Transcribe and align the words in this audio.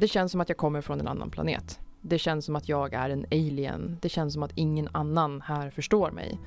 Det 0.00 0.08
känns 0.08 0.32
som 0.32 0.40
att 0.40 0.48
jag 0.48 0.58
kommer 0.58 0.80
från 0.80 1.00
en 1.00 1.08
annan 1.08 1.30
planet. 1.30 1.80
Det 2.00 2.18
känns 2.18 2.44
som 2.44 2.56
att 2.56 2.68
jag 2.68 2.94
är 2.94 3.10
en 3.10 3.26
alien. 3.30 3.98
Det 4.02 4.08
känns 4.08 4.32
som 4.34 4.42
att 4.42 4.52
ingen 4.54 4.88
annan 4.92 5.40
här 5.40 5.70
förstår 5.70 6.10
mig. 6.10 6.38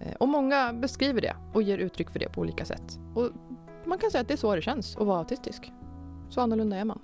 Eh, 0.00 0.14
och 0.14 0.28
många 0.28 0.72
beskriver 0.72 1.20
det 1.20 1.36
och 1.52 1.62
ger 1.62 1.78
uttryck 1.78 2.10
för 2.10 2.18
det 2.18 2.28
på 2.28 2.40
olika 2.40 2.64
sätt. 2.64 2.98
Och 3.14 3.30
man 3.84 3.98
kan 3.98 4.10
säga 4.10 4.22
att 4.22 4.28
det 4.28 4.34
är 4.34 4.38
så 4.38 4.54
det 4.54 4.62
känns 4.62 4.96
att 4.96 5.06
vara 5.06 5.18
autistisk. 5.18 5.72
Så 6.28 6.40
annorlunda 6.40 6.76
är 6.76 6.84
man. 6.84 7.00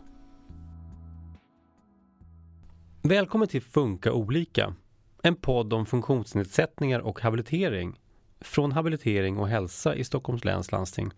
Välkommen 3.02 3.48
till 3.48 3.62
Funka 3.62 4.12
olika. 4.12 4.74
En 5.22 5.36
podd 5.36 5.72
om 5.72 5.86
funktionsnedsättningar 5.86 7.00
och 7.00 7.20
habilitering. 7.20 8.00
Från 8.40 8.72
habilitering 8.72 9.38
och 9.38 9.48
hälsa 9.48 9.95
i 9.95 10.04
Stockholms 10.04 10.45
läns 10.45 10.72
landsting. 10.72 11.11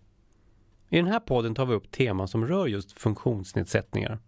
I 0.89 0.97
den 0.97 1.07
här 1.07 1.19
podden 1.19 1.55
tar 1.55 1.65
vi 1.65 1.73
upp 1.73 1.91
teman 1.91 2.27
som 2.27 2.47
rör 2.47 2.67
just 2.67 2.99
funktionsnedsättningar. 2.99 4.19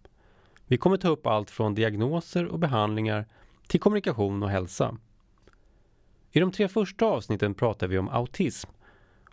Vi 0.67 0.77
kommer 0.77 0.98
ta 0.98 1.09
upp 1.09 1.27
allt 1.27 1.52
från 1.52 1.76
diagnoser 1.76 2.45
och 2.45 2.59
behandlingar 2.59 3.26
till 3.67 3.80
kommunikation 3.80 4.44
och 4.44 4.49
hälsa. 4.49 4.98
I 6.31 6.40
de 6.40 6.52
tre 6.52 6.67
första 6.67 7.05
avsnitten 7.05 7.53
pratar 7.53 7.88
vi 7.88 7.98
om 7.98 8.09
autism 8.09 8.70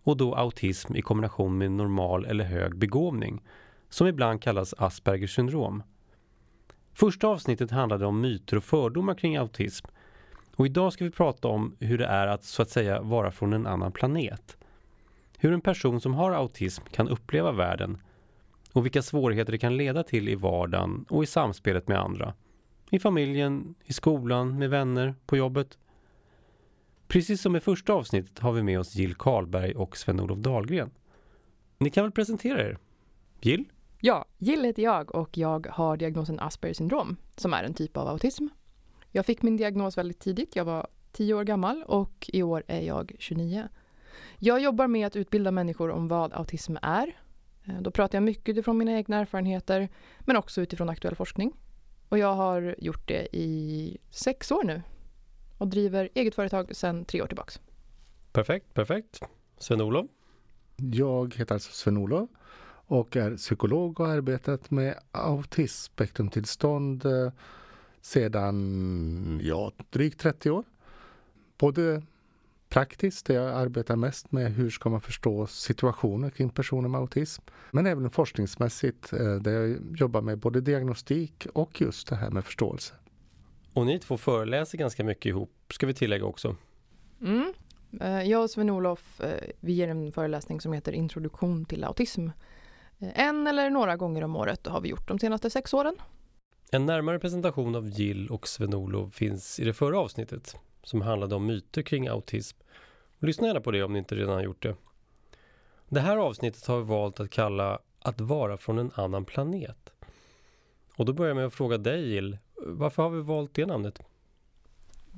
och 0.03 0.17
då 0.17 0.35
autism 0.35 0.97
i 0.97 1.03
kombination 1.03 1.59
med 1.59 1.73
normal 1.73 2.25
eller 2.25 2.45
hög 2.45 2.77
begåvning 2.77 3.43
som 3.89 4.07
ibland 4.07 4.43
kallas 4.43 4.75
Aspergers 4.79 5.35
syndrom. 5.35 5.83
Första 6.93 7.29
avsnittet 7.29 7.71
handlade 7.71 8.07
om 8.07 8.21
myter 8.21 8.57
och 8.57 8.65
fördomar 8.65 9.15
kring 9.15 9.37
autism 9.37 9.87
och 10.57 10.67
idag 10.67 10.93
ska 10.93 11.05
vi 11.05 11.11
prata 11.11 11.49
om 11.49 11.77
hur 11.81 11.99
det 11.99 12.07
är 12.07 12.27
att 12.27 12.45
så 12.45 12.63
att 12.63 12.71
säga 12.71 13.03
vara 13.03 13.31
från 13.31 13.53
en 13.53 13.67
annan 13.67 13.93
planet. 13.93 14.57
Hur 15.39 15.53
en 15.53 15.61
person 15.61 16.01
som 16.01 16.15
har 16.15 16.33
autism 16.33 16.85
kan 16.91 17.09
uppleva 17.09 17.53
världen 17.53 17.99
och 18.75 18.85
vilka 18.85 19.03
svårigheter 19.03 19.53
det 19.53 19.59
kan 19.59 19.77
leda 19.77 20.03
till 20.03 20.29
i 20.29 20.35
vardagen 20.35 21.05
och 21.09 21.23
i 21.23 21.27
samspelet 21.27 21.89
med 21.89 22.01
andra. 22.01 22.35
I 22.91 22.99
familjen, 22.99 23.75
i 23.85 23.93
skolan, 23.93 24.59
med 24.59 24.71
vänner, 24.71 25.15
på 25.27 25.37
jobbet. 25.37 25.79
Precis 27.09 27.43
som 27.43 27.57
i 27.57 27.61
första 27.61 27.93
avsnittet 27.93 28.39
har 28.39 28.53
vi 28.53 28.63
med 28.63 28.81
oss 28.81 28.95
Jill 28.95 29.15
Karlberg 29.15 29.75
och 29.75 29.97
Sven-Olof 29.97 30.39
Dahlgren. 30.39 30.91
Ni 31.79 31.91
kan 31.91 32.05
väl 32.05 32.13
presentera 32.13 32.61
er? 32.61 32.79
Jill? 33.41 33.65
Ja, 34.01 34.25
Jill 34.39 34.65
heter 34.65 34.83
jag 34.83 35.15
och 35.15 35.39
jag 35.39 35.67
har 35.71 35.97
diagnosen 35.97 36.41
Aspergers 36.41 36.77
syndrom 36.77 37.17
som 37.37 37.55
är 37.55 37.65
en 37.65 37.75
typ 37.75 37.97
av 37.97 38.09
autism. 38.09 38.47
Jag 39.11 39.27
fick 39.27 39.43
min 39.43 39.57
diagnos 39.57 39.99
väldigt 39.99 40.21
tidigt. 40.21 40.57
Jag 40.57 40.65
var 40.65 40.87
10 41.13 41.35
år 41.35 41.45
gammal 41.45 41.83
och 41.87 42.31
i 42.33 42.43
år 42.43 42.65
är 42.67 42.81
jag 42.81 43.13
29. 43.19 43.69
Jag 44.39 44.61
jobbar 44.61 44.87
med 44.87 45.07
att 45.07 45.17
utbilda 45.17 45.51
människor 45.51 45.91
om 45.91 46.09
vad 46.09 46.33
autism 46.33 46.77
är. 46.83 47.13
Eh, 47.65 47.81
då 47.81 47.91
pratar 47.91 48.17
jag 48.19 48.23
mycket 48.23 48.49
utifrån 48.49 48.79
mina 48.79 48.93
egna 48.93 49.17
erfarenheter 49.17 49.89
men 50.21 50.37
också 50.37 50.61
utifrån 50.61 50.89
aktuell 50.89 51.15
forskning. 51.15 51.53
Och 52.09 52.19
jag 52.19 52.35
har 52.35 52.75
gjort 52.79 53.09
det 53.09 53.37
i 53.37 53.99
sex 54.11 54.51
år 54.51 54.65
nu 54.65 54.83
och 55.59 55.69
driver 55.69 56.09
eget 56.15 56.35
företag 56.35 56.77
sedan 56.77 57.05
tre 57.05 57.23
år 57.23 57.27
tillbaks. 57.27 57.61
Perfekt, 58.33 58.75
perfekt. 58.75 59.21
Sven-Olof? 59.59 60.07
Jag 60.77 61.35
heter 61.35 61.55
alltså 61.55 61.73
Sven-Olof 61.73 62.31
och 62.87 63.17
är 63.17 63.37
psykolog 63.37 64.01
och 64.01 64.07
har 64.07 64.17
arbetat 64.17 64.71
med 64.71 64.95
autismspektrumtillstånd 65.13 67.05
eh, 67.05 67.33
sedan 68.01 69.41
ja, 69.43 69.73
drygt 69.91 70.21
30 70.21 70.51
år. 70.51 70.65
Både 71.59 72.03
praktiskt, 72.75 73.27
där 73.27 73.35
jag 73.35 73.55
arbetar 73.55 73.97
mest 73.97 74.33
med 74.33 74.53
hur 74.53 74.71
ska 74.71 74.89
man 74.89 75.01
förstå 75.01 75.47
situationer 75.47 76.31
kring 76.31 76.51
personer 76.51 76.89
med 76.89 77.01
autism. 77.01 77.43
Men 77.71 77.87
även 77.87 78.11
forskningsmässigt 78.11 79.13
eh, 79.13 79.35
där 79.35 79.53
jag 79.53 79.79
jobbar 79.97 80.21
med 80.23 80.39
både 80.39 80.61
diagnostik 80.61 81.47
och 81.53 81.81
just 81.81 82.09
det 82.09 82.17
här 82.17 82.31
med 82.31 82.45
förståelse. 82.45 82.95
Och 83.73 83.87
ni 83.87 83.99
två 83.99 84.17
föreläser 84.17 84.79
ganska 84.79 85.05
mycket 85.05 85.27
ihop, 85.27 85.51
ska 85.71 85.87
vi 85.87 85.95
tillägga 85.95 86.25
också. 86.25 86.57
Mm. 87.21 87.53
Eh, 88.01 88.23
jag 88.23 88.43
och 88.43 88.51
Sven-Olof, 88.51 89.21
vi 89.61 89.73
ger 89.73 89.89
en 89.89 90.13
föreläsning 90.13 90.61
som 90.61 90.73
heter 90.73 90.93
Introduktion 90.93 91.65
till 91.65 91.85
autism. 91.85 92.29
En 92.99 93.47
eller 93.47 93.71
några 93.71 93.97
gånger 93.97 94.25
om 94.25 94.37
året 94.37 94.67
har 94.67 94.81
vi 94.81 94.89
gjort 94.89 95.09
de 95.09 95.19
senaste 95.19 95.51
sex 95.51 95.75
åren. 95.75 95.97
En 96.71 96.87
närmare 96.87 97.19
presentation 97.19 97.75
av 97.75 97.89
Jill 97.89 98.29
och 98.29 98.49
Sven-Olof 98.49 99.15
finns 99.15 99.61
i 99.61 99.65
det 99.65 99.73
förra 99.73 99.99
avsnittet 99.99 100.57
som 100.85 101.01
handlade 101.01 101.35
om 101.35 101.47
myter 101.47 101.83
kring 101.83 102.09
autism. 102.09 102.59
Lyssna 103.19 103.47
gärna 103.47 103.61
på 103.61 103.71
det 103.71 103.83
om 103.83 103.93
ni 103.93 103.99
inte 103.99 104.15
redan 104.15 104.35
har 104.35 104.43
gjort 104.43 104.63
det. 104.63 104.77
Det 105.89 106.01
här 106.01 106.17
avsnittet 106.17 106.67
har 106.67 106.79
vi 106.79 106.85
valt 106.85 107.21
att 107.21 107.31
kalla 107.31 107.79
Att 107.99 108.21
vara 108.21 108.57
från 108.57 108.79
en 108.79 108.91
annan 108.95 109.25
planet. 109.25 109.91
Och 110.97 111.05
då 111.05 111.13
börjar 111.13 111.29
jag 111.29 111.37
med 111.37 111.47
att 111.47 111.55
fråga 111.55 111.79
dig 111.79 112.13
Jill, 112.13 112.39
varför 112.57 113.03
har 113.03 113.11
vi 113.11 113.21
valt 113.21 113.55
det 113.55 113.67
namnet? 113.67 114.01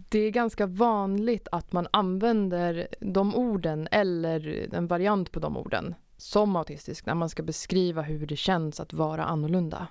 Det 0.09 0.19
är 0.19 0.31
ganska 0.31 0.67
vanligt 0.67 1.49
att 1.53 1.73
man 1.73 1.89
använder 1.91 2.89
de 3.01 3.35
orden 3.35 3.89
eller 3.91 4.69
en 4.75 4.87
variant 4.87 5.33
på 5.33 5.41
de 5.41 5.57
orden 5.57 5.95
som 6.17 6.57
autistisk 6.57 7.07
när 7.07 7.15
man 7.15 7.29
ska 7.29 7.43
beskriva 7.43 8.03
hur 8.03 8.27
det 8.27 8.37
känns 8.37 8.81
att 8.81 8.93
vara 8.93 9.25
annorlunda. 9.25 9.87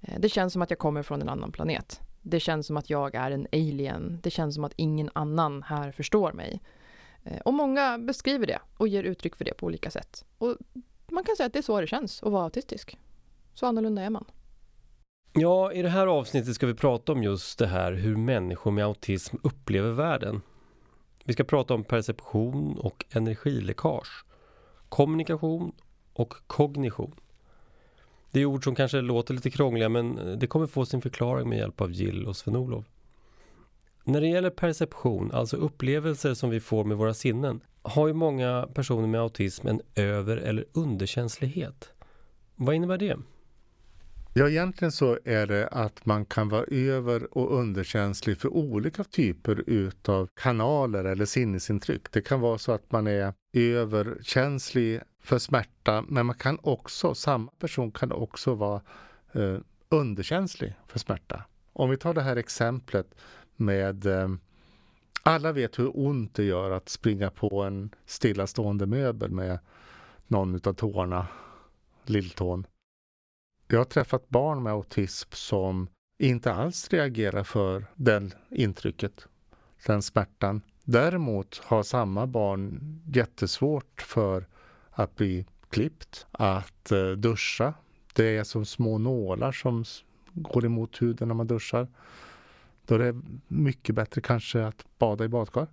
Eh, 0.00 0.20
det 0.20 0.28
känns 0.28 0.52
som 0.52 0.62
att 0.62 0.70
jag 0.70 0.78
kommer 0.78 1.02
från 1.02 1.22
en 1.22 1.28
annan 1.28 1.52
planet. 1.52 2.00
Det 2.22 2.40
känns 2.40 2.66
som 2.66 2.76
att 2.76 2.90
jag 2.90 3.14
är 3.14 3.30
en 3.30 3.46
alien. 3.52 4.18
Det 4.22 4.30
känns 4.30 4.54
som 4.54 4.64
att 4.64 4.72
ingen 4.76 5.10
annan 5.12 5.62
här 5.62 5.92
förstår 5.92 6.32
mig. 6.32 6.60
Eh, 7.24 7.38
och 7.38 7.54
många 7.54 7.98
beskriver 7.98 8.46
det 8.46 8.58
och 8.76 8.88
ger 8.88 9.04
uttryck 9.04 9.36
för 9.36 9.44
det 9.44 9.54
på 9.54 9.66
olika 9.66 9.90
sätt. 9.90 10.24
Och 10.38 10.56
man 11.06 11.24
kan 11.24 11.36
säga 11.36 11.46
att 11.46 11.52
det 11.52 11.58
är 11.58 11.62
så 11.62 11.80
det 11.80 11.86
känns 11.86 12.22
att 12.22 12.32
vara 12.32 12.44
autistisk. 12.44 12.98
Så 13.54 13.66
annorlunda 13.66 14.02
är 14.02 14.10
man. 14.10 14.24
Ja, 15.32 15.72
i 15.72 15.82
det 15.82 15.88
här 15.88 16.06
avsnittet 16.06 16.54
ska 16.54 16.66
vi 16.66 16.74
prata 16.74 17.12
om 17.12 17.22
just 17.22 17.58
det 17.58 17.66
här 17.66 17.92
hur 17.92 18.16
människor 18.16 18.70
med 18.70 18.84
autism 18.84 19.36
upplever 19.42 19.90
världen. 19.90 20.40
Vi 21.24 21.32
ska 21.32 21.44
prata 21.44 21.74
om 21.74 21.84
perception 21.84 22.78
och 22.78 23.04
energiläckage, 23.10 24.24
kommunikation 24.88 25.72
och 26.12 26.34
kognition. 26.46 27.14
Det 28.32 28.40
är 28.40 28.44
ord 28.44 28.64
som 28.64 28.74
kanske 28.74 29.00
låter 29.00 29.34
lite 29.34 29.50
krångliga 29.50 29.88
men 29.88 30.18
eh, 30.18 30.38
det 30.38 30.46
kommer 30.46 30.66
få 30.66 30.86
sin 30.86 31.02
förklaring 31.02 31.48
med 31.48 31.58
hjälp 31.58 31.80
av 31.80 31.92
Jill 31.92 32.26
och 32.26 32.36
Sven-Olof. 32.36 32.84
När 34.04 34.20
det 34.20 34.26
gäller 34.26 34.50
perception, 34.50 35.32
alltså 35.32 35.56
upplevelser 35.56 36.34
som 36.34 36.50
vi 36.50 36.60
får 36.60 36.84
med 36.84 36.96
våra 36.96 37.14
sinnen, 37.14 37.60
har 37.82 38.08
ju 38.08 38.14
många 38.14 38.68
personer 38.74 39.08
med 39.08 39.20
autism 39.20 39.66
en 39.66 39.80
över 39.94 40.36
eller 40.36 40.64
underkänslighet. 40.72 41.88
Vad 42.56 42.74
innebär 42.74 42.98
det? 42.98 43.16
Ja, 44.34 44.48
egentligen 44.48 44.92
så 44.92 45.18
är 45.24 45.46
det 45.46 45.68
att 45.68 46.06
man 46.06 46.24
kan 46.24 46.48
vara 46.48 46.64
över 46.64 47.38
och 47.38 47.58
underkänslig 47.58 48.38
för 48.38 48.48
olika 48.48 49.04
typer 49.04 49.64
utav 49.66 50.28
kanaler 50.40 51.04
eller 51.04 51.24
sinnesintryck. 51.24 52.12
Det 52.12 52.20
kan 52.20 52.40
vara 52.40 52.58
så 52.58 52.72
att 52.72 52.92
man 52.92 53.06
är 53.06 53.34
överkänslig 53.52 55.00
för 55.22 55.38
smärta, 55.38 56.04
men 56.08 56.26
man 56.26 56.36
kan 56.36 56.58
också, 56.62 57.14
samma 57.14 57.50
person 57.50 57.92
kan 57.92 58.12
också 58.12 58.54
vara 58.54 58.80
eh, 59.32 59.56
underkänslig 59.88 60.74
för 60.86 60.98
smärta. 60.98 61.44
Om 61.72 61.90
vi 61.90 61.96
tar 61.96 62.14
det 62.14 62.22
här 62.22 62.36
exemplet 62.36 63.14
med 63.56 64.06
eh, 64.06 64.28
alla 65.22 65.52
vet 65.52 65.78
hur 65.78 66.06
ont 66.06 66.34
det 66.34 66.44
gör 66.44 66.70
att 66.70 66.88
springa 66.88 67.30
på 67.30 67.62
en 67.62 67.94
stillastående 68.06 68.86
möbel 68.86 69.30
med 69.30 69.58
någon 70.26 70.54
utav 70.54 70.72
tårna, 70.72 71.26
lilltån. 72.04 72.66
Jag 73.68 73.78
har 73.78 73.84
träffat 73.84 74.28
barn 74.28 74.62
med 74.62 74.72
autism 74.72 75.30
som 75.32 75.88
inte 76.18 76.52
alls 76.52 76.90
reagerar 76.90 77.44
för 77.44 77.86
det 77.94 78.30
intrycket, 78.50 79.26
den 79.86 80.02
smärtan. 80.02 80.62
Däremot 80.84 81.58
har 81.64 81.82
samma 81.82 82.26
barn 82.26 82.80
jättesvårt 83.06 84.02
för 84.02 84.46
att 84.92 85.16
bli 85.16 85.46
klippt, 85.70 86.26
att 86.30 86.92
duscha. 87.16 87.74
Det 88.14 88.36
är 88.36 88.44
som 88.44 88.64
små 88.64 88.98
nålar 88.98 89.52
som 89.52 89.84
går 90.32 90.64
emot 90.64 91.02
huden 91.02 91.28
när 91.28 91.34
man 91.34 91.46
duschar. 91.46 91.88
Då 92.86 92.94
är 92.94 92.98
det 92.98 93.20
mycket 93.48 93.94
bättre 93.94 94.20
kanske 94.20 94.66
att 94.66 94.84
bada 94.98 95.24
i 95.24 95.28
badkar. 95.28 95.66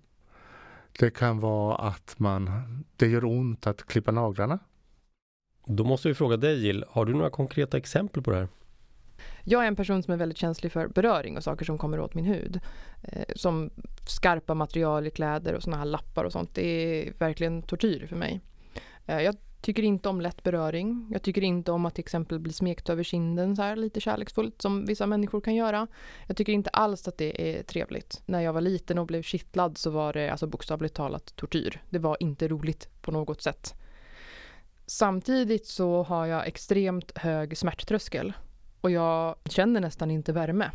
Det 0.99 1.11
kan 1.11 1.39
vara 1.39 1.75
att 1.75 2.15
man, 2.19 2.51
det 2.95 3.07
gör 3.07 3.25
ont 3.25 3.67
att 3.67 3.87
klippa 3.87 4.11
naglarna. 4.11 4.59
Då 5.65 5.83
måste 5.83 6.07
vi 6.07 6.13
fråga 6.13 6.37
dig 6.37 6.65
Jill, 6.65 6.85
har 6.89 7.05
du 7.05 7.13
några 7.13 7.29
konkreta 7.29 7.77
exempel 7.77 8.23
på 8.23 8.31
det 8.31 8.37
här? 8.37 8.47
Jag 9.43 9.63
är 9.63 9.67
en 9.67 9.75
person 9.75 10.03
som 10.03 10.13
är 10.13 10.17
väldigt 10.17 10.37
känslig 10.37 10.71
för 10.71 10.87
beröring 10.87 11.37
och 11.37 11.43
saker 11.43 11.65
som 11.65 11.77
kommer 11.77 11.99
åt 11.99 12.13
min 12.13 12.25
hud. 12.25 12.59
Eh, 13.01 13.23
som 13.35 13.69
skarpa 14.07 14.53
material 14.53 15.07
i 15.07 15.11
kläder 15.11 15.53
och 15.53 15.63
såna 15.63 15.77
här 15.77 15.85
lappar 15.85 16.23
och 16.23 16.31
sånt. 16.31 16.55
Det 16.55 16.65
är 16.65 17.13
verkligen 17.19 17.61
tortyr 17.61 18.05
för 18.07 18.15
mig. 18.15 18.41
Eh, 19.09 19.21
jag 19.21 19.35
tycker 19.61 19.83
inte 19.83 20.09
om 20.09 20.21
lätt 20.21 20.43
beröring. 20.43 21.07
Jag 21.11 21.21
tycker 21.21 21.43
inte 21.43 21.71
om 21.71 21.85
att 21.85 21.95
till 21.95 22.01
exempel 22.01 22.39
bli 22.39 22.53
smekt 22.53 22.89
över 22.89 23.03
kinden 23.03 23.55
så 23.55 23.61
här 23.61 23.75
lite 23.75 24.01
kärleksfullt 24.01 24.61
som 24.61 24.85
vissa 24.85 25.07
människor 25.07 25.41
kan 25.41 25.55
göra. 25.55 25.87
Jag 26.27 26.37
tycker 26.37 26.53
inte 26.53 26.69
alls 26.69 27.07
att 27.07 27.17
det 27.17 27.57
är 27.57 27.63
trevligt. 27.63 28.21
När 28.25 28.41
jag 28.41 28.53
var 28.53 28.61
liten 28.61 28.97
och 28.97 29.05
blev 29.05 29.21
kittlad 29.21 29.77
så 29.77 29.89
var 29.89 30.13
det 30.13 30.29
alltså 30.29 30.47
bokstavligt 30.47 30.95
talat 30.95 31.35
tortyr. 31.35 31.81
Det 31.89 31.99
var 31.99 32.17
inte 32.19 32.47
roligt 32.47 32.89
på 33.01 33.11
något 33.11 33.41
sätt. 33.41 33.75
Samtidigt 34.85 35.67
så 35.67 36.03
har 36.03 36.25
jag 36.25 36.47
extremt 36.47 37.17
hög 37.17 37.57
smärttröskel. 37.57 38.33
och 38.81 38.91
jag 38.91 39.35
känner 39.45 39.81
nästan 39.81 40.11
inte 40.11 40.33
värme 40.33 40.71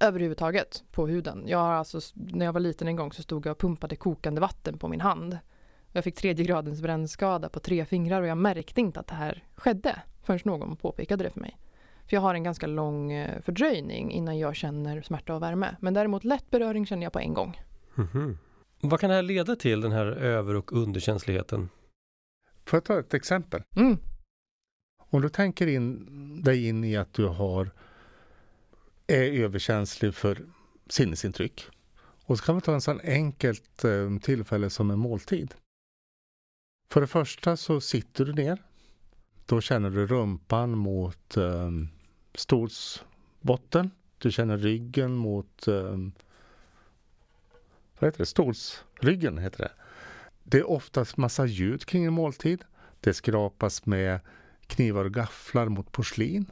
överhuvudtaget 0.00 0.84
på 0.92 1.06
huden. 1.06 1.44
Jag 1.46 1.58
har 1.58 1.72
alltså, 1.72 2.00
när 2.14 2.46
jag 2.46 2.52
var 2.52 2.60
liten 2.60 2.88
en 2.88 2.96
gång 2.96 3.12
så 3.12 3.22
stod 3.22 3.46
jag 3.46 3.52
och 3.52 3.58
pumpade 3.58 3.96
kokande 3.96 4.40
vatten 4.40 4.78
på 4.78 4.88
min 4.88 5.00
hand. 5.00 5.38
Jag 5.96 6.04
fick 6.04 6.14
tredje 6.14 6.44
gradens 6.44 6.82
brännskada 6.82 7.48
på 7.48 7.60
tre 7.60 7.84
fingrar 7.84 8.22
och 8.22 8.28
jag 8.28 8.38
märkte 8.38 8.80
inte 8.80 9.00
att 9.00 9.06
det 9.06 9.14
här 9.14 9.42
skedde 9.56 10.02
förrän 10.22 10.40
någon 10.44 10.76
påpekade 10.76 11.24
det 11.24 11.30
för 11.30 11.40
mig. 11.40 11.58
För 12.06 12.16
jag 12.16 12.20
har 12.20 12.34
en 12.34 12.42
ganska 12.42 12.66
lång 12.66 13.12
eh, 13.12 13.42
fördröjning 13.42 14.12
innan 14.12 14.38
jag 14.38 14.56
känner 14.56 15.02
smärta 15.02 15.34
och 15.34 15.42
värme. 15.42 15.76
Men 15.80 15.94
däremot 15.94 16.24
lätt 16.24 16.50
beröring 16.50 16.86
känner 16.86 17.02
jag 17.02 17.12
på 17.12 17.18
en 17.18 17.34
gång. 17.34 17.60
Mm 17.96 18.08
-hmm. 18.08 18.36
Vad 18.80 19.00
kan 19.00 19.10
det 19.10 19.16
här 19.16 19.22
leda 19.22 19.56
till, 19.56 19.80
den 19.80 19.92
här 19.92 20.06
över 20.06 20.54
och 20.54 20.72
underkänsligheten? 20.72 21.68
Får 22.64 22.76
jag 22.76 22.84
ta 22.84 23.00
ett 23.00 23.14
exempel? 23.14 23.62
Mm. 23.76 23.98
Om 24.98 25.22
du 25.22 25.28
tänker 25.28 25.66
in 25.66 26.42
dig 26.42 26.68
in 26.68 26.84
i 26.84 26.96
att 26.96 27.12
du 27.12 27.26
har 27.26 27.70
är 29.06 29.32
överkänslig 29.32 30.14
för 30.14 30.38
sinnesintryck. 30.88 31.64
Och 32.24 32.38
så 32.38 32.44
kan 32.44 32.54
vi 32.54 32.60
ta 32.60 32.74
en 32.74 32.80
sån 32.80 33.00
enkelt 33.00 33.84
eh, 33.84 34.18
tillfälle 34.22 34.70
som 34.70 34.90
en 34.90 34.98
måltid. 34.98 35.54
För 36.88 37.00
det 37.00 37.06
första 37.06 37.56
så 37.56 37.80
sitter 37.80 38.24
du 38.24 38.32
ner. 38.32 38.62
Då 39.46 39.60
känner 39.60 39.90
du 39.90 40.06
rumpan 40.06 40.78
mot 40.78 41.36
eh, 41.36 41.70
stolsbotten. 42.34 43.90
Du 44.18 44.32
känner 44.32 44.58
ryggen 44.58 45.14
mot 45.14 45.68
eh, 45.68 45.96
vad 47.98 48.08
heter 48.08 48.18
det? 48.18 48.26
Stolsryggen 48.26 49.38
heter 49.38 49.58
det. 49.58 49.72
Det 50.42 50.58
är 50.58 50.70
oftast 50.70 51.16
massa 51.16 51.46
ljud 51.46 51.84
kring 51.84 52.04
en 52.04 52.12
måltid. 52.12 52.64
Det 53.00 53.14
skrapas 53.14 53.86
med 53.86 54.20
knivar 54.66 55.04
och 55.04 55.14
gafflar 55.14 55.68
mot 55.68 55.92
porslin. 55.92 56.50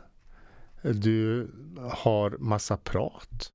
Du 0.82 1.50
har 1.92 2.30
massa 2.38 2.76
prat. 2.76 3.50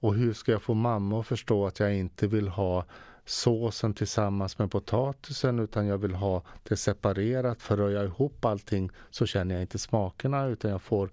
Och 0.00 0.14
hur 0.14 0.32
ska 0.32 0.52
jag 0.52 0.62
få 0.62 0.74
mamma 0.74 1.20
att 1.20 1.26
förstå 1.26 1.66
att 1.66 1.80
jag 1.80 1.94
inte 1.94 2.26
vill 2.26 2.48
ha 2.48 2.84
såsen 3.26 3.94
tillsammans 3.94 4.58
med 4.58 4.70
potatisen 4.70 5.58
utan 5.58 5.86
jag 5.86 5.98
vill 5.98 6.14
ha 6.14 6.42
det 6.62 6.76
separerat. 6.76 7.62
För 7.62 7.76
rör 7.76 7.90
jag 7.90 8.04
ihop 8.04 8.44
allting 8.44 8.90
så 9.10 9.26
känner 9.26 9.54
jag 9.54 9.62
inte 9.62 9.78
smakerna 9.78 10.46
utan 10.46 10.70
jag 10.70 10.82
får 10.82 11.10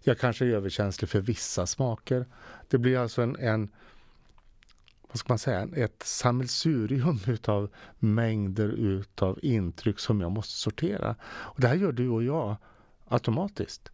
Jag 0.00 0.18
kanske 0.18 0.44
är 0.44 0.48
överkänslig 0.48 1.08
för 1.10 1.20
vissa 1.20 1.66
smaker. 1.66 2.26
Det 2.68 2.78
blir 2.78 2.98
alltså 2.98 3.22
en, 3.22 3.36
en 3.36 3.68
vad 5.08 5.18
ska 5.18 5.32
man 5.32 5.38
säga, 5.38 5.68
ett 5.76 6.02
sammelsurium 6.02 7.20
utav 7.26 7.70
mängder 7.98 8.68
utav 8.68 9.38
intryck 9.42 9.98
som 9.98 10.20
jag 10.20 10.30
måste 10.32 10.54
sortera. 10.54 11.16
Och 11.24 11.60
det 11.60 11.68
här 11.68 11.74
gör 11.74 11.92
du 11.92 12.08
och 12.08 12.22
jag 12.22 12.56
automatiskt. 13.08 13.90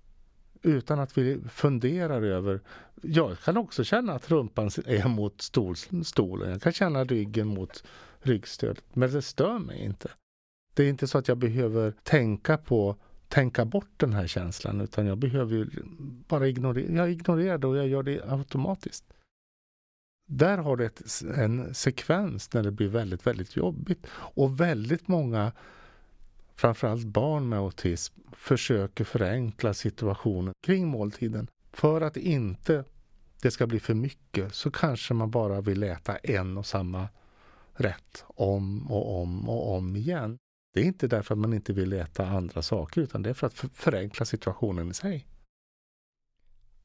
Utan 0.62 1.00
att 1.00 1.18
vi 1.18 1.40
funderar 1.48 2.22
över. 2.22 2.60
Jag 3.02 3.38
kan 3.38 3.56
också 3.56 3.84
känna 3.84 4.12
att 4.12 4.30
rumpan 4.30 4.70
är 4.86 5.08
mot 5.08 5.42
stol, 5.42 5.76
stolen. 6.04 6.50
Jag 6.50 6.62
kan 6.62 6.72
känna 6.72 7.04
ryggen 7.04 7.46
mot 7.46 7.84
ryggstödet. 8.18 8.84
Men 8.92 9.12
det 9.12 9.22
stör 9.22 9.58
mig 9.58 9.84
inte. 9.84 10.10
Det 10.74 10.82
är 10.84 10.88
inte 10.88 11.06
så 11.06 11.18
att 11.18 11.28
jag 11.28 11.38
behöver 11.38 11.94
tänka 12.02 12.58
på 12.58 12.96
tänka 13.30 13.64
bort 13.64 13.90
den 13.96 14.12
här 14.12 14.26
känslan 14.26 14.80
utan 14.80 15.06
jag 15.06 15.18
behöver 15.18 15.68
bara 16.28 16.48
ignorera. 16.48 16.92
Jag 16.92 17.10
ignorerar 17.10 17.58
det 17.58 17.66
och 17.66 17.76
jag 17.76 17.88
gör 17.88 18.02
det 18.02 18.22
automatiskt. 18.28 19.04
Där 20.26 20.58
har 20.58 20.76
du 20.76 20.86
ett, 20.86 21.02
en 21.36 21.74
sekvens 21.74 22.52
när 22.52 22.62
det 22.62 22.70
blir 22.70 22.88
väldigt, 22.88 23.26
väldigt 23.26 23.56
jobbigt. 23.56 24.06
Och 24.10 24.60
väldigt 24.60 25.08
många, 25.08 25.52
framförallt 26.60 27.06
barn 27.06 27.48
med 27.48 27.58
autism, 27.58 28.14
försöker 28.32 29.04
förenkla 29.04 29.74
situationen 29.74 30.54
kring 30.66 30.88
måltiden. 30.88 31.46
För 31.72 32.00
att 32.00 32.16
inte 32.16 32.84
det 33.42 33.50
ska 33.50 33.66
bli 33.66 33.80
för 33.80 33.94
mycket 33.94 34.54
så 34.54 34.70
kanske 34.70 35.14
man 35.14 35.30
bara 35.30 35.60
vill 35.60 35.82
äta 35.82 36.16
en 36.16 36.58
och 36.58 36.66
samma 36.66 37.08
rätt 37.74 38.24
om 38.26 38.90
och 38.90 39.22
om 39.22 39.48
och 39.48 39.76
om 39.76 39.96
igen. 39.96 40.38
Det 40.74 40.80
är 40.80 40.84
inte 40.84 41.06
därför 41.06 41.34
att 41.34 41.38
man 41.38 41.52
inte 41.52 41.72
vill 41.72 41.92
äta 41.92 42.26
andra 42.26 42.62
saker 42.62 43.00
utan 43.00 43.22
det 43.22 43.30
är 43.30 43.34
för 43.34 43.46
att 43.46 43.54
förenkla 43.74 44.24
situationen 44.24 44.90
i 44.90 44.94
sig. 44.94 45.26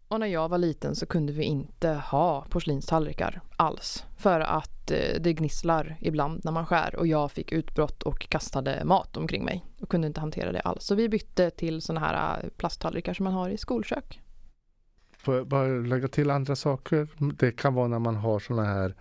Och 0.08 0.20
när 0.20 0.28
jag 0.28 0.50
var 0.50 0.58
liten 0.58 0.96
så 0.96 1.06
kunde 1.06 1.34
vi 1.34 1.44
inte 1.44 1.90
ha 1.90 2.46
porslinstallrikar 2.50 3.42
alls. 3.58 4.06
För 4.18 4.40
att 4.40 4.92
eh, 4.92 5.22
det 5.22 5.34
gnisslar 5.34 5.98
ibland 6.02 6.42
när 6.44 6.52
man 6.52 6.66
skär 6.66 6.96
och 6.96 7.08
jag 7.08 7.32
fick 7.32 7.52
utbrott 7.52 8.04
och 8.04 8.30
kastade 8.30 8.86
mat 8.86 9.18
omkring 9.18 9.46
mig 9.46 9.66
och 9.82 9.90
kunde 9.90 10.08
inte 10.08 10.20
hantera 10.20 10.52
det 10.52 10.60
alls. 10.60 10.84
Så 10.84 10.96
vi 10.96 11.10
bytte 11.10 11.50
till 11.50 11.82
såna 11.82 12.00
här 12.00 12.40
eh, 12.44 12.50
plasttallrikar 12.58 13.14
som 13.14 13.24
man 13.24 13.34
har 13.34 13.50
i 13.50 13.58
skolkök. 13.58 14.22
Får 15.18 15.36
jag 15.36 15.48
bara 15.48 15.68
lägga 15.68 16.08
till 16.08 16.30
andra 16.30 16.56
saker? 16.56 17.08
Det 17.38 17.52
kan 17.52 17.74
vara 17.74 17.88
när 17.88 18.00
man 18.00 18.16
har 18.16 18.40
såna 18.40 18.66
här, 18.66 18.96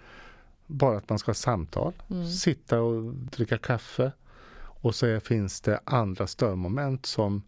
bara 0.66 0.98
att 0.98 1.08
man 1.08 1.18
ska 1.18 1.28
ha 1.28 1.34
samtal, 1.34 1.92
mm. 2.10 2.26
sitta 2.26 2.80
och 2.80 3.14
dricka 3.14 3.58
kaffe 3.58 4.12
och 4.58 4.94
så 4.94 5.20
finns 5.20 5.60
det 5.60 5.80
andra 5.84 6.26
störmoment 6.26 7.06
som 7.06 7.42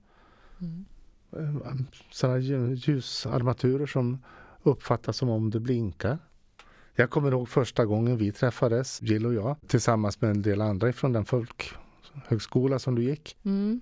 mm 0.60 0.84
sådana 2.10 2.38
ljusarmaturer 2.74 3.86
som 3.86 4.18
uppfattas 4.62 5.16
som 5.16 5.28
om 5.28 5.50
det 5.50 5.60
blinkar. 5.60 6.18
Jag 6.94 7.10
kommer 7.10 7.32
ihåg 7.32 7.48
första 7.48 7.84
gången 7.84 8.16
vi 8.16 8.32
träffades, 8.32 9.02
Jill 9.02 9.26
och 9.26 9.34
jag, 9.34 9.56
tillsammans 9.66 10.20
med 10.20 10.30
en 10.30 10.42
del 10.42 10.60
andra 10.60 10.92
från 10.92 11.12
den 11.12 11.24
folkhögskola 11.24 12.78
som 12.78 12.94
du 12.94 13.02
gick. 13.02 13.36
Mm. 13.42 13.80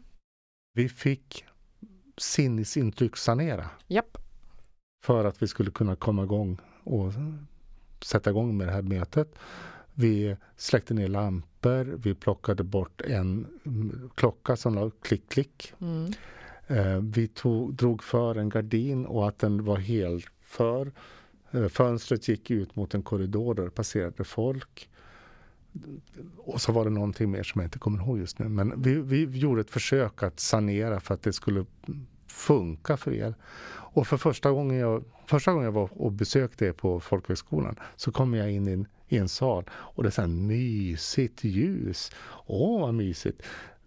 Vi 0.72 0.88
fick 0.88 1.44
sinnesintryckssanera. 2.16 3.70
Japp. 3.86 4.18
För 5.04 5.24
att 5.24 5.42
vi 5.42 5.46
skulle 5.46 5.70
kunna 5.70 5.96
komma 5.96 6.22
igång 6.22 6.58
och 6.84 7.12
sätta 8.04 8.30
igång 8.30 8.56
med 8.56 8.66
det 8.66 8.72
här 8.72 8.82
mötet. 8.82 9.34
Vi 9.94 10.36
släckte 10.56 10.94
ner 10.94 11.08
lampor, 11.08 11.84
vi 11.84 12.14
plockade 12.14 12.64
bort 12.64 13.00
en 13.00 13.46
klocka 14.14 14.56
som 14.56 14.74
la 14.74 14.90
klick 15.02 15.28
klick. 15.28 15.72
Mm. 15.78 16.12
Eh, 16.66 16.98
vi 16.98 17.28
tog, 17.28 17.74
drog 17.74 18.02
för 18.02 18.34
en 18.34 18.48
gardin 18.48 19.06
och 19.06 19.28
att 19.28 19.38
den 19.38 19.64
var 19.64 19.76
helt 19.76 20.26
för. 20.40 20.92
Eh, 21.50 21.68
fönstret 21.68 22.28
gick 22.28 22.50
ut 22.50 22.76
mot 22.76 22.94
en 22.94 23.02
korridor 23.02 23.54
där 23.54 23.64
det 23.64 23.70
passerade 23.70 24.24
folk. 24.24 24.88
Och 26.36 26.60
så 26.60 26.72
var 26.72 26.84
det 26.84 26.90
någonting 26.90 27.30
mer 27.30 27.42
som 27.42 27.60
jag 27.60 27.66
inte 27.66 27.78
kommer 27.78 27.98
ihåg 27.98 28.18
just 28.18 28.38
nu. 28.38 28.48
Men 28.48 28.82
vi, 28.82 28.94
vi 28.94 29.38
gjorde 29.38 29.60
ett 29.60 29.70
försök 29.70 30.22
att 30.22 30.40
sanera 30.40 31.00
för 31.00 31.14
att 31.14 31.22
det 31.22 31.32
skulle 31.32 31.66
funka 32.26 32.96
för 32.96 33.12
er. 33.12 33.34
Och 33.94 34.06
för 34.06 34.16
första 34.16 34.50
gången 34.50 34.76
jag, 34.76 35.04
första 35.26 35.52
gången 35.52 35.64
jag 35.64 35.72
var 35.72 35.88
och 35.92 36.12
besökte 36.12 36.66
er 36.66 36.72
på 36.72 37.00
folkhögskolan 37.00 37.76
så 37.96 38.12
kom 38.12 38.34
jag 38.34 38.52
in 38.52 38.68
i 38.68 38.72
en, 38.72 38.86
i 39.08 39.18
en 39.18 39.28
sal 39.28 39.64
och 39.70 40.02
det 40.02 40.08
är 40.08 40.10
så 40.10 40.20
här 40.20 40.28
mysigt 40.28 41.44
ljus. 41.44 42.12
Åh, 42.46 42.80
vad 42.80 42.94
mysigt! 42.94 43.42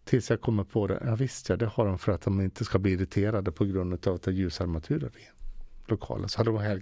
Tills 0.07 0.29
jag 0.29 0.41
kommer 0.41 0.63
på 0.63 0.87
det. 0.87 1.03
Ja 1.05 1.15
visst 1.15 1.49
ja, 1.49 1.57
det 1.57 1.65
har 1.65 1.85
de 1.85 1.97
för 1.97 2.11
att 2.11 2.21
de 2.21 2.41
inte 2.41 2.65
ska 2.65 2.79
bli 2.79 2.91
irriterade 2.91 3.51
på 3.51 3.65
grund 3.65 4.07
av 4.07 4.15
att 4.15 4.23
det 4.23 4.31
är 4.31 4.35
ljusarmaturer 4.35 5.07
i 5.17 5.27
lokalen. 5.87 6.29
Så 6.29 6.37
hade 6.37 6.51
de 6.51 6.57
här 6.57 6.81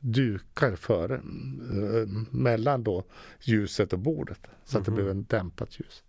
dukar 0.00 0.76
före, 0.76 1.14
äh, 1.14 2.08
mellan 2.30 2.84
då 2.84 3.04
ljuset 3.40 3.92
och 3.92 3.98
bordet. 3.98 4.46
Så 4.64 4.78
att 4.78 4.84
det 4.84 4.90
mhm. 4.90 4.96
blev 4.96 5.10
en 5.10 5.24
dämpat 5.24 5.80
ljus. 5.80 6.02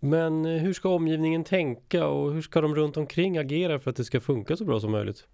Men 0.00 0.46
eh, 0.46 0.62
hur 0.62 0.72
ska 0.72 0.88
omgivningen 0.88 1.44
tänka 1.44 2.06
och 2.06 2.32
hur 2.32 2.42
ska 2.42 2.60
de 2.60 2.74
runt 2.74 2.96
omkring 2.96 3.38
agera 3.38 3.80
för 3.80 3.90
att 3.90 3.96
det 3.96 4.04
ska 4.04 4.20
funka 4.20 4.56
så 4.56 4.64
bra 4.64 4.80
som 4.80 4.90
möjligt? 4.90 5.26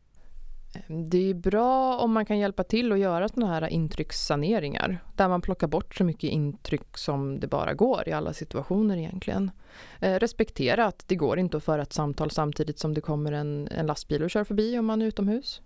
Det 0.87 1.31
är 1.31 1.35
bra 1.35 1.97
om 1.99 2.13
man 2.13 2.27
kan 2.27 2.39
hjälpa 2.39 2.65
till 2.65 2.93
att 2.93 2.99
göra 2.99 3.29
sådana 3.29 3.55
här 3.55 3.69
intryckssaneringar 3.69 4.99
där 5.17 5.29
man 5.29 5.41
plockar 5.41 5.67
bort 5.67 5.95
så 5.97 6.05
mycket 6.05 6.31
intryck 6.31 6.99
som 6.99 7.41
det 7.41 7.47
bara 7.47 7.75
går 7.75 8.09
i 8.09 8.13
alla 8.13 8.33
situationer 8.33 8.97
egentligen. 8.97 9.51
Eh, 10.01 10.15
respektera 10.15 10.87
att 10.87 11.05
det 11.09 11.17
går 11.17 11.39
inte 11.39 11.57
att 11.57 11.65
föra 11.65 11.83
ett 11.83 11.93
samtal 11.93 12.31
samtidigt 12.31 12.79
som 12.79 12.95
det 12.95 13.01
kommer 13.01 13.33
en, 13.33 13.69
en 13.69 13.87
lastbil 13.87 14.23
och 14.23 14.31
kör 14.31 14.45
förbi 14.45 14.79
om 14.79 14.87
man 14.87 15.03
är 15.03 15.07
utomhus. 15.07 15.63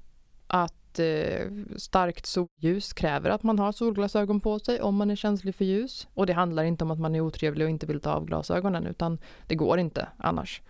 Att 0.47 0.99
eh, 0.99 1.51
starkt 1.77 2.27
solljus 2.27 2.93
kräver 2.93 3.31
att 3.31 3.43
man 3.43 3.59
har 3.59 3.73
solglasögon 3.73 4.41
på 4.41 4.59
sig 4.59 4.81
om 4.81 4.97
man 4.97 5.11
är 5.11 5.17
känslig 5.17 5.55
för 5.55 5.65
ljus. 5.65 6.09
Och 6.15 6.27
det 6.27 6.33
handlar 6.33 6.65
inte 6.65 6.85
om 6.85 6.91
att 6.91 7.01
man 7.01 7.15
är 7.15 7.21
otrevlig 7.21 7.65
och 7.65 7.71
inte 7.71 7.87
vill 7.87 8.01
ta 8.01 8.13
av 8.13 8.25
glasögonen 8.25 8.87
utan 8.87 9.19
det 9.47 9.55
går 9.55 9.79
inte 9.79 10.09
annars. 10.17 10.63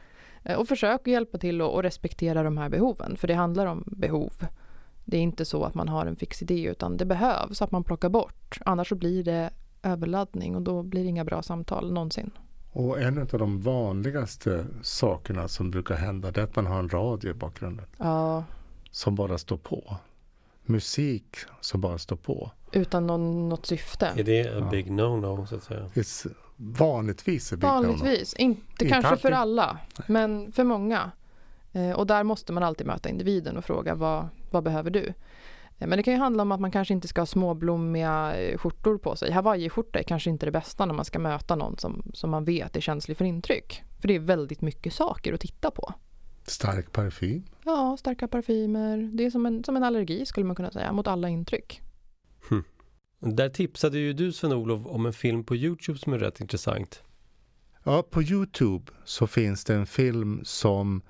Eh, 0.44 0.58
och 0.58 0.68
försök 0.68 1.00
att 1.00 1.06
hjälpa 1.06 1.38
till 1.38 1.62
och, 1.62 1.82
respektera 1.82 2.42
de 2.42 2.58
här 2.58 2.68
behoven, 2.68 3.16
för 3.16 3.28
det 3.28 3.34
handlar 3.34 3.66
om 3.66 3.84
behov. 3.86 4.32
Det 5.04 5.16
är 5.16 5.20
inte 5.20 5.44
så 5.44 5.64
att 5.64 5.74
man 5.74 5.88
har 5.88 6.06
en 6.06 6.16
fix 6.16 6.42
idé, 6.42 6.62
utan 6.62 6.96
det 6.96 7.04
behövs 7.04 7.62
att 7.62 7.70
man 7.70 7.84
plockar 7.84 8.08
bort. 8.08 8.58
Annars 8.64 8.88
så 8.88 8.94
blir 8.94 9.24
det 9.24 9.50
överladdning 9.82 10.56
och 10.56 10.62
då 10.62 10.82
blir 10.82 11.02
det 11.02 11.08
inga 11.08 11.24
bra 11.24 11.42
samtal 11.42 11.92
någonsin. 11.92 12.30
Och 12.72 13.00
en 13.00 13.18
av 13.18 13.26
de 13.26 13.60
vanligaste 13.60 14.66
sakerna 14.82 15.48
som 15.48 15.70
brukar 15.70 15.94
hända 15.94 16.30
det 16.30 16.40
är 16.40 16.44
att 16.44 16.56
man 16.56 16.66
har 16.66 16.78
en 16.78 16.88
radio 16.88 17.30
i 17.30 17.34
bakgrunden. 17.34 17.86
Ja. 17.98 18.44
Som 18.90 19.14
bara 19.14 19.38
står 19.38 19.56
på. 19.56 19.96
Musik 20.64 21.36
som 21.60 21.80
bara 21.80 21.98
står 21.98 22.16
på. 22.16 22.50
Utan 22.72 23.06
någon, 23.06 23.48
något 23.48 23.66
syfte. 23.66 24.12
Är 24.16 24.24
det 24.24 24.56
a 24.56 24.68
big 24.70 24.90
no-no 24.90 25.46
så 25.46 25.56
att 25.56 25.62
säga? 25.62 25.86
It's 25.94 26.28
vanligtvis 26.62 27.52
är 27.52 27.56
big 27.56 27.68
Vanligtvis, 27.68 28.34
inte, 28.34 28.62
inte 28.70 28.88
kanske 28.88 29.08
alltid. 29.08 29.22
för 29.22 29.32
alla, 29.32 29.78
men 30.06 30.52
för 30.52 30.64
många. 30.64 31.10
Eh, 31.72 31.90
och 31.90 32.06
där 32.06 32.24
måste 32.24 32.52
man 32.52 32.62
alltid 32.62 32.86
möta 32.86 33.08
individen 33.08 33.56
och 33.56 33.64
fråga 33.64 33.94
vad, 33.94 34.28
vad 34.50 34.64
behöver 34.64 34.90
du? 34.90 35.04
Eh, 35.78 35.88
men 35.88 35.90
det 35.90 36.02
kan 36.02 36.14
ju 36.14 36.20
handla 36.20 36.42
om 36.42 36.52
att 36.52 36.60
man 36.60 36.70
kanske 36.70 36.94
inte 36.94 37.08
ska 37.08 37.20
ha 37.20 37.26
småblommiga 37.26 38.36
eh, 38.36 38.58
skjortor 38.58 38.98
på 38.98 39.16
sig. 39.16 39.32
Hawaii-skjorta 39.32 39.98
är 39.98 40.02
kanske 40.02 40.30
inte 40.30 40.46
det 40.46 40.52
bästa 40.52 40.86
när 40.86 40.94
man 40.94 41.04
ska 41.04 41.18
möta 41.18 41.56
någon 41.56 41.78
som, 41.78 42.02
som 42.14 42.30
man 42.30 42.44
vet 42.44 42.76
är 42.76 42.80
känslig 42.80 43.16
för 43.16 43.24
intryck. 43.24 43.82
För 44.00 44.08
det 44.08 44.14
är 44.14 44.20
väldigt 44.20 44.60
mycket 44.60 44.92
saker 44.94 45.32
att 45.32 45.40
titta 45.40 45.70
på. 45.70 45.94
Stark 46.46 46.92
parfym? 46.92 47.42
Ja, 47.64 47.96
starka 47.98 48.28
parfymer. 48.28 49.10
Det 49.12 49.24
är 49.24 49.30
som 49.30 49.46
en, 49.46 49.64
som 49.64 49.76
en 49.76 49.82
allergi 49.82 50.26
skulle 50.26 50.46
man 50.46 50.56
kunna 50.56 50.70
säga, 50.70 50.92
mot 50.92 51.06
alla 51.06 51.28
intryck. 51.28 51.80
Hm. 52.50 52.64
Där 53.24 53.48
tipsade 53.48 53.98
ju 53.98 54.12
du 54.12 54.32
Sven-Olof 54.32 54.86
om 54.86 55.06
en 55.06 55.12
film 55.12 55.44
på 55.44 55.56
Youtube 55.56 55.98
som 55.98 56.12
är 56.12 56.18
rätt 56.18 56.40
intressant. 56.40 57.02
Ja, 57.84 58.02
på 58.02 58.22
Youtube 58.22 58.92
så 59.04 59.26
finns 59.26 59.64
det 59.64 59.74
en 59.74 59.86
film 59.86 60.40
som 60.44 61.02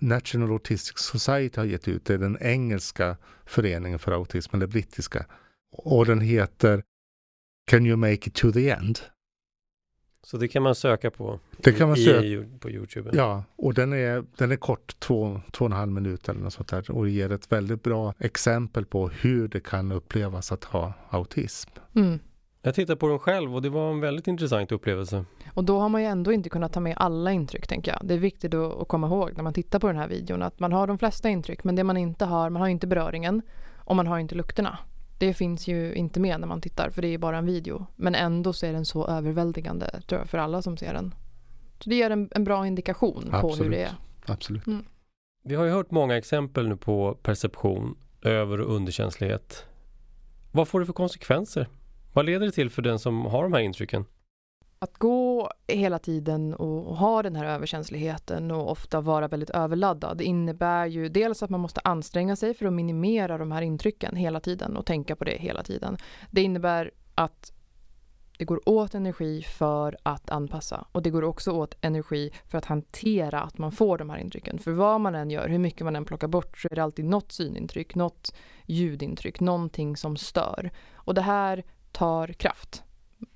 National 0.00 0.52
Autistic 0.52 0.98
Society 0.98 1.60
har 1.60 1.64
gett 1.64 1.88
ut. 1.88 2.04
Det 2.04 2.14
är 2.14 2.18
den 2.18 2.38
engelska 2.40 3.16
föreningen 3.46 3.98
för 3.98 4.12
autism, 4.12 4.56
eller 4.56 4.66
brittiska. 4.66 5.26
Och 5.72 6.06
den 6.06 6.20
heter 6.20 6.82
Can 7.70 7.86
you 7.86 7.96
make 7.96 8.12
it 8.12 8.34
to 8.34 8.52
the 8.52 8.70
end? 8.70 8.98
Så 10.22 10.36
det 10.36 10.48
kan 10.48 10.62
man 10.62 10.74
söka 10.74 11.10
på? 11.10 11.40
Det 11.56 11.72
kan 11.72 11.88
man 11.88 11.96
söka 11.96 12.44
på 12.60 12.70
Youtube? 12.70 13.10
Ja, 13.12 13.44
och 13.56 13.74
den 13.74 13.92
är, 13.92 14.24
den 14.36 14.52
är 14.52 14.56
kort, 14.56 15.00
två, 15.00 15.40
två 15.50 15.64
och 15.64 15.70
en 15.70 15.76
halv 15.76 15.92
minut 15.92 16.28
eller 16.28 16.40
något 16.40 16.52
sånt 16.52 16.68
där. 16.68 16.90
Och 16.90 17.08
ger 17.08 17.32
ett 17.32 17.52
väldigt 17.52 17.82
bra 17.82 18.14
exempel 18.18 18.84
på 18.84 19.08
hur 19.08 19.48
det 19.48 19.60
kan 19.60 19.92
upplevas 19.92 20.52
att 20.52 20.64
ha 20.64 20.92
autism. 21.10 21.70
Mm. 21.94 22.18
Jag 22.62 22.74
tittade 22.74 22.96
på 22.96 23.08
den 23.08 23.18
själv 23.18 23.54
och 23.54 23.62
det 23.62 23.68
var 23.68 23.90
en 23.90 24.00
väldigt 24.00 24.26
intressant 24.26 24.72
upplevelse. 24.72 25.24
Och 25.54 25.64
då 25.64 25.78
har 25.78 25.88
man 25.88 26.02
ju 26.02 26.06
ändå 26.06 26.32
inte 26.32 26.48
kunnat 26.48 26.72
ta 26.72 26.80
med 26.80 26.94
alla 26.96 27.32
intryck 27.32 27.66
tänker 27.66 27.92
jag. 27.92 28.00
Det 28.04 28.14
är 28.14 28.18
viktigt 28.18 28.54
att, 28.54 28.88
komma 28.88 29.06
ihåg 29.06 29.32
när 29.36 29.42
man 29.42 29.52
tittar 29.52 29.78
på 29.78 29.86
den 29.86 29.96
här 29.96 30.08
videon 30.08 30.42
att 30.42 30.60
man 30.60 30.72
har 30.72 30.86
de 30.86 30.98
flesta 30.98 31.28
intryck 31.28 31.64
men 31.64 31.76
det 31.76 31.84
man 31.84 31.96
inte 31.96 32.24
har, 32.24 32.50
man 32.50 32.62
har 32.62 32.68
inte 32.68 32.86
beröringen 32.86 33.42
och 33.76 33.96
man 33.96 34.06
har 34.06 34.18
inte 34.18 34.34
lukterna. 34.34 34.78
Det 35.20 35.34
finns 35.34 35.68
ju 35.68 35.94
inte 35.94 36.20
med 36.20 36.40
när 36.40 36.46
man 36.46 36.60
tittar 36.60 36.90
för 36.90 37.02
det 37.02 37.08
är 37.08 37.18
bara 37.18 37.38
en 37.38 37.46
video. 37.46 37.86
Men 37.96 38.14
ändå 38.14 38.52
så 38.52 38.66
är 38.66 38.72
den 38.72 38.84
så 38.84 39.06
överväldigande 39.06 40.00
tror 40.06 40.20
jag 40.20 40.28
för 40.28 40.38
alla 40.38 40.62
som 40.62 40.76
ser 40.76 40.94
den. 40.94 41.14
Så 41.78 41.90
det 41.90 41.96
ger 41.96 42.10
en, 42.10 42.28
en 42.32 42.44
bra 42.44 42.66
indikation 42.66 43.30
Absolut. 43.32 43.58
på 43.58 43.64
hur 43.64 43.70
det 43.70 43.82
är. 43.82 43.92
Absolut. 44.26 44.66
Mm. 44.66 44.84
Vi 45.44 45.54
har 45.54 45.64
ju 45.64 45.70
hört 45.70 45.90
många 45.90 46.16
exempel 46.16 46.68
nu 46.68 46.76
på 46.76 47.18
perception, 47.22 47.98
över 48.22 48.60
och 48.60 48.74
underkänslighet. 48.74 49.64
Vad 50.52 50.68
får 50.68 50.80
det 50.80 50.86
för 50.86 50.92
konsekvenser? 50.92 51.68
Vad 52.12 52.26
leder 52.26 52.46
det 52.46 52.52
till 52.52 52.70
för 52.70 52.82
den 52.82 52.98
som 52.98 53.24
har 53.24 53.42
de 53.42 53.52
här 53.52 53.60
intrycken? 53.60 54.04
Att 54.82 54.98
gå 54.98 55.50
hela 55.68 55.98
tiden 55.98 56.54
och 56.54 56.96
ha 56.96 57.22
den 57.22 57.36
här 57.36 57.44
överkänsligheten 57.44 58.50
och 58.50 58.70
ofta 58.70 59.00
vara 59.00 59.28
väldigt 59.28 59.50
överladdad 59.50 60.18
det 60.18 60.24
innebär 60.24 60.86
ju 60.86 61.08
dels 61.08 61.42
att 61.42 61.50
man 61.50 61.60
måste 61.60 61.80
anstränga 61.84 62.36
sig 62.36 62.54
för 62.54 62.66
att 62.66 62.72
minimera 62.72 63.38
de 63.38 63.52
här 63.52 63.62
intrycken 63.62 64.16
hela 64.16 64.40
tiden 64.40 64.76
och 64.76 64.86
tänka 64.86 65.16
på 65.16 65.24
det 65.24 65.36
hela 65.38 65.62
tiden. 65.62 65.96
Det 66.30 66.42
innebär 66.42 66.90
att 67.14 67.52
det 68.38 68.44
går 68.44 68.68
åt 68.68 68.94
energi 68.94 69.42
för 69.42 69.96
att 70.02 70.30
anpassa 70.30 70.86
och 70.92 71.02
det 71.02 71.10
går 71.10 71.24
också 71.24 71.50
åt 71.50 71.74
energi 71.80 72.30
för 72.48 72.58
att 72.58 72.64
hantera 72.64 73.40
att 73.42 73.58
man 73.58 73.72
får 73.72 73.98
de 73.98 74.10
här 74.10 74.18
intrycken. 74.18 74.58
För 74.58 74.72
vad 74.72 75.00
man 75.00 75.14
än 75.14 75.30
gör, 75.30 75.48
hur 75.48 75.58
mycket 75.58 75.84
man 75.84 75.96
än 75.96 76.04
plockar 76.04 76.28
bort 76.28 76.58
så 76.58 76.68
är 76.70 76.74
det 76.74 76.82
alltid 76.82 77.04
något 77.04 77.32
synintryck, 77.32 77.94
något 77.94 78.34
ljudintryck, 78.66 79.40
någonting 79.40 79.96
som 79.96 80.16
stör. 80.16 80.70
Och 80.94 81.14
det 81.14 81.22
här 81.22 81.64
tar 81.92 82.28
kraft. 82.28 82.84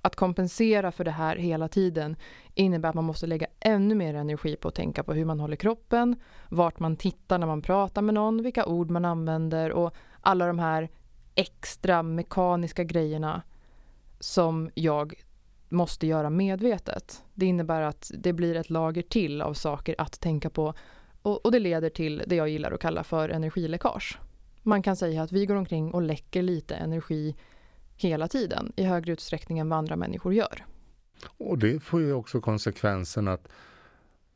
Att 0.02 0.16
kompensera 0.16 0.92
för 0.92 1.04
det 1.04 1.10
här 1.10 1.36
hela 1.36 1.68
tiden 1.68 2.16
innebär 2.54 2.88
att 2.88 2.94
man 2.94 3.04
måste 3.04 3.26
lägga 3.26 3.46
ännu 3.60 3.94
mer 3.94 4.14
energi 4.14 4.56
på 4.56 4.68
att 4.68 4.74
tänka 4.74 5.02
på 5.02 5.12
hur 5.12 5.24
man 5.24 5.40
håller 5.40 5.56
kroppen, 5.56 6.16
vart 6.48 6.78
man 6.78 6.96
tittar 6.96 7.38
när 7.38 7.46
man 7.46 7.62
pratar 7.62 8.02
med 8.02 8.14
någon, 8.14 8.42
vilka 8.42 8.66
ord 8.66 8.90
man 8.90 9.04
använder 9.04 9.72
och 9.72 9.94
alla 10.20 10.46
de 10.46 10.58
här 10.58 10.88
extra 11.34 12.02
mekaniska 12.02 12.84
grejerna 12.84 13.42
som 14.20 14.70
jag 14.74 15.14
måste 15.68 16.06
göra 16.06 16.30
medvetet. 16.30 17.22
Det 17.34 17.46
innebär 17.46 17.80
att 17.80 18.10
det 18.18 18.32
blir 18.32 18.56
ett 18.56 18.70
lager 18.70 19.02
till 19.02 19.42
av 19.42 19.54
saker 19.54 19.94
att 19.98 20.20
tänka 20.20 20.50
på 20.50 20.74
och, 21.22 21.44
och 21.44 21.52
det 21.52 21.58
leder 21.58 21.90
till 21.90 22.22
det 22.26 22.36
jag 22.36 22.48
gillar 22.48 22.72
att 22.72 22.80
kalla 22.80 23.04
för 23.04 23.28
energiläckage. 23.28 24.18
Man 24.62 24.82
kan 24.82 24.96
säga 24.96 25.22
att 25.22 25.32
vi 25.32 25.46
går 25.46 25.56
omkring 25.56 25.94
och 25.94 26.02
läcker 26.02 26.42
lite 26.42 26.74
energi 26.74 27.36
hela 27.96 28.28
tiden 28.28 28.72
i 28.76 28.82
högre 28.84 29.12
utsträckning 29.12 29.58
än 29.58 29.68
vad 29.68 29.78
andra 29.78 29.96
människor 29.96 30.34
gör. 30.34 30.64
Och 31.38 31.58
det 31.58 31.80
får 31.80 32.00
ju 32.00 32.12
också 32.12 32.40
konsekvensen 32.40 33.28
att 33.28 33.48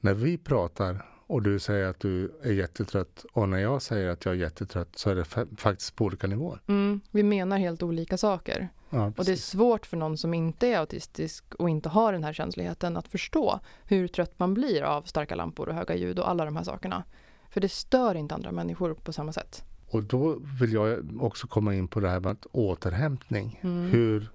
när 0.00 0.15
vi 0.15 0.38
pratar 0.38 1.07
och 1.27 1.43
du 1.43 1.59
säger 1.59 1.87
att 1.87 2.00
du 2.00 2.33
är 2.43 2.53
jättetrött 2.53 3.25
och 3.33 3.49
när 3.49 3.59
jag 3.59 3.83
säger 3.83 4.09
att 4.09 4.25
jag 4.25 4.35
är 4.35 4.38
jättetrött 4.38 4.99
så 4.99 5.11
är 5.11 5.15
det 5.15 5.25
faktiskt 5.57 5.97
på 5.97 6.05
olika 6.05 6.27
nivåer. 6.27 6.62
Mm, 6.67 7.00
vi 7.11 7.23
menar 7.23 7.59
helt 7.59 7.83
olika 7.83 8.17
saker. 8.17 8.69
Ja, 8.91 9.12
och 9.17 9.25
det 9.25 9.33
är 9.33 9.37
svårt 9.37 9.87
för 9.87 9.97
någon 9.97 10.19
som 10.19 10.35
inte 10.35 10.67
är 10.67 10.79
autistisk 10.79 11.55
och 11.55 11.71
inte 11.71 11.88
har 11.88 12.12
den 12.12 12.25
här 12.25 12.33
känsligheten 12.33 12.97
att 12.97 13.09
förstå 13.09 13.61
hur 13.85 14.09
trött 14.09 14.38
man 14.38 14.55
blir 14.55 14.83
av 14.83 15.03
starka 15.03 15.35
lampor 15.35 15.69
och 15.69 15.75
höga 15.75 15.95
ljud 15.95 16.19
och 16.19 16.31
alla 16.31 16.45
de 16.45 16.57
här 16.57 16.65
sakerna. 16.65 17.05
För 17.50 17.61
det 17.61 17.69
stör 17.69 18.15
inte 18.15 18.35
andra 18.35 18.53
människor 18.53 18.95
på 18.95 19.12
samma 19.12 19.33
sätt. 19.33 19.65
Och 19.90 20.02
då 20.02 20.38
vill 20.61 20.73
jag 20.73 21.16
också 21.21 21.47
komma 21.47 21.75
in 21.75 21.88
på 21.88 22.00
det 22.00 22.09
här 22.09 22.21
med 22.21 22.37
återhämtning. 22.52 23.61
Mm. 23.62 23.90
Hur 23.90 24.28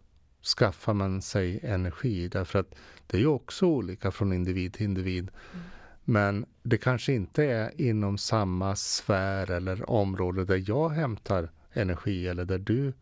skaffar 0.58 0.94
man 0.94 1.22
sig 1.22 1.60
energi? 1.64 2.28
Därför 2.28 2.60
att 2.60 2.76
det 3.08 3.18
är 3.18 3.22
ju 3.22 3.28
också 3.28 3.66
olika 3.66 4.12
från 4.12 4.34
individ 4.34 4.74
till 4.74 4.86
individ. 4.86 5.32
Mm. 5.54 5.66
Men 6.04 6.46
det 6.64 6.78
kanske 6.78 7.14
inte 7.14 7.44
är 7.44 7.82
inom 7.82 8.18
samma 8.18 8.76
sfär 8.76 9.52
eller 9.52 9.90
område 9.90 10.46
där 10.46 10.64
jag 10.68 10.90
hämtar 10.90 11.50
energi 11.74 12.28
eller 12.28 12.46
där 12.46 12.60
du 12.60 12.94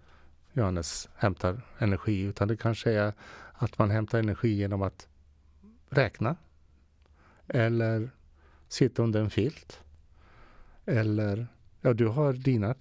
Johannes 0.53 1.09
hämtar 1.15 1.61
energi 1.77 2.21
utan 2.21 2.47
det 2.47 2.57
kanske 2.57 2.91
är 2.91 3.13
att 3.53 3.77
man 3.77 3.89
hämtar 3.91 4.19
energi 4.19 4.49
genom 4.49 4.81
att 4.81 5.07
räkna 5.89 6.35
eller 7.47 8.09
sitta 8.67 9.03
under 9.03 9.21
en 9.21 9.29
filt 9.29 9.79
eller 10.85 11.47
Ja, 11.81 11.93
du 11.93 12.07
har 12.07 12.33
dina 12.33 12.73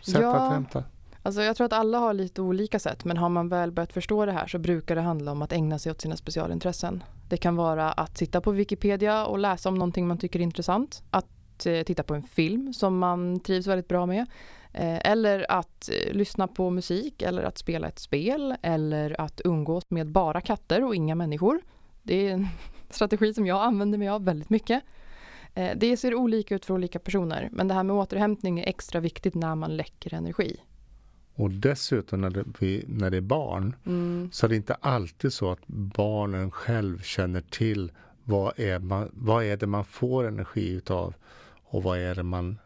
sätt 0.00 0.22
ja, 0.22 0.36
att 0.36 0.52
hämta. 0.52 0.84
Alltså 1.22 1.42
jag 1.42 1.56
tror 1.56 1.64
att 1.64 1.72
alla 1.72 1.98
har 1.98 2.14
lite 2.14 2.42
olika 2.42 2.78
sätt 2.78 3.04
men 3.04 3.16
har 3.16 3.28
man 3.28 3.48
väl 3.48 3.72
börjat 3.72 3.92
förstå 3.92 4.26
det 4.26 4.32
här 4.32 4.46
så 4.46 4.58
brukar 4.58 4.94
det 4.94 5.00
handla 5.00 5.32
om 5.32 5.42
att 5.42 5.52
ägna 5.52 5.78
sig 5.78 5.92
åt 5.92 6.00
sina 6.00 6.16
specialintressen. 6.16 7.04
Det 7.28 7.36
kan 7.36 7.56
vara 7.56 7.92
att 7.92 8.18
sitta 8.18 8.40
på 8.40 8.50
Wikipedia 8.50 9.26
och 9.26 9.38
läsa 9.38 9.68
om 9.68 9.74
någonting 9.74 10.06
man 10.08 10.18
tycker 10.18 10.38
är 10.38 10.42
intressant. 10.42 11.02
Att 11.10 11.66
eh, 11.66 11.82
titta 11.82 12.02
på 12.02 12.14
en 12.14 12.22
film 12.22 12.72
som 12.72 12.98
man 12.98 13.40
trivs 13.40 13.66
väldigt 13.66 13.88
bra 13.88 14.06
med. 14.06 14.26
Eh, 14.72 15.10
eller 15.10 15.46
att 15.48 15.88
eh, 15.88 16.14
lyssna 16.14 16.48
på 16.48 16.70
musik 16.70 17.22
eller 17.22 17.42
att 17.42 17.58
spela 17.58 17.88
ett 17.88 17.98
spel 17.98 18.54
eller 18.62 19.20
att 19.20 19.40
umgås 19.44 19.84
med 19.90 20.06
bara 20.06 20.40
katter 20.40 20.84
och 20.84 20.94
inga 20.94 21.14
människor. 21.14 21.60
Det 22.02 22.28
är 22.28 22.32
en 22.32 22.48
strategi 22.90 23.34
som 23.34 23.46
jag 23.46 23.62
använder 23.62 23.98
mig 23.98 24.08
av 24.08 24.24
väldigt 24.24 24.50
mycket. 24.50 24.82
Eh, 25.54 25.70
det 25.76 25.96
ser 25.96 26.14
olika 26.14 26.54
ut 26.54 26.64
för 26.64 26.74
olika 26.74 26.98
personer 26.98 27.48
men 27.52 27.68
det 27.68 27.74
här 27.74 27.82
med 27.82 27.96
återhämtning 27.96 28.60
är 28.60 28.68
extra 28.68 29.00
viktigt 29.00 29.34
när 29.34 29.54
man 29.54 29.76
läcker 29.76 30.14
energi. 30.14 30.56
Och 31.34 31.50
dessutom 31.50 32.20
när 32.20 32.30
det, 32.30 32.44
när 32.88 33.10
det 33.10 33.16
är 33.16 33.20
barn 33.20 33.76
mm. 33.86 34.30
så 34.32 34.46
är 34.46 34.48
det 34.48 34.56
inte 34.56 34.74
alltid 34.74 35.32
så 35.32 35.52
att 35.52 35.66
barnen 35.66 36.50
själv 36.50 37.02
känner 37.02 37.40
till 37.40 37.92
vad 38.24 38.58
är, 38.58 38.78
man, 38.78 39.10
vad 39.12 39.44
är 39.44 39.56
det 39.56 39.66
man 39.66 39.84
får 39.84 40.28
energi 40.28 40.70
utav 40.70 41.14
och 41.64 41.82
vad 41.82 41.98
är 41.98 42.14
det 42.14 42.22
man 42.22 42.58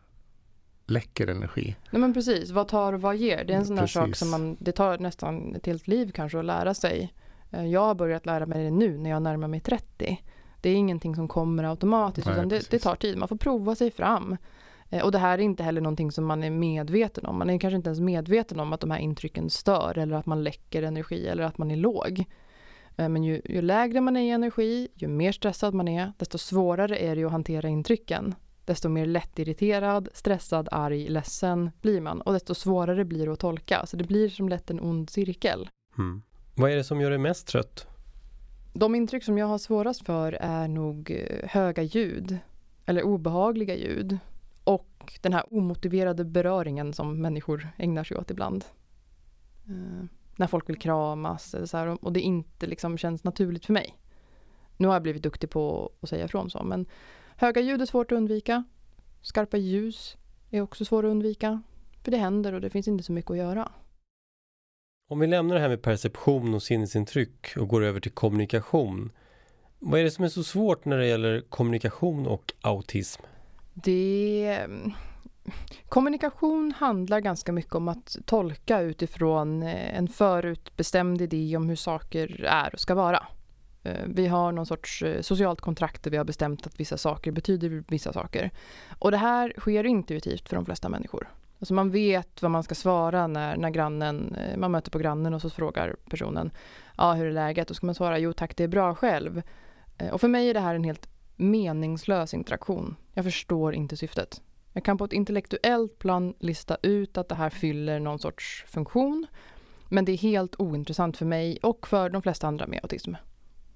läcker 0.86 1.26
energi. 1.26 1.76
Nej 1.90 2.00
men 2.00 2.14
precis, 2.14 2.50
vad 2.50 2.68
tar 2.68 2.92
och 2.92 3.00
vad 3.00 3.16
ger? 3.16 3.44
Det 3.44 3.52
är 3.52 3.56
en 3.56 3.66
sån 3.66 3.78
här 3.78 3.86
sak 3.86 4.16
som 4.16 4.30
man, 4.30 4.56
det 4.60 4.72
tar 4.72 4.98
nästan 4.98 5.54
ett 5.54 5.66
helt 5.66 5.88
liv 5.88 6.10
kanske 6.14 6.38
att 6.38 6.44
lära 6.44 6.74
sig. 6.74 7.14
Eh, 7.50 7.66
jag 7.66 7.80
har 7.80 7.94
börjat 7.94 8.26
lära 8.26 8.46
mig 8.46 8.64
det 8.64 8.70
nu 8.70 8.98
när 8.98 9.10
jag 9.10 9.22
närmar 9.22 9.48
mig 9.48 9.60
30. 9.60 10.22
Det 10.66 10.70
är 10.70 10.76
ingenting 10.76 11.14
som 11.14 11.28
kommer 11.28 11.64
automatiskt 11.64 12.26
Nej, 12.26 12.36
utan 12.36 12.48
det, 12.48 12.70
det, 12.70 12.78
tar 12.78 12.96
tid. 12.96 13.18
Man 13.18 13.28
får 13.28 13.36
prova 13.36 13.74
sig 13.74 13.90
fram. 13.90 14.36
Eh, 14.90 15.04
och 15.04 15.12
det 15.12 15.18
här 15.18 15.38
är 15.38 15.42
inte 15.42 15.62
heller 15.62 15.80
någonting 15.80 16.12
som 16.12 16.24
man 16.24 16.42
är 16.42 16.50
medveten 16.50 17.26
om. 17.26 17.38
Man 17.38 17.50
är 17.50 17.58
kanske 17.58 17.76
inte 17.76 17.88
ens 17.88 18.00
medveten 18.00 18.60
om 18.60 18.72
att 18.72 18.80
de 18.80 18.90
här 18.90 18.98
intrycken 18.98 19.50
stör 19.50 19.98
eller 19.98 20.16
att 20.16 20.26
man 20.26 20.44
läcker 20.44 20.82
energi 20.82 21.26
eller 21.26 21.44
att 21.44 21.58
man 21.58 21.70
är 21.70 21.76
låg. 21.76 22.24
Eh, 22.96 23.08
men 23.08 23.24
ju, 23.24 23.42
ju 23.44 23.62
lägre 23.62 24.00
man 24.00 24.16
är 24.16 24.20
i 24.20 24.30
energi, 24.30 24.88
ju 24.94 25.08
mer 25.08 25.32
stressad 25.32 25.74
man 25.74 25.88
är, 25.88 26.12
desto 26.18 26.38
svårare 26.38 26.98
är 26.98 27.16
det 27.16 27.24
att 27.24 27.32
hantera 27.32 27.68
intrycken. 27.68 28.34
Desto 28.64 28.88
mer 28.88 29.06
lättirriterad, 29.06 30.08
stressad, 30.14 30.68
arg, 30.72 31.08
ledsen 31.08 31.70
blir 31.80 32.00
man 32.00 32.20
och 32.20 32.32
desto 32.32 32.54
svårare 32.54 33.04
blir 33.04 33.26
det 33.26 33.32
att 33.32 33.40
tolka. 33.40 33.86
Så 33.86 33.96
det 33.96 34.04
blir 34.04 34.28
som 34.28 34.48
lätt 34.48 34.70
en 34.70 34.80
ond 34.80 35.10
cirkel. 35.10 35.68
Mm. 35.98 36.22
Vad 36.54 36.70
är 36.70 36.76
det 36.76 36.84
som 36.84 37.00
gör 37.00 37.10
dig 37.10 37.18
mest 37.18 37.46
trött? 37.46 37.95
De 38.78 38.94
intryck 38.94 39.24
som 39.24 39.38
jag 39.38 39.46
har 39.46 39.58
svårast 39.58 40.06
för 40.06 40.32
är 40.32 40.68
nog 40.68 41.10
eh, 41.10 41.48
höga 41.48 41.82
ljud 41.82 42.38
eller 42.86 43.02
obehagliga 43.02 43.74
ljud 43.74 44.18
och 44.64 45.18
den 45.20 45.32
här 45.32 45.54
omotiverade 45.54 46.24
beröringen 46.24 46.92
som 46.92 47.20
människor 47.20 47.68
ägnar 47.76 48.04
sig 48.04 48.16
åt 48.16 48.30
ibland. 48.30 48.64
Eh, 49.68 50.04
när 50.36 50.46
folk 50.46 50.68
vill 50.68 50.78
kramas 50.78 51.54
eller 51.54 51.66
så 51.66 51.76
här, 51.76 52.04
och 52.04 52.12
det 52.12 52.20
inte 52.20 52.66
liksom 52.66 52.98
känns 52.98 53.24
naturligt 53.24 53.66
för 53.66 53.72
mig. 53.72 53.98
Nu 54.76 54.86
har 54.86 54.94
jag 54.94 55.02
blivit 55.02 55.22
duktig 55.22 55.50
på 55.50 55.92
att 56.00 56.08
säga 56.08 56.24
ifrån 56.24 56.50
så 56.50 56.62
men 56.64 56.86
Höga 57.36 57.60
ljud 57.60 57.82
är 57.82 57.86
svårt 57.86 58.12
att 58.12 58.16
undvika. 58.16 58.64
Skarpa 59.20 59.56
ljus 59.56 60.16
är 60.50 60.60
också 60.60 60.84
svårt 60.84 61.04
att 61.04 61.10
undvika. 61.10 61.62
För 62.02 62.10
det 62.10 62.16
händer 62.16 62.52
och 62.52 62.60
det 62.60 62.70
finns 62.70 62.88
inte 62.88 63.04
så 63.04 63.12
mycket 63.12 63.30
att 63.30 63.36
göra. 63.36 63.72
Om 65.08 65.18
vi 65.18 65.26
lämnar 65.26 65.54
det 65.54 65.60
här 65.60 65.68
med 65.68 65.82
perception 65.82 66.54
och 66.54 66.62
sinnesintryck 66.62 67.56
och 67.56 67.68
går 67.68 67.84
över 67.84 68.00
till 68.00 68.12
kommunikation. 68.12 69.12
Vad 69.78 70.00
är 70.00 70.04
det 70.04 70.10
som 70.10 70.24
är 70.24 70.28
så 70.28 70.44
svårt 70.44 70.84
när 70.84 70.98
det 70.98 71.06
gäller 71.06 71.40
kommunikation 71.40 72.26
och 72.26 72.52
autism? 72.60 73.22
Det... 73.74 74.66
Kommunikation 75.88 76.72
handlar 76.76 77.20
ganska 77.20 77.52
mycket 77.52 77.74
om 77.74 77.88
att 77.88 78.16
tolka 78.24 78.80
utifrån 78.80 79.62
eh, 79.62 79.98
en 79.98 80.08
förutbestämd 80.08 81.22
idé 81.22 81.56
om 81.56 81.68
hur 81.68 81.76
saker 81.76 82.44
är 82.44 82.74
och 82.74 82.80
ska 82.80 82.94
vara. 82.94 83.26
Eh, 83.82 84.04
vi 84.06 84.26
har 84.26 84.52
någon 84.52 84.66
sorts 84.66 85.02
eh, 85.02 85.20
socialt 85.20 85.60
kontrakt 85.60 86.02
där 86.02 86.10
vi 86.10 86.16
har 86.16 86.24
bestämt 86.24 86.66
att 86.66 86.80
vissa 86.80 86.96
saker 86.96 87.32
betyder 87.32 87.84
vissa 87.88 88.12
saker. 88.12 88.50
Och 88.98 89.10
det 89.10 89.16
här 89.16 89.52
sker 89.58 89.84
intuitivt 89.84 90.48
för 90.48 90.56
de 90.56 90.64
flesta 90.64 90.88
människor. 90.88 91.28
Alltså 91.66 91.74
man 91.74 91.90
vet 91.90 92.42
vad 92.42 92.50
man 92.50 92.62
ska 92.62 92.74
svara 92.74 93.26
när, 93.26 93.56
när 93.56 93.70
grannen, 93.70 94.34
eh, 94.34 94.56
man 94.56 94.70
möter 94.70 94.90
på 94.90 94.98
grannen 94.98 95.34
och 95.34 95.42
så 95.42 95.50
frågar 95.50 95.96
personen 96.10 96.50
ja, 96.96 97.12
hur 97.12 97.26
är 97.26 97.32
läget? 97.32 97.68
Då 97.68 97.74
ska 97.74 97.86
man 97.86 97.94
svara 97.94 98.18
jo 98.18 98.32
tack 98.32 98.56
det 98.56 98.64
är 98.64 98.68
bra 98.68 98.94
själv. 98.94 99.42
Eh, 99.98 100.08
och 100.08 100.20
för 100.20 100.28
mig 100.28 100.50
är 100.50 100.54
det 100.54 100.60
här 100.60 100.74
en 100.74 100.84
helt 100.84 101.08
meningslös 101.36 102.34
interaktion. 102.34 102.96
Jag 103.12 103.24
förstår 103.24 103.74
inte 103.74 103.96
syftet. 103.96 104.42
Jag 104.72 104.84
kan 104.84 104.98
på 104.98 105.04
ett 105.04 105.12
intellektuellt 105.12 105.98
plan 105.98 106.34
lista 106.38 106.76
ut 106.82 107.18
att 107.18 107.28
det 107.28 107.34
här 107.34 107.50
fyller 107.50 108.00
någon 108.00 108.18
sorts 108.18 108.64
funktion. 108.68 109.26
Men 109.88 110.04
det 110.04 110.12
är 110.12 110.18
helt 110.18 110.60
ointressant 110.60 111.16
för 111.16 111.26
mig 111.26 111.58
och 111.62 111.86
för 111.86 112.10
de 112.10 112.22
flesta 112.22 112.46
andra 112.46 112.66
med 112.66 112.80
autism. 112.82 113.14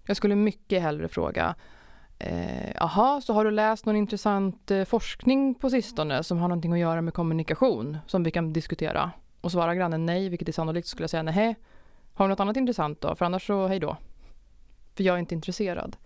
Jag 0.07 0.17
skulle 0.17 0.37
mycket 0.37 0.83
hellre 0.83 1.09
fråga 1.09 1.55
Jaha, 2.75 3.17
eh, 3.17 3.21
så 3.21 3.33
har 3.33 3.45
du 3.45 3.51
läst 3.51 3.87
någon 3.87 3.97
intressant 3.97 4.71
eh, 4.71 4.85
forskning 4.85 5.55
på 5.55 5.71
sistone 5.71 6.23
som 6.23 6.39
har 6.39 6.49
någonting 6.49 6.73
att 6.73 6.79
göra 6.79 7.03
med 7.03 7.15
kommunikation 7.15 7.99
som 8.07 8.23
vi 8.23 8.31
kan 8.31 8.53
diskutera? 8.53 9.11
Och 9.41 9.53
svarar 9.53 9.75
grannen 9.75 10.07
nej, 10.07 10.29
vilket 10.29 10.49
är 10.49 10.53
sannolikt, 10.53 10.89
skulle 10.89 11.03
jag 11.03 11.11
säga 11.11 11.23
nej. 11.23 11.57
Har 12.15 12.25
du 12.25 12.29
något 12.29 12.41
annat 12.41 12.57
intressant 12.57 13.01
då? 13.01 13.15
För 13.15 13.25
annars 13.25 13.47
så 13.47 13.67
hej 13.67 13.81
då. 13.81 13.97
För 14.95 15.05
jag 15.05 15.15
är 15.15 15.19
inte 15.19 15.35
intresserad. 15.35 15.97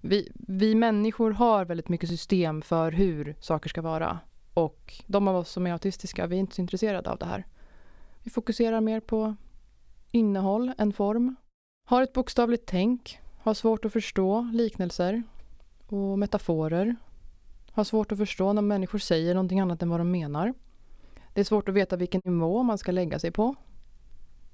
Vi, 0.00 0.32
vi 0.34 0.74
människor 0.74 1.30
har 1.30 1.64
väldigt 1.64 1.88
mycket 1.88 2.08
system 2.08 2.62
för 2.62 2.92
hur 2.92 3.36
saker 3.40 3.68
ska 3.68 3.82
vara. 3.82 4.18
Och 4.54 4.94
de 5.06 5.28
av 5.28 5.36
oss 5.36 5.50
som 5.50 5.66
är 5.66 5.72
autistiska, 5.72 6.26
vi 6.26 6.36
är 6.36 6.40
inte 6.40 6.54
så 6.54 6.62
intresserade 6.62 7.10
av 7.10 7.18
det 7.18 7.26
här. 7.26 7.46
Vi 8.22 8.30
fokuserar 8.30 8.80
mer 8.80 9.00
på 9.00 9.34
innehåll 10.10 10.72
än 10.78 10.92
form. 10.92 11.36
Har 11.88 12.02
ett 12.02 12.12
bokstavligt 12.12 12.66
tänk. 12.66 13.18
Har 13.38 13.54
svårt 13.54 13.84
att 13.84 13.92
förstå 13.92 14.50
liknelser 14.52 15.22
och 15.92 16.18
metaforer. 16.18 16.96
Har 17.72 17.84
svårt 17.84 18.12
att 18.12 18.18
förstå 18.18 18.52
när 18.52 18.62
människor 18.62 18.98
säger 18.98 19.34
någonting 19.34 19.60
annat 19.60 19.82
än 19.82 19.90
vad 19.90 20.00
de 20.00 20.10
menar. 20.10 20.54
Det 21.34 21.40
är 21.40 21.44
svårt 21.44 21.68
att 21.68 21.74
veta 21.74 21.96
vilken 21.96 22.20
nivå 22.24 22.62
man 22.62 22.78
ska 22.78 22.92
lägga 22.92 23.18
sig 23.18 23.30
på. 23.30 23.54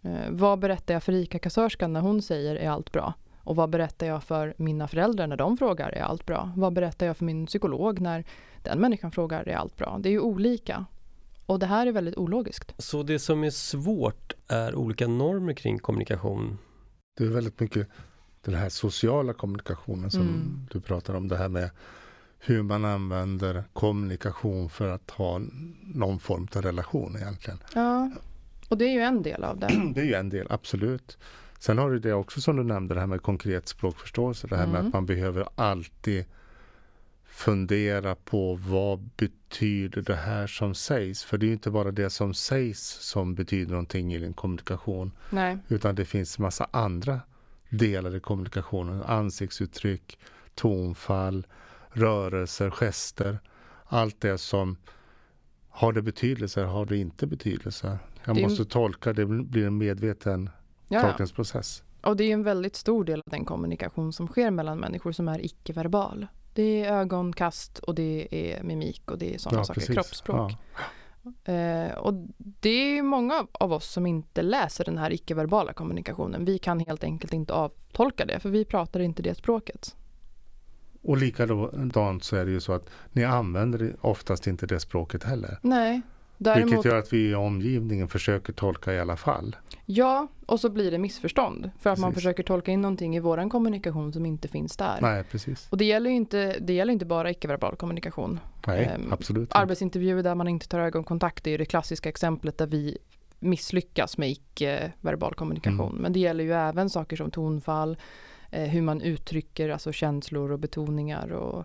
Eh, 0.03 0.31
vad 0.31 0.59
berättar 0.59 0.95
jag 0.95 1.03
för 1.03 1.13
ICA-kassörskan 1.13 1.93
när 1.93 2.01
hon 2.01 2.23
säger 2.23 2.57
är 2.57 2.71
allt 2.71 2.93
bra? 2.93 3.15
Och 3.39 3.57
vad 3.57 3.71
berättar 3.71 4.07
jag 4.07 4.23
för 4.23 4.55
mina 4.57 4.89
föräldrar 4.89 5.27
när 5.27 5.37
de 5.37 5.57
frågar 5.57 5.91
är 5.91 6.03
allt 6.03 6.27
bra? 6.27 6.53
Vad 6.57 6.73
berättar 6.73 7.07
jag 7.07 7.17
för 7.17 7.25
min 7.25 7.47
psykolog 7.47 8.01
när 8.01 8.25
den 8.63 8.81
människan 8.81 9.11
frågar 9.11 9.49
är 9.49 9.57
allt 9.57 9.77
bra? 9.77 9.99
Det 10.01 10.09
är 10.09 10.11
ju 10.11 10.21
olika. 10.21 10.87
Och 11.47 11.59
det 11.59 11.67
här 11.67 11.87
är 11.87 11.93
väldigt 11.93 12.17
ologiskt. 12.17 12.75
Så 12.79 13.03
det 13.03 13.19
som 13.19 13.45
är 13.45 13.51
svårt 13.51 14.33
är 14.49 14.75
olika 14.75 15.09
normer 15.09 15.53
kring 15.53 15.79
kommunikation? 15.79 16.59
Det 17.17 17.25
är 17.25 17.29
väldigt 17.29 17.61
mycket 17.61 17.89
den 18.45 18.55
här 18.55 18.69
sociala 18.69 19.33
kommunikationen 19.33 20.11
som 20.11 20.21
mm. 20.21 20.67
du 20.71 20.81
pratar 20.81 21.15
om. 21.15 21.29
Det 21.29 21.37
här 21.37 21.49
med 21.49 21.71
hur 22.39 22.63
man 22.63 22.85
använder 22.85 23.65
kommunikation 23.73 24.69
för 24.69 24.89
att 24.89 25.11
ha 25.11 25.41
någon 25.81 26.19
form 26.19 26.49
av 26.57 26.63
relation 26.63 27.17
egentligen. 27.17 27.59
Ja, 27.75 28.11
och 28.69 28.79
det 28.79 28.85
är 28.85 28.93
ju 28.93 29.01
en 29.01 29.23
del 29.23 29.45
av 29.45 29.59
det. 29.59 29.83
Det 29.95 30.01
är 30.01 30.05
ju 30.05 30.15
en 30.15 30.29
del, 30.29 30.47
absolut. 30.51 31.19
Sen 31.59 31.79
har 31.79 31.91
du 31.91 31.99
det 31.99 32.13
också 32.13 32.41
som 32.41 32.57
du 32.57 32.63
nämnde, 32.63 32.95
det 32.95 33.01
här 33.01 33.07
med 33.07 33.23
konkret 33.23 33.69
språkförståelse. 33.69 34.47
Det 34.47 34.57
här 34.57 34.65
mm. 34.65 34.73
med 34.73 34.87
att 34.87 34.93
man 34.93 35.07
behöver 35.07 35.49
alltid 35.55 36.25
fundera 37.25 38.15
på 38.15 38.55
vad 38.55 38.99
betyder 39.17 40.03
det 40.03 40.17
här 40.17 40.47
som 40.47 40.75
sägs? 40.75 41.25
För 41.25 41.39
det 41.39 41.47
är 41.47 41.49
ju 41.49 41.53
inte 41.53 41.71
bara 41.71 41.91
det 41.91 42.11
som 42.11 42.35
sägs 42.35 42.81
som 43.01 43.35
betyder 43.35 43.71
någonting 43.71 44.15
i 44.15 44.25
en 44.25 44.33
kommunikation. 44.33 45.13
Nej. 45.31 45.59
Utan 45.69 45.95
det 45.95 46.05
finns 46.05 46.39
massa 46.39 46.69
andra 46.71 47.21
delar 47.77 48.17
i 48.17 48.21
kommunikationen. 48.21 49.03
Ansiktsuttryck, 49.03 50.19
tonfall, 50.55 51.47
rörelser, 51.89 52.71
gester. 52.71 53.39
Allt 53.85 54.21
det 54.21 54.39
som 54.39 54.77
har 55.69 55.93
det 55.93 56.03
betydelse, 56.03 56.63
har 56.63 56.87
det 56.87 56.97
inte 56.97 57.27
betydelse? 57.27 57.99
Jag 58.25 58.37
det 58.37 58.43
måste 58.43 58.65
tolka, 58.65 59.13
det 59.13 59.27
blir 59.27 59.67
en 59.67 59.79
medveten 59.79 60.51
ja, 60.89 61.01
tolkningsprocess. 61.01 61.83
Och 62.03 62.17
det 62.17 62.25
är 62.25 62.33
en 62.33 62.43
väldigt 62.43 62.77
stor 62.77 63.05
del 63.05 63.19
av 63.19 63.31
den 63.31 63.45
kommunikation 63.45 64.13
som 64.13 64.29
sker 64.29 64.51
mellan 64.51 64.79
människor 64.79 65.13
som 65.13 65.29
är 65.29 65.45
icke-verbal. 65.45 66.27
Det 66.55 66.85
är 66.85 66.93
ögonkast 66.93 67.79
och 67.79 67.95
det 67.95 68.29
är 68.31 68.63
mimik 68.63 69.11
och 69.11 69.19
det 69.19 69.35
är 69.35 69.39
sådana 69.39 69.61
ja, 69.61 69.65
saker, 69.65 69.81
precis. 69.81 69.95
kroppsspråk. 69.95 70.53
Ja. 70.53 70.81
Eh, 71.45 71.99
och 71.99 72.15
det 72.61 72.99
är 72.99 73.03
många 73.03 73.47
av 73.53 73.73
oss 73.73 73.93
som 73.93 74.07
inte 74.07 74.43
läser 74.43 74.85
den 74.85 74.99
här 74.99 75.13
icke-verbala 75.13 75.73
kommunikationen. 75.73 76.45
Vi 76.45 76.59
kan 76.59 76.81
helt 76.81 77.05
enkelt 77.05 77.33
inte 77.33 77.53
avtolka 77.53 78.25
det, 78.25 78.41
för 78.41 78.51
vi 78.51 78.65
pratar 78.65 79.01
inte 79.01 79.23
det 79.23 79.35
språket. 79.35 79.97
Och 81.03 81.17
likadant 81.17 82.25
så 82.25 82.37
är 82.37 82.45
det 82.45 82.51
ju 82.51 82.61
så 82.61 82.73
att 82.73 82.91
ni 83.13 83.25
använder 83.25 83.97
oftast 84.01 84.47
inte 84.47 84.67
det 84.67 84.81
språket 84.81 85.25
heller. 85.25 85.59
Nej. 85.63 86.03
Däremot, 86.45 86.73
Vilket 86.73 86.85
gör 86.85 86.99
att 86.99 87.13
vi 87.13 87.31
i 87.31 87.35
omgivningen 87.35 88.09
försöker 88.09 88.53
tolka 88.53 88.95
i 88.95 89.01
alla 89.01 89.17
fall. 89.17 89.57
Ja, 89.87 90.29
och 90.47 90.61
så 90.61 90.69
blir 90.71 90.91
det 90.91 90.99
missförstånd. 90.99 91.63
För 91.63 91.69
att 91.91 91.95
precis. 91.95 92.03
man 92.03 92.15
försöker 92.15 92.43
tolka 92.43 92.73
in 92.73 92.81
någonting 92.81 93.17
i 93.17 93.21
vår 93.21 93.51
kommunikation 93.51 94.13
som 94.13 94.27
inte 94.27 94.49
finns 94.49 94.77
där. 94.77 94.99
Nej, 95.01 95.25
precis. 95.25 95.67
Och 95.71 95.77
det 95.77 95.85
gäller 95.85 96.11
ju 96.11 96.17
inte, 96.17 96.57
det 96.61 96.73
gäller 96.73 96.93
inte 96.93 97.07
bara 97.07 97.31
icke-verbal 97.31 97.77
kommunikation. 97.77 98.41
Nej, 98.67 98.93
um, 98.97 99.13
absolut 99.13 99.55
Arbetsintervjuer 99.55 100.23
där 100.23 100.35
man 100.35 100.49
inte 100.49 100.69
tar 100.69 100.81
ögonkontakt 100.81 101.47
är 101.47 101.59
det 101.59 101.65
klassiska 101.65 102.09
exemplet 102.09 102.59
där 102.59 102.67
vi 102.67 102.99
misslyckas 103.39 104.19
med 104.19 104.31
icke-verbal 104.31 105.35
kommunikation. 105.35 105.91
Mm. 105.91 106.03
Men 106.03 106.13
det 106.13 106.21
gäller 106.21 106.45
ju 106.45 106.53
även 106.53 106.91
saker 106.91 107.17
som 107.17 107.31
tonfall, 107.31 107.97
eh, 108.51 108.69
hur 108.69 108.83
man 108.83 109.01
uttrycker 109.01 109.69
alltså 109.69 109.93
känslor 109.93 110.53
och 110.53 110.59
betoningar 110.59 111.33
och 111.33 111.65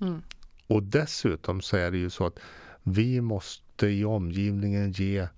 Mm. 0.00 0.22
Och 0.66 0.82
dessutom 0.82 1.60
så 1.60 1.76
är 1.76 1.90
det 1.90 1.98
ju 1.98 2.10
så 2.10 2.26
att 2.26 2.38
vi 2.82 3.20
måste 3.20 3.63
i 3.82 4.04
omgivningen 4.04 4.92
ge 4.92 5.28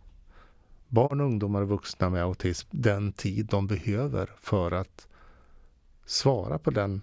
barn, 0.88 1.20
ungdomar 1.20 1.62
och 1.62 1.68
vuxna 1.68 2.10
med 2.10 2.22
autism 2.22 2.68
den 2.70 3.12
tid 3.12 3.46
de 3.46 3.66
behöver 3.66 4.30
för 4.38 4.70
att 4.70 5.06
svara 6.04 6.58
på 6.58 6.70
den, 6.70 7.00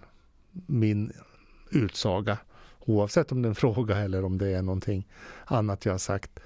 min 0.66 1.12
utsaga. 1.70 2.38
Oavsett 2.80 3.32
om 3.32 3.42
det 3.42 3.46
är 3.46 3.50
en 3.50 3.54
fråga 3.54 3.96
eller 3.96 4.24
om 4.24 4.38
det 4.38 4.48
är 4.48 4.62
någonting 4.62 5.08
annat 5.44 5.84
jag 5.84 5.92
har 5.92 5.98
sagt. 5.98 6.40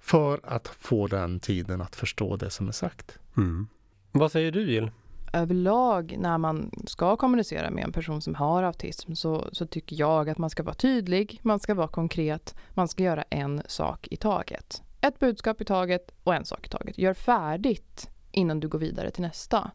För 0.00 0.40
att 0.42 0.68
få 0.68 1.06
den 1.06 1.40
tiden 1.40 1.80
att 1.80 1.96
förstå 1.96 2.36
det 2.36 2.50
som 2.50 2.68
är 2.68 2.72
sagt. 2.72 3.18
Mm. 3.36 3.66
Vad 4.12 4.32
säger 4.32 4.52
du 4.52 4.72
Jill? 4.72 4.90
Överlag 5.32 6.16
när 6.18 6.38
man 6.38 6.70
ska 6.86 7.16
kommunicera 7.16 7.70
med 7.70 7.84
en 7.84 7.92
person 7.92 8.22
som 8.22 8.34
har 8.34 8.62
autism 8.62 9.14
så, 9.14 9.48
så 9.52 9.66
tycker 9.66 9.96
jag 9.96 10.30
att 10.30 10.38
man 10.38 10.50
ska 10.50 10.62
vara 10.62 10.74
tydlig, 10.74 11.40
man 11.42 11.60
ska 11.60 11.74
vara 11.74 11.88
konkret, 11.88 12.54
man 12.74 12.88
ska 12.88 13.02
göra 13.02 13.22
en 13.22 13.62
sak 13.66 14.08
i 14.10 14.16
taget. 14.16 14.82
Ett 15.00 15.18
budskap 15.18 15.60
i 15.60 15.64
taget 15.64 16.10
och 16.24 16.34
en 16.34 16.44
sak 16.44 16.66
i 16.66 16.68
taget. 16.68 16.98
Gör 16.98 17.14
färdigt 17.14 18.10
innan 18.32 18.60
du 18.60 18.68
går 18.68 18.78
vidare 18.78 19.10
till 19.10 19.22
nästa. 19.22 19.70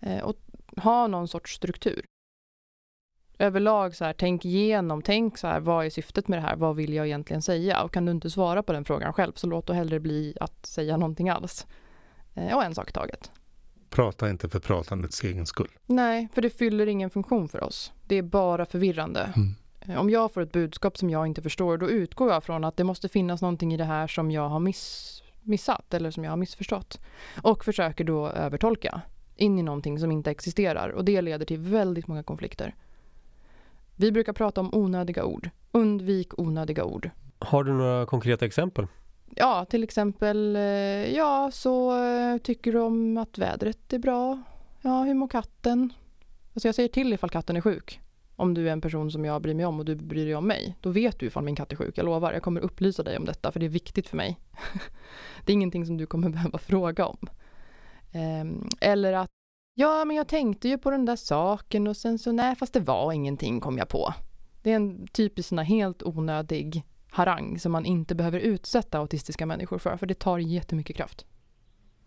Eh, 0.00 0.22
och 0.22 0.36
ha 0.76 1.06
någon 1.06 1.28
sorts 1.28 1.54
struktur. 1.54 2.04
Överlag 3.38 3.96
så 3.96 4.04
här, 4.04 4.12
tänk 4.12 4.44
igenom, 4.44 5.02
tänk 5.02 5.38
så 5.38 5.46
här, 5.46 5.60
vad 5.60 5.86
är 5.86 5.90
syftet 5.90 6.28
med 6.28 6.38
det 6.38 6.42
här, 6.42 6.56
vad 6.56 6.76
vill 6.76 6.94
jag 6.94 7.06
egentligen 7.06 7.42
säga? 7.42 7.82
Och 7.82 7.92
kan 7.92 8.04
du 8.04 8.12
inte 8.12 8.30
svara 8.30 8.62
på 8.62 8.72
den 8.72 8.84
frågan 8.84 9.12
själv 9.12 9.32
så 9.32 9.46
låt 9.46 9.66
då 9.66 9.72
hellre 9.72 10.00
bli 10.00 10.36
att 10.40 10.66
säga 10.66 10.96
någonting 10.96 11.28
alls. 11.28 11.66
Eh, 12.34 12.56
och 12.56 12.64
en 12.64 12.74
sak 12.74 12.90
i 12.90 12.92
taget. 12.92 13.30
Prata 13.90 14.30
inte 14.30 14.48
för 14.48 14.58
pratandets 14.60 15.24
egen 15.24 15.46
skull. 15.46 15.70
Nej, 15.86 16.28
för 16.34 16.42
det 16.42 16.50
fyller 16.50 16.86
ingen 16.86 17.10
funktion 17.10 17.48
för 17.48 17.64
oss. 17.64 17.92
Det 18.06 18.16
är 18.16 18.22
bara 18.22 18.66
förvirrande. 18.66 19.32
Mm. 19.36 19.54
Eh, 19.80 20.00
Om 20.00 20.10
jag 20.10 20.32
får 20.32 20.40
ett 20.40 20.52
budskap 20.52 20.98
som 20.98 21.10
jag 21.10 21.26
inte 21.26 21.42
förstår, 21.42 21.78
då 21.78 21.90
utgår 21.90 22.30
jag 22.30 22.44
från 22.44 22.64
att 22.64 22.76
det 22.76 22.84
måste 22.84 23.08
finnas 23.08 23.42
någonting 23.42 23.74
i 23.74 23.76
det 23.76 23.84
här 23.84 24.06
som 24.06 24.30
jag 24.30 24.48
har 24.48 24.60
miss, 24.60 25.22
missat 25.42 25.94
eller 25.94 26.10
som 26.10 26.24
jag 26.24 26.32
har 26.32 26.36
missförstått. 26.36 26.98
Och 27.42 27.64
försöker 27.64 28.04
då 28.04 28.28
övertolka 28.28 29.00
in 29.36 29.58
i 29.58 29.62
någonting 29.62 29.98
som 29.98 30.12
inte 30.12 30.30
existerar 30.30 30.88
och 30.88 31.04
det 31.04 31.22
leder 31.22 31.46
till 31.46 31.58
väldigt 31.58 32.06
många 32.06 32.22
konflikter. 32.22 32.74
Vi 33.96 34.12
brukar 34.12 34.32
prata 34.32 34.60
om 34.60 34.74
onödiga 34.74 35.24
ord. 35.24 35.50
Undvik 35.72 36.38
onödiga 36.38 36.84
ord. 36.84 37.10
Har 37.38 37.64
du 37.64 37.72
några 37.72 38.06
konkreta 38.06 38.46
exempel? 38.46 38.86
Ja, 39.36 39.64
till 39.64 39.82
exempel, 39.82 40.56
eh, 40.56 40.62
ja, 41.14 41.50
så 41.52 42.04
eh, 42.04 42.38
tycker 42.38 42.72
du 42.72 42.80
om 42.80 43.16
att 43.16 43.38
vädret 43.38 43.92
är 43.92 43.98
bra? 43.98 44.42
Ja, 44.82 45.02
hur 45.02 45.14
mår 45.14 45.28
katten? 45.28 45.92
Alltså 46.54 46.68
jag 46.68 46.74
säger 46.74 46.88
till 46.88 47.12
ifall 47.12 47.30
katten 47.30 47.56
är 47.56 47.60
sjuk. 47.60 48.00
Om 48.36 48.54
du 48.54 48.68
är 48.68 48.72
en 48.72 48.80
person 48.80 49.10
som 49.10 49.24
jag 49.24 49.42
bryr 49.42 49.54
mig 49.54 49.66
om 49.66 49.78
och 49.78 49.84
du 49.84 49.94
bryr 49.94 50.24
dig 50.24 50.34
om 50.34 50.46
mig, 50.46 50.76
då 50.80 50.90
vet 50.90 51.18
du 51.18 51.26
ifall 51.26 51.44
min 51.44 51.56
katt 51.56 51.72
är 51.72 51.76
sjuk. 51.76 51.98
Jag 51.98 52.04
lovar, 52.04 52.32
jag 52.32 52.42
kommer 52.42 52.60
upplysa 52.60 53.02
dig 53.02 53.16
om 53.16 53.24
detta 53.24 53.52
för 53.52 53.60
det 53.60 53.66
är 53.66 53.70
viktigt 53.70 54.08
för 54.08 54.16
mig. 54.16 54.38
det 55.44 55.52
är 55.52 55.54
ingenting 55.54 55.86
som 55.86 55.96
du 55.96 56.06
kommer 56.06 56.28
behöva 56.30 56.58
fråga 56.58 57.06
om. 57.06 57.18
Ehm, 58.12 58.68
eller 58.80 59.12
att, 59.12 59.30
ja 59.74 60.04
men 60.04 60.16
jag 60.16 60.28
tänkte 60.28 60.68
ju 60.68 60.78
på 60.78 60.90
den 60.90 61.04
där 61.04 61.16
saken 61.16 61.86
och 61.86 61.96
sen 61.96 62.18
så 62.18 62.32
nej 62.32 62.56
fast 62.56 62.72
det 62.72 62.80
var 62.80 63.12
ingenting 63.12 63.60
kom 63.60 63.78
jag 63.78 63.88
på. 63.88 64.14
Det 64.62 64.72
är 64.72 64.76
en 64.76 65.06
typisk 65.06 65.48
sån 65.48 65.58
här 65.58 65.64
helt 65.64 66.02
onödig 66.02 66.84
harang 67.14 67.58
som 67.58 67.72
man 67.72 67.84
inte 67.86 68.14
behöver 68.14 68.38
utsätta 68.38 68.98
autistiska 68.98 69.46
människor 69.46 69.78
för, 69.78 69.96
för 69.96 70.06
det 70.06 70.18
tar 70.18 70.38
jättemycket 70.38 70.96
kraft. 70.96 71.26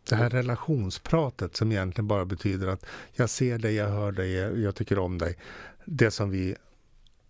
Det 0.09 0.15
här 0.15 0.29
relationspratet 0.29 1.55
som 1.55 1.71
egentligen 1.71 2.07
bara 2.07 2.25
betyder 2.25 2.67
att 2.67 2.85
jag 3.13 3.29
ser 3.29 3.57
dig, 3.59 3.75
jag 3.75 3.89
hör 3.89 4.11
dig, 4.11 4.31
jag 4.63 4.75
tycker 4.75 4.99
om 4.99 5.17
dig. 5.17 5.37
Det 5.85 6.11
som 6.11 6.29
vi 6.29 6.55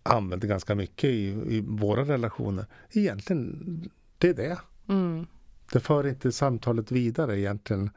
använder 0.02 0.48
ganska 0.48 0.74
mycket 0.74 1.10
i, 1.10 1.26
i 1.48 1.60
våra 1.60 2.04
relationer. 2.04 2.66
Egentligen, 2.90 3.90
det 4.18 4.28
är 4.28 4.34
det. 4.34 4.58
Mm. 4.88 5.26
Det 5.72 5.80
för 5.80 6.06
inte 6.06 6.32
samtalet 6.32 6.92
vidare 6.92 7.38
egentligen. 7.40 7.90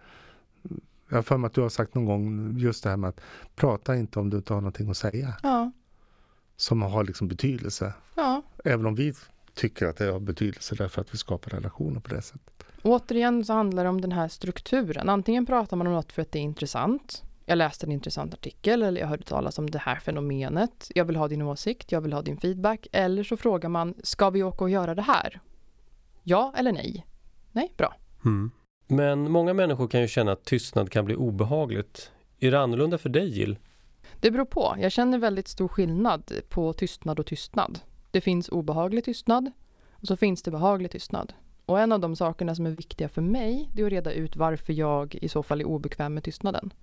Jag 1.09 1.17
har 1.17 1.23
för 1.23 1.37
mig 1.37 1.47
att 1.47 1.53
du 1.53 1.61
har 1.61 1.69
sagt 1.69 1.95
någon 1.95 2.05
gång 2.05 2.57
just 2.57 2.83
det 2.83 2.89
här 2.89 2.97
med 2.97 3.09
att 3.09 3.21
prata 3.55 3.95
inte 3.95 4.19
om 4.19 4.29
du 4.29 4.37
inte 4.37 4.53
har 4.53 4.61
någonting 4.61 4.89
att 4.89 4.97
säga. 4.97 5.33
Ja, 5.43 5.71
Som 6.55 6.81
har 6.81 7.03
liksom 7.03 7.27
betydelse. 7.27 7.93
ja. 8.15 8.41
Även 8.65 8.85
om 8.85 8.95
vi 8.95 9.13
tycker 9.53 9.85
att 9.85 9.97
det 9.97 10.05
har 10.05 10.19
betydelse 10.19 10.75
därför 10.75 11.01
att 11.01 11.13
vi 11.13 11.17
skapar 11.17 11.49
relationer 11.49 11.99
på 11.99 12.15
det 12.15 12.21
sättet. 12.21 12.63
Återigen 12.83 13.45
så 13.45 13.53
handlar 13.53 13.83
det 13.83 13.89
om 13.89 14.01
den 14.01 14.11
här 14.11 14.27
strukturen. 14.27 15.09
Antingen 15.09 15.45
pratar 15.45 15.77
man 15.77 15.87
om 15.87 15.93
något 15.93 16.11
för 16.11 16.21
att 16.21 16.31
det 16.31 16.39
är 16.39 16.43
intressant. 16.43 17.23
Jag 17.45 17.57
läste 17.57 17.85
en 17.85 17.91
intressant 17.91 18.33
artikel 18.33 18.83
eller 18.83 19.01
jag 19.01 19.07
hörde 19.07 19.23
talas 19.23 19.59
om 19.59 19.69
det 19.69 19.79
här 19.79 19.95
fenomenet. 19.95 20.91
Jag 20.95 21.05
vill 21.05 21.15
ha 21.15 21.27
din 21.27 21.41
åsikt, 21.41 21.91
jag 21.91 22.01
vill 22.01 22.13
ha 22.13 22.21
din 22.21 22.37
feedback. 22.37 22.87
Eller 22.91 23.23
så 23.23 23.37
frågar 23.37 23.69
man, 23.69 23.93
ska 24.03 24.29
vi 24.29 24.43
åka 24.43 24.63
och 24.63 24.69
göra 24.69 24.95
det 24.95 25.01
här? 25.01 25.41
Ja 26.23 26.53
eller 26.57 26.71
nej? 26.71 27.05
Nej, 27.51 27.73
bra. 27.77 27.95
Mm. 28.25 28.51
Men 28.87 29.31
många 29.31 29.53
människor 29.53 29.87
kan 29.87 30.01
ju 30.01 30.07
känna 30.07 30.31
att 30.31 30.45
tystnad 30.45 30.89
kan 30.89 31.05
bli 31.05 31.15
obehagligt. 31.15 32.11
Är 32.39 32.51
det 32.51 32.59
annorlunda 32.59 32.97
för 32.97 33.09
dig 33.09 33.39
Jill? 33.39 33.57
Det 34.19 34.31
beror 34.31 34.45
på. 34.45 34.75
Jag 34.79 34.91
känner 34.91 35.17
väldigt 35.17 35.47
stor 35.47 35.67
skillnad 35.67 36.31
på 36.49 36.73
tystnad 36.73 37.19
och 37.19 37.25
tystnad. 37.25 37.79
Det 38.11 38.21
finns 38.21 38.49
obehaglig 38.49 39.03
tystnad 39.03 39.51
och 39.91 40.07
så 40.07 40.15
finns 40.15 40.41
det 40.43 40.51
behaglig 40.51 40.91
tystnad. 40.91 41.33
Och 41.65 41.79
en 41.79 41.91
av 41.91 41.99
de 41.99 42.15
sakerna 42.15 42.55
som 42.55 42.65
är 42.65 42.71
viktiga 42.71 43.09
för 43.09 43.21
mig, 43.21 43.69
det 43.73 43.81
är 43.81 43.85
att 43.85 43.91
reda 43.91 44.11
ut 44.11 44.35
varför 44.35 44.73
jag 44.73 45.15
i 45.15 45.29
så 45.29 45.43
fall 45.43 45.61
är 45.61 45.65
obekväm 45.65 46.13
med 46.13 46.23
tystnaden. 46.23 46.73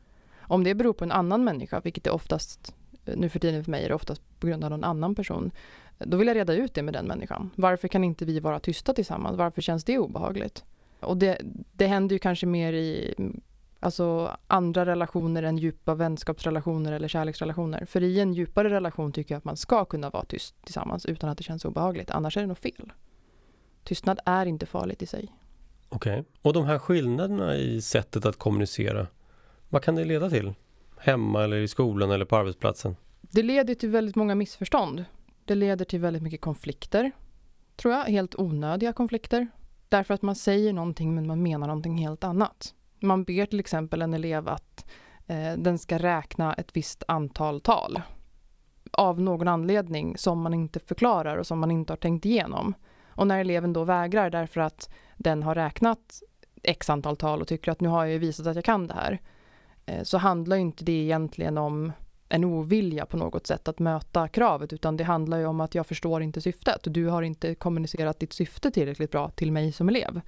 Om 0.40 0.64
det 0.64 0.74
beror 0.74 0.92
på 0.92 1.04
en 1.04 1.12
annan 1.12 1.44
människa, 1.44 1.80
vilket 1.80 2.04
det 2.04 2.10
oftast, 2.10 2.74
eh, 3.04 3.16
nu 3.16 3.28
för 3.28 3.38
tiden 3.38 3.64
för 3.64 3.70
mig 3.70 3.84
är 3.84 3.88
det 3.88 3.94
oftast 3.94 4.22
på 4.40 4.46
grund 4.46 4.64
av 4.64 4.70
någon 4.70 4.84
annan 4.84 5.14
person, 5.14 5.50
då 5.98 6.16
vill 6.16 6.28
jag 6.28 6.36
reda 6.36 6.54
ut 6.54 6.74
det 6.74 6.82
med 6.82 6.94
den 6.94 7.06
människan. 7.06 7.50
Varför 7.54 7.88
kan 7.88 8.04
inte 8.04 8.24
vi 8.24 8.40
vara 8.40 8.60
tysta 8.60 8.94
tillsammans? 8.94 9.38
Varför 9.38 9.62
känns 9.62 9.84
det 9.84 9.98
obehagligt? 9.98 10.64
Och 11.00 11.16
det, 11.16 11.40
det 11.72 11.86
händer 11.86 12.14
ju 12.14 12.18
kanske 12.18 12.46
mer 12.46 12.72
i 12.72 13.14
alltså, 13.80 14.36
andra 14.46 14.86
relationer 14.86 15.42
än 15.42 15.58
djupa 15.58 15.94
vänskapsrelationer 15.94 16.92
eller 16.92 17.08
kärleksrelationer. 17.08 17.84
För 17.84 18.02
i 18.02 18.20
en 18.20 18.34
djupare 18.34 18.70
relation 18.70 19.12
tycker 19.12 19.34
jag 19.34 19.38
att 19.38 19.44
man 19.44 19.56
ska 19.56 19.84
kunna 19.84 20.10
vara 20.10 20.24
tyst 20.24 20.64
tillsammans 20.64 21.06
utan 21.06 21.30
att 21.30 21.38
det 21.38 21.44
känns 21.44 21.64
obehagligt. 21.64 22.10
Annars 22.10 22.36
är 22.36 22.40
det 22.40 22.46
nog 22.46 22.58
fel. 22.58 22.92
Tystnad 23.84 24.20
är 24.24 24.46
inte 24.46 24.66
farligt 24.66 25.02
i 25.02 25.06
sig. 25.06 25.32
Okej. 25.88 26.24
Och 26.42 26.52
de 26.52 26.64
här 26.64 26.78
skillnaderna 26.78 27.56
i 27.56 27.80
sättet 27.80 28.26
att 28.26 28.36
kommunicera, 28.38 29.06
vad 29.68 29.82
kan 29.82 29.94
det 29.94 30.04
leda 30.04 30.30
till? 30.30 30.54
Hemma 30.98 31.44
eller 31.44 31.56
i 31.56 31.68
skolan 31.68 32.10
eller 32.10 32.24
på 32.24 32.36
arbetsplatsen? 32.36 32.96
Det 33.20 33.42
leder 33.42 33.74
till 33.74 33.88
väldigt 33.88 34.16
många 34.16 34.34
missförstånd. 34.34 35.04
Det 35.44 35.54
leder 35.54 35.84
till 35.84 36.00
väldigt 36.00 36.22
mycket 36.22 36.40
konflikter, 36.40 37.10
tror 37.76 37.94
jag. 37.94 38.04
Helt 38.04 38.34
onödiga 38.34 38.92
konflikter. 38.92 39.48
Därför 39.88 40.14
att 40.14 40.22
man 40.22 40.34
säger 40.34 40.72
någonting 40.72 41.14
men 41.14 41.26
man 41.26 41.42
menar 41.42 41.66
någonting 41.66 41.98
helt 41.98 42.24
annat. 42.24 42.74
Man 43.00 43.24
ber 43.24 43.46
till 43.46 43.60
exempel 43.60 44.02
en 44.02 44.14
elev 44.14 44.48
att 44.48 44.86
eh, 45.26 45.52
den 45.56 45.78
ska 45.78 45.98
räkna 45.98 46.54
ett 46.54 46.76
visst 46.76 47.02
antal 47.08 47.60
tal 47.60 48.02
av 48.92 49.20
någon 49.20 49.48
anledning 49.48 50.18
som 50.18 50.40
man 50.42 50.54
inte 50.54 50.80
förklarar 50.80 51.36
och 51.36 51.46
som 51.46 51.58
man 51.58 51.70
inte 51.70 51.92
har 51.92 51.96
tänkt 51.98 52.26
igenom. 52.26 52.74
Och 53.08 53.26
när 53.26 53.40
eleven 53.40 53.72
då 53.72 53.84
vägrar 53.84 54.30
därför 54.30 54.60
att 54.60 54.90
den 55.16 55.42
har 55.42 55.54
räknat 55.54 56.22
x 56.62 56.90
antal 56.90 57.16
tal 57.16 57.40
och 57.40 57.48
tycker 57.48 57.72
att 57.72 57.80
nu 57.80 57.88
har 57.88 58.04
jag 58.04 58.12
ju 58.12 58.18
visat 58.18 58.46
att 58.46 58.56
jag 58.56 58.64
kan 58.64 58.86
det 58.86 58.94
här, 58.94 59.20
eh, 59.86 60.02
så 60.02 60.18
handlar 60.18 60.56
ju 60.56 60.62
inte 60.62 60.84
det 60.84 60.92
egentligen 60.92 61.58
om 61.58 61.92
en 62.28 62.44
ovilja 62.44 63.06
på 63.06 63.16
något 63.16 63.46
sätt 63.46 63.68
att 63.68 63.78
möta 63.78 64.28
kravet 64.28 64.72
utan 64.72 64.96
det 64.96 65.04
handlar 65.04 65.38
ju 65.38 65.46
om 65.46 65.60
att 65.60 65.74
jag 65.74 65.86
förstår 65.86 66.22
inte 66.22 66.40
syftet 66.40 66.86
och 66.86 66.92
du 66.92 67.06
har 67.06 67.22
inte 67.22 67.54
kommunicerat 67.54 68.20
ditt 68.20 68.32
syfte 68.32 68.70
tillräckligt 68.70 69.10
bra 69.10 69.30
till 69.30 69.52
mig 69.52 69.72
som 69.72 69.88
elev. 69.88 70.20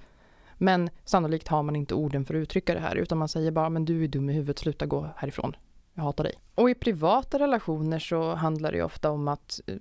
Men 0.63 0.89
sannolikt 1.05 1.47
har 1.47 1.63
man 1.63 1.75
inte 1.75 1.95
orden 1.95 2.25
för 2.25 2.33
att 2.33 2.39
uttrycka 2.39 2.73
det 2.73 2.79
här 2.79 2.95
utan 2.95 3.17
man 3.17 3.27
säger 3.27 3.51
bara 3.51 3.69
men 3.69 3.85
du 3.85 4.03
är 4.03 4.07
dum 4.07 4.29
i 4.29 4.33
huvudet, 4.33 4.59
sluta 4.59 4.85
gå 4.85 5.09
härifrån. 5.17 5.55
Jag 5.93 6.03
hatar 6.03 6.23
dig. 6.23 6.33
Och 6.55 6.69
i 6.69 6.75
privata 6.75 7.39
relationer 7.39 7.99
så 7.99 8.35
handlar 8.35 8.71
det 8.71 8.83
ofta 8.83 9.11
om 9.11 9.27
att 9.27 9.61
eh, 9.67 9.75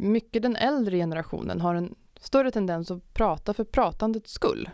mycket 0.00 0.42
den 0.42 0.56
äldre 0.56 0.96
generationen 0.96 1.60
har 1.60 1.74
en 1.74 1.94
större 2.20 2.50
tendens 2.50 2.90
att 2.90 3.14
prata 3.14 3.54
för 3.54 3.64
pratandets 3.64 4.32
skull. 4.32 4.70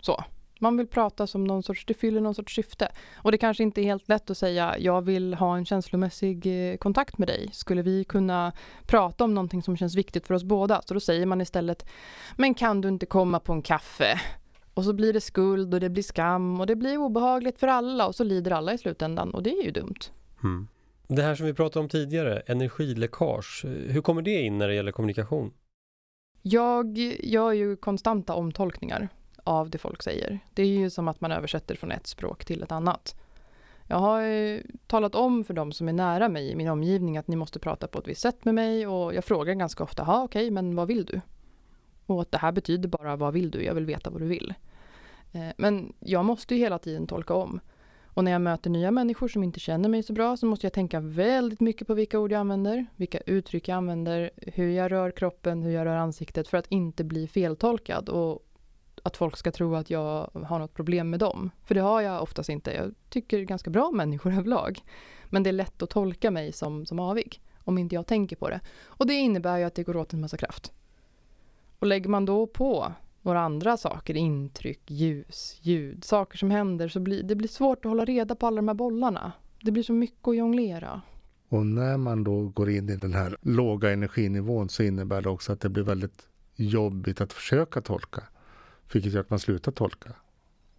Så. 0.00 0.24
Man 0.58 0.76
vill 0.76 0.86
prata 0.86 1.26
som 1.26 1.44
någon 1.44 1.62
sorts, 1.62 1.84
det 1.86 1.94
fyller 1.94 2.20
någon 2.20 2.34
sorts 2.34 2.54
syfte. 2.54 2.88
Och 3.16 3.32
det 3.32 3.38
kanske 3.38 3.62
inte 3.62 3.80
är 3.80 3.84
helt 3.84 4.08
lätt 4.08 4.30
att 4.30 4.38
säga, 4.38 4.78
jag 4.78 5.02
vill 5.02 5.34
ha 5.34 5.56
en 5.56 5.64
känslomässig 5.64 6.70
eh, 6.70 6.76
kontakt 6.76 7.18
med 7.18 7.28
dig. 7.28 7.50
Skulle 7.52 7.82
vi 7.82 8.04
kunna 8.04 8.52
prata 8.86 9.24
om 9.24 9.34
någonting 9.34 9.62
som 9.62 9.76
känns 9.76 9.94
viktigt 9.94 10.26
för 10.26 10.34
oss 10.34 10.44
båda? 10.44 10.82
Så 10.84 10.94
då 10.94 11.00
säger 11.00 11.26
man 11.26 11.40
istället, 11.40 11.86
men 12.36 12.54
kan 12.54 12.80
du 12.80 12.88
inte 12.88 13.06
komma 13.06 13.40
på 13.40 13.52
en 13.52 13.62
kaffe? 13.62 14.20
Och 14.74 14.84
så 14.84 14.92
blir 14.92 15.12
det 15.12 15.20
skuld 15.20 15.74
och 15.74 15.80
det 15.80 15.90
blir 15.90 16.02
skam 16.02 16.60
och 16.60 16.66
det 16.66 16.76
blir 16.76 16.98
obehagligt 16.98 17.58
för 17.58 17.66
alla 17.66 18.06
och 18.06 18.14
så 18.14 18.24
lider 18.24 18.50
alla 18.50 18.72
i 18.72 18.78
slutändan 18.78 19.34
och 19.34 19.42
det 19.42 19.50
är 19.50 19.64
ju 19.64 19.70
dumt. 19.70 19.98
Mm. 20.42 20.68
Det 21.08 21.22
här 21.22 21.34
som 21.34 21.46
vi 21.46 21.54
pratade 21.54 21.82
om 21.82 21.88
tidigare, 21.88 22.40
energiläckage, 22.40 23.64
hur 23.64 24.00
kommer 24.00 24.22
det 24.22 24.42
in 24.42 24.58
när 24.58 24.68
det 24.68 24.74
gäller 24.74 24.92
kommunikation? 24.92 25.52
Jag 26.42 26.98
gör 27.22 27.52
ju 27.52 27.76
konstanta 27.76 28.34
omtolkningar 28.34 29.08
av 29.48 29.70
det 29.70 29.78
folk 29.78 30.02
säger. 30.02 30.38
Det 30.54 30.62
är 30.62 30.66
ju 30.66 30.90
som 30.90 31.08
att 31.08 31.20
man 31.20 31.32
översätter 31.32 31.74
från 31.74 31.92
ett 31.92 32.06
språk 32.06 32.44
till 32.44 32.62
ett 32.62 32.72
annat. 32.72 33.14
Jag 33.86 33.96
har 33.96 34.22
eh, 34.22 34.60
talat 34.86 35.14
om 35.14 35.44
för 35.44 35.54
de 35.54 35.72
som 35.72 35.88
är 35.88 35.92
nära 35.92 36.28
mig 36.28 36.50
i 36.50 36.56
min 36.56 36.68
omgivning 36.68 37.16
att 37.16 37.28
ni 37.28 37.36
måste 37.36 37.58
prata 37.58 37.86
på 37.86 37.98
ett 37.98 38.08
visst 38.08 38.20
sätt 38.20 38.44
med 38.44 38.54
mig 38.54 38.86
och 38.86 39.14
jag 39.14 39.24
frågar 39.24 39.54
ganska 39.54 39.84
ofta, 39.84 40.04
ja 40.06 40.22
okej, 40.22 40.50
men 40.50 40.76
vad 40.76 40.88
vill 40.88 41.04
du? 41.04 41.20
Och 42.06 42.22
att 42.22 42.32
det 42.32 42.38
här 42.38 42.52
betyder 42.52 42.88
bara 42.88 43.16
vad 43.16 43.32
vill 43.32 43.50
du? 43.50 43.64
Jag 43.64 43.74
vill 43.74 43.86
veta 43.86 44.10
vad 44.10 44.20
du 44.20 44.26
vill. 44.26 44.54
Eh, 45.32 45.48
men 45.56 45.92
jag 46.00 46.24
måste 46.24 46.54
ju 46.54 46.60
hela 46.60 46.78
tiden 46.78 47.06
tolka 47.06 47.34
om. 47.34 47.60
Och 48.04 48.24
när 48.24 48.32
jag 48.32 48.40
möter 48.40 48.70
nya 48.70 48.90
människor 48.90 49.28
som 49.28 49.44
inte 49.44 49.60
känner 49.60 49.88
mig 49.88 50.02
så 50.02 50.12
bra 50.12 50.36
så 50.36 50.46
måste 50.46 50.66
jag 50.66 50.72
tänka 50.72 51.00
väldigt 51.00 51.60
mycket 51.60 51.86
på 51.86 51.94
vilka 51.94 52.18
ord 52.18 52.32
jag 52.32 52.40
använder, 52.40 52.86
vilka 52.96 53.18
uttryck 53.18 53.68
jag 53.68 53.76
använder, 53.76 54.30
hur 54.36 54.70
jag 54.70 54.92
rör 54.92 55.10
kroppen, 55.10 55.62
hur 55.62 55.72
jag 55.72 55.86
rör 55.86 55.96
ansiktet 55.96 56.48
för 56.48 56.58
att 56.58 56.66
inte 56.68 57.04
bli 57.04 57.26
feltolkad 57.26 58.08
och 58.08 58.47
att 59.04 59.16
folk 59.16 59.36
ska 59.36 59.52
tro 59.52 59.74
att 59.74 59.90
jag 59.90 60.30
har 60.32 60.58
något 60.58 60.74
problem 60.74 61.10
med 61.10 61.20
dem. 61.20 61.50
För 61.64 61.74
det 61.74 61.80
har 61.80 62.00
jag 62.00 62.22
oftast 62.22 62.48
inte. 62.48 62.70
Jag 62.70 62.94
tycker 63.08 63.40
ganska 63.40 63.70
bra 63.70 63.86
om 63.86 63.96
människor 63.96 64.32
överlag. 64.38 64.80
Men 65.24 65.42
det 65.42 65.50
är 65.50 65.52
lätt 65.52 65.82
att 65.82 65.90
tolka 65.90 66.30
mig 66.30 66.52
som, 66.52 66.86
som 66.86 66.98
avig 66.98 67.40
om 67.64 67.78
inte 67.78 67.94
jag 67.94 68.06
tänker 68.06 68.36
på 68.36 68.48
det. 68.48 68.60
Och 68.84 69.06
det 69.06 69.14
innebär 69.14 69.58
ju 69.58 69.64
att 69.64 69.74
det 69.74 69.82
går 69.82 69.96
åt 69.96 70.12
en 70.12 70.20
massa 70.20 70.36
kraft. 70.36 70.72
Och 71.78 71.86
lägger 71.86 72.08
man 72.08 72.24
då 72.24 72.46
på 72.46 72.92
några 73.22 73.40
andra 73.40 73.76
saker, 73.76 74.16
intryck, 74.16 74.90
ljus, 74.90 75.58
ljud, 75.60 76.04
saker 76.04 76.38
som 76.38 76.50
händer, 76.50 76.88
så 76.88 77.00
blir 77.00 77.22
det 77.22 77.34
blir 77.34 77.48
svårt 77.48 77.84
att 77.84 77.88
hålla 77.88 78.04
reda 78.04 78.34
på 78.34 78.46
alla 78.46 78.56
de 78.56 78.68
här 78.68 78.74
bollarna. 78.74 79.32
Det 79.60 79.70
blir 79.70 79.82
så 79.82 79.92
mycket 79.92 80.28
att 80.28 80.36
jonglera. 80.36 81.00
Och 81.48 81.66
när 81.66 81.96
man 81.96 82.24
då 82.24 82.48
går 82.48 82.70
in 82.70 82.88
i 82.88 82.96
den 82.96 83.12
här 83.12 83.36
låga 83.42 83.92
energinivån 83.92 84.68
så 84.68 84.82
innebär 84.82 85.22
det 85.22 85.28
också 85.28 85.52
att 85.52 85.60
det 85.60 85.68
blir 85.68 85.82
väldigt 85.82 86.28
jobbigt 86.56 87.20
att 87.20 87.32
försöka 87.32 87.80
tolka. 87.80 88.22
Vilket 88.92 89.12
gör 89.12 89.20
att 89.20 89.30
man 89.30 89.38
slutar 89.38 89.72
tolka. 89.72 90.10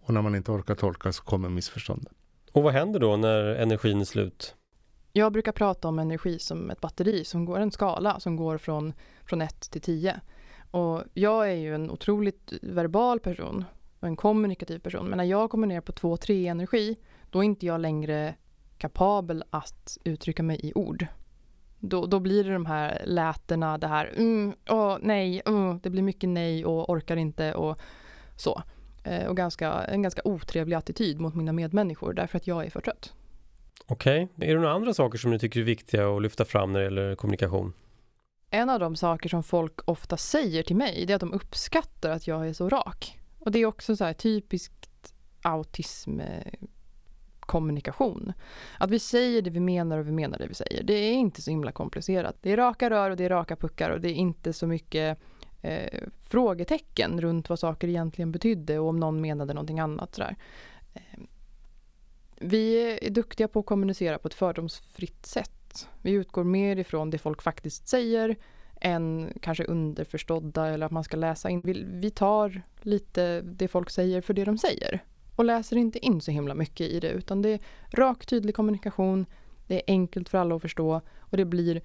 Och 0.00 0.14
när 0.14 0.22
man 0.22 0.34
inte 0.34 0.52
orkar 0.52 0.74
tolka 0.74 1.12
så 1.12 1.22
kommer 1.22 1.48
missförstånden. 1.48 2.14
Och 2.52 2.62
vad 2.62 2.72
händer 2.72 3.00
då 3.00 3.16
när 3.16 3.44
energin 3.44 4.00
är 4.00 4.04
slut? 4.04 4.54
Jag 5.12 5.32
brukar 5.32 5.52
prata 5.52 5.88
om 5.88 5.98
energi 5.98 6.38
som 6.38 6.70
ett 6.70 6.80
batteri 6.80 7.24
som 7.24 7.44
går 7.44 7.60
en 7.60 7.70
skala 7.70 8.20
som 8.20 8.36
går 8.36 8.58
från, 8.58 8.92
från 9.24 9.42
1 9.42 9.60
till 9.70 9.80
10. 9.80 10.20
Och 10.70 11.02
jag 11.14 11.50
är 11.50 11.54
ju 11.54 11.74
en 11.74 11.90
otroligt 11.90 12.52
verbal 12.62 13.20
person 13.20 13.64
och 14.00 14.08
en 14.08 14.16
kommunikativ 14.16 14.78
person. 14.78 15.06
Men 15.06 15.16
när 15.16 15.24
jag 15.24 15.50
kommer 15.50 15.66
ner 15.66 15.80
på 15.80 15.92
2-3 15.92 16.50
energi, 16.50 16.96
då 17.30 17.38
är 17.38 17.42
inte 17.42 17.66
jag 17.66 17.80
längre 17.80 18.34
kapabel 18.78 19.44
att 19.50 19.98
uttrycka 20.04 20.42
mig 20.42 20.60
i 20.62 20.72
ord. 20.74 21.06
Då, 21.78 22.06
då 22.06 22.20
blir 22.20 22.44
det 22.44 22.52
de 22.52 22.66
här 22.66 23.02
lätena, 23.06 23.78
det 23.78 23.86
här 23.86 24.12
mm, 24.16 24.52
åh, 24.68 24.96
nej, 25.00 25.42
uh, 25.48 25.76
det 25.82 25.90
blir 25.90 26.02
mycket 26.02 26.28
nej 26.28 26.64
och 26.64 26.90
orkar 26.90 27.16
inte 27.16 27.54
och 27.54 27.80
så. 28.40 28.62
Eh, 29.04 29.26
och 29.26 29.36
ganska, 29.36 29.72
en 29.72 30.02
ganska 30.02 30.22
otrevlig 30.24 30.76
attityd 30.76 31.20
mot 31.20 31.34
mina 31.34 31.52
medmänniskor 31.52 32.12
därför 32.12 32.36
att 32.36 32.46
jag 32.46 32.66
är 32.66 32.70
för 32.70 32.80
trött. 32.80 33.14
Okej, 33.86 34.28
okay. 34.34 34.48
är 34.48 34.54
det 34.54 34.60
några 34.60 34.74
andra 34.74 34.94
saker 34.94 35.18
som 35.18 35.30
ni 35.30 35.38
tycker 35.38 35.60
är 35.60 35.64
viktiga 35.64 36.08
att 36.08 36.22
lyfta 36.22 36.44
fram 36.44 36.72
när 36.72 36.80
det 36.80 36.84
gäller 36.84 37.14
kommunikation? 37.14 37.72
En 38.50 38.70
av 38.70 38.80
de 38.80 38.96
saker 38.96 39.28
som 39.28 39.42
folk 39.42 39.88
ofta 39.88 40.16
säger 40.16 40.62
till 40.62 40.76
mig, 40.76 41.04
det 41.06 41.12
är 41.12 41.14
att 41.14 41.20
de 41.20 41.32
uppskattar 41.32 42.10
att 42.10 42.26
jag 42.26 42.48
är 42.48 42.52
så 42.52 42.68
rak. 42.68 43.18
Och 43.38 43.50
det 43.50 43.58
är 43.58 43.66
också 43.66 43.96
så 43.96 44.04
här 44.04 44.12
typiskt 44.12 45.14
autismkommunikation. 45.42 48.32
Att 48.78 48.90
vi 48.90 48.98
säger 48.98 49.42
det 49.42 49.50
vi 49.50 49.60
menar 49.60 49.98
och 49.98 50.06
vi 50.06 50.12
menar 50.12 50.38
det 50.38 50.46
vi 50.46 50.54
säger. 50.54 50.82
Det 50.82 50.94
är 50.94 51.12
inte 51.12 51.42
så 51.42 51.50
himla 51.50 51.72
komplicerat. 51.72 52.36
Det 52.40 52.52
är 52.52 52.56
raka 52.56 52.90
rör 52.90 53.10
och 53.10 53.16
det 53.16 53.24
är 53.24 53.28
raka 53.28 53.56
puckar 53.56 53.90
och 53.90 54.00
det 54.00 54.08
är 54.08 54.14
inte 54.14 54.52
så 54.52 54.66
mycket 54.66 55.18
eh, 55.62 56.02
frågetecken 56.22 57.20
runt 57.20 57.48
vad 57.48 57.58
saker 57.58 57.88
egentligen 57.88 58.32
betydde 58.32 58.78
och 58.78 58.88
om 58.88 59.00
någon 59.00 59.20
menade 59.20 59.54
någonting 59.54 59.80
annat. 59.80 60.14
Sådär. 60.14 60.36
Eh, 60.94 61.20
vi 62.36 62.92
är 63.06 63.10
duktiga 63.10 63.48
på 63.48 63.60
att 63.60 63.66
kommunicera 63.66 64.18
på 64.18 64.28
ett 64.28 64.34
fördomsfritt 64.34 65.26
sätt. 65.26 65.88
Vi 66.02 66.10
utgår 66.10 66.44
mer 66.44 66.76
ifrån 66.76 67.10
det 67.10 67.18
folk 67.18 67.42
faktiskt 67.42 67.88
säger 67.88 68.36
än 68.80 69.32
kanske 69.40 69.64
underförstådda 69.64 70.66
eller 70.66 70.86
att 70.86 70.92
man 70.92 71.04
ska 71.04 71.16
läsa 71.16 71.50
in. 71.50 71.60
Vi, 71.64 71.84
vi 71.86 72.10
tar 72.10 72.62
lite 72.80 73.40
det 73.40 73.68
folk 73.68 73.90
säger 73.90 74.20
för 74.20 74.34
det 74.34 74.44
de 74.44 74.58
säger 74.58 75.04
och 75.36 75.44
läser 75.44 75.76
inte 75.76 76.06
in 76.06 76.20
så 76.20 76.30
himla 76.30 76.54
mycket 76.54 76.86
i 76.86 77.00
det 77.00 77.10
utan 77.10 77.42
det 77.42 77.48
är 77.48 77.60
rak 77.90 78.26
tydlig 78.26 78.54
kommunikation, 78.54 79.26
det 79.66 79.74
är 79.74 79.82
enkelt 79.86 80.28
för 80.28 80.38
alla 80.38 80.54
att 80.54 80.62
förstå 80.62 81.00
och 81.18 81.36
det 81.36 81.44
blir 81.44 81.82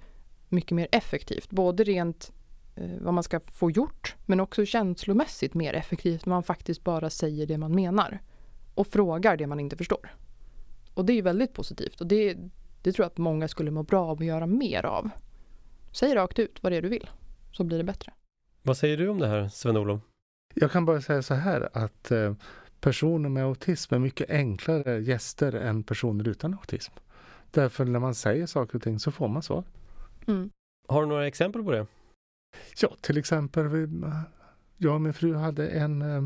mycket 0.48 0.70
mer 0.72 0.88
effektivt. 0.92 1.50
Både 1.50 1.84
rent 1.84 2.32
vad 2.76 3.14
man 3.14 3.22
ska 3.22 3.40
få 3.40 3.70
gjort 3.70 4.16
men 4.26 4.40
också 4.40 4.64
känslomässigt 4.64 5.54
mer 5.54 5.74
effektivt 5.74 6.26
när 6.26 6.34
man 6.34 6.42
faktiskt 6.42 6.84
bara 6.84 7.10
säger 7.10 7.46
det 7.46 7.58
man 7.58 7.74
menar 7.74 8.20
och 8.74 8.86
frågar 8.86 9.36
det 9.36 9.46
man 9.46 9.60
inte 9.60 9.76
förstår. 9.76 10.14
Och 10.94 11.04
det 11.04 11.12
är 11.12 11.22
väldigt 11.22 11.52
positivt 11.52 12.00
och 12.00 12.06
det, 12.06 12.36
det 12.82 12.92
tror 12.92 13.04
jag 13.04 13.10
att 13.10 13.18
många 13.18 13.48
skulle 13.48 13.70
må 13.70 13.82
bra 13.82 14.06
av 14.06 14.18
att 14.18 14.26
göra 14.26 14.46
mer 14.46 14.86
av. 14.86 15.10
Säg 15.92 16.14
rakt 16.14 16.38
ut 16.38 16.62
vad 16.62 16.72
det 16.72 16.76
är 16.76 16.82
du 16.82 16.88
vill, 16.88 17.10
så 17.52 17.64
blir 17.64 17.78
det 17.78 17.84
bättre. 17.84 18.12
Vad 18.62 18.76
säger 18.76 18.96
du 18.96 19.08
om 19.08 19.18
det 19.18 19.26
här, 19.26 19.48
Sven-Olof? 19.48 20.00
Jag 20.54 20.70
kan 20.72 20.84
bara 20.84 21.00
säga 21.00 21.22
så 21.22 21.34
här 21.34 21.68
att 21.72 22.10
eh, 22.10 22.34
personer 22.80 23.28
med 23.28 23.44
autism 23.44 23.94
är 23.94 23.98
mycket 23.98 24.30
enklare 24.30 25.00
gäster 25.00 25.52
än 25.52 25.82
personer 25.82 26.28
utan 26.28 26.54
autism. 26.54 26.92
Därför 27.50 27.84
när 27.84 27.98
man 27.98 28.14
säger 28.14 28.46
saker 28.46 28.76
och 28.76 28.82
ting 28.82 28.98
så 28.98 29.10
får 29.10 29.28
man 29.28 29.42
svar. 29.42 29.64
Mm. 30.26 30.50
Har 30.88 31.02
du 31.02 31.08
några 31.08 31.26
exempel 31.26 31.64
på 31.64 31.72
det? 31.72 31.86
Ja, 32.80 32.96
till 33.00 33.18
exempel 33.18 33.88
jag 34.76 34.94
och 34.94 35.00
min 35.00 35.14
fru 35.14 35.34
hade 35.34 35.68
en 35.68 36.02
eh, 36.02 36.22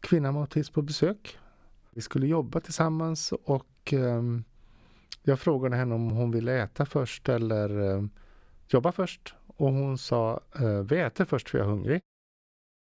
kvinna 0.00 0.32
med 0.32 0.40
autism 0.40 0.74
på 0.74 0.82
besök. 0.82 1.38
Vi 1.90 2.00
skulle 2.00 2.26
jobba 2.26 2.60
tillsammans 2.60 3.32
och 3.32 3.92
ehm, 3.92 4.44
jag 5.22 5.40
frågade 5.40 5.76
henne 5.76 5.94
om 5.94 6.10
hon 6.10 6.30
ville 6.30 6.62
äta 6.62 6.86
först 6.86 7.28
eller 7.28 7.80
eh, 7.80 8.04
jobba 8.68 8.92
först. 8.92 9.34
Och 9.46 9.72
hon 9.72 9.98
sa, 9.98 10.40
eh, 10.60 10.78
vi 10.78 10.98
äter 10.98 11.24
först 11.24 11.50
för 11.50 11.58
jag 11.58 11.66
är 11.66 11.70
hungrig. 11.70 12.00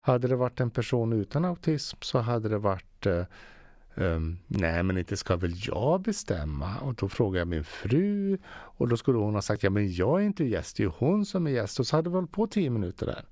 Hade 0.03 0.29
det 0.29 0.37
varit 0.37 0.61
en 0.61 0.71
person 0.71 1.13
utan 1.13 1.45
autism 1.45 1.97
så 2.01 2.19
hade 2.19 2.49
det 2.49 2.59
varit 2.59 3.07
Um, 3.97 4.39
nej, 4.47 4.83
men 4.83 4.99
inte 4.99 5.17
ska 5.17 5.37
väl 5.37 5.55
jag 5.57 6.01
bestämma? 6.03 6.79
Och 6.79 6.95
då 6.95 7.09
frågade 7.09 7.39
jag 7.39 7.49
min 7.49 7.65
fru 7.65 8.39
och 8.49 8.89
då 8.89 8.97
skulle 8.97 9.19
hon 9.19 9.35
ha 9.35 9.43
sagt, 9.43 9.63
ja 9.63 9.71
men 9.71 9.93
jag 9.93 10.21
är 10.21 10.27
inte 10.27 10.45
gäst, 10.45 10.77
det 10.77 10.83
är 10.83 10.93
hon 10.99 11.27
som 11.27 11.47
är 11.47 11.51
gäst. 11.51 11.81
Och 11.81 11.87
så 11.87 11.97
hade 11.97 12.11
vi 12.11 12.15
hållit 12.15 12.33
på 12.33 12.47
tio 12.47 12.71
minuter 12.71 13.07
där. 13.07 13.25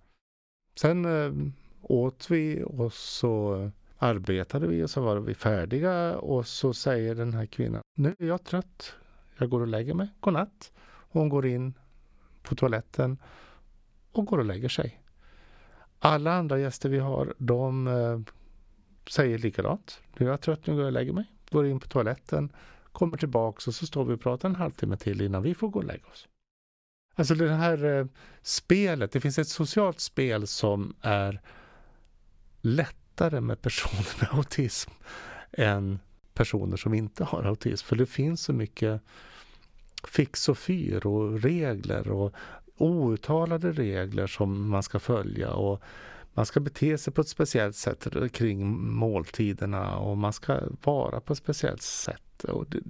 Sen 0.74 1.04
um, 1.04 1.52
åt 1.82 2.30
vi 2.30 2.62
och 2.66 2.92
så 2.92 3.70
arbetade 3.98 4.66
vi 4.66 4.82
och 4.82 4.90
så 4.90 5.00
var 5.00 5.16
vi 5.16 5.34
färdiga 5.34 6.18
och 6.18 6.46
så 6.46 6.74
säger 6.74 7.14
den 7.14 7.34
här 7.34 7.46
kvinnan, 7.46 7.82
nu 7.96 8.14
är 8.18 8.26
jag 8.26 8.44
trött, 8.44 8.94
jag 9.38 9.50
går 9.50 9.60
och 9.60 9.66
lägger 9.66 9.94
mig, 9.94 10.08
godnatt. 10.20 10.72
Hon 10.86 11.28
går 11.28 11.46
in 11.46 11.74
på 12.42 12.54
toaletten 12.54 13.18
och 14.12 14.26
går 14.26 14.38
och 14.38 14.44
lägger 14.44 14.68
sig. 14.68 15.02
Alla 15.98 16.32
andra 16.32 16.58
gäster 16.58 16.88
vi 16.88 16.98
har, 16.98 17.34
de 17.38 17.86
ehm, 17.86 18.24
säger 19.10 19.38
likadant. 19.38 20.00
Nu 20.16 20.26
är 20.26 20.30
jag 20.30 20.40
trött, 20.40 20.66
nu 20.66 20.72
går 20.72 20.82
jag 20.82 20.86
och 20.86 20.92
lägger 20.92 21.12
mig. 21.12 21.24
Går 21.50 21.66
in 21.66 21.80
på 21.80 21.88
toaletten, 21.88 22.52
kommer 22.92 23.16
tillbaks 23.16 23.68
och 23.68 23.74
så 23.74 23.86
står 23.86 24.04
vi 24.04 24.14
och 24.14 24.20
pratar 24.20 24.48
en 24.48 24.56
halvtimme 24.56 24.96
till 24.96 25.20
innan 25.20 25.42
vi 25.42 25.54
får 25.54 25.68
gå 25.68 25.78
och 25.78 25.84
lägga 25.84 26.06
oss. 26.06 26.28
Alltså 27.14 27.34
det 27.34 27.50
här 27.50 27.84
eh, 27.84 28.06
spelet, 28.42 29.12
det 29.12 29.20
finns 29.20 29.38
ett 29.38 29.48
socialt 29.48 30.00
spel 30.00 30.46
som 30.46 30.94
är 31.00 31.40
lättare 32.60 33.40
med 33.40 33.62
personer 33.62 34.06
med 34.20 34.28
autism 34.38 34.90
än 35.52 35.98
personer 36.34 36.76
som 36.76 36.94
inte 36.94 37.24
har 37.24 37.42
autism. 37.42 37.86
För 37.86 37.96
det 37.96 38.06
finns 38.06 38.42
så 38.42 38.52
mycket 38.52 39.02
fix 40.08 40.48
och 40.48 40.58
fyr 40.58 41.06
och 41.06 41.42
regler 41.42 42.10
och 42.10 42.34
outtalade 42.76 43.72
regler 43.72 44.26
som 44.26 44.68
man 44.68 44.82
ska 44.82 44.98
följa. 44.98 45.52
Och 45.52 45.82
man 46.34 46.46
ska 46.46 46.60
bete 46.60 46.98
sig 46.98 47.12
på 47.12 47.20
ett 47.20 47.28
speciellt 47.28 47.76
sätt 47.76 48.06
kring 48.32 48.66
måltiderna 48.92 49.96
och 49.96 50.18
man 50.18 50.32
ska 50.32 50.60
vara 50.84 51.20
på 51.20 51.32
ett 51.32 51.38
speciellt 51.38 51.82
sätt. 51.82 52.44
Och 52.44 52.66
det, 52.68 52.80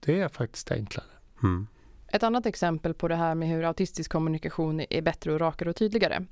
det 0.00 0.20
är 0.20 0.28
faktiskt 0.28 0.70
enklare. 0.70 1.06
Mm. 1.42 1.66
Ett 2.08 2.22
annat 2.22 2.46
exempel 2.46 2.94
på 2.94 3.08
det 3.08 3.16
här 3.16 3.34
med 3.34 3.48
hur 3.48 3.64
autistisk 3.64 4.12
kommunikation 4.12 4.82
är 4.90 5.02
bättre 5.02 5.32
och 5.32 5.40
rakare 5.40 5.70
och 5.70 5.76
tydligare 5.76 6.26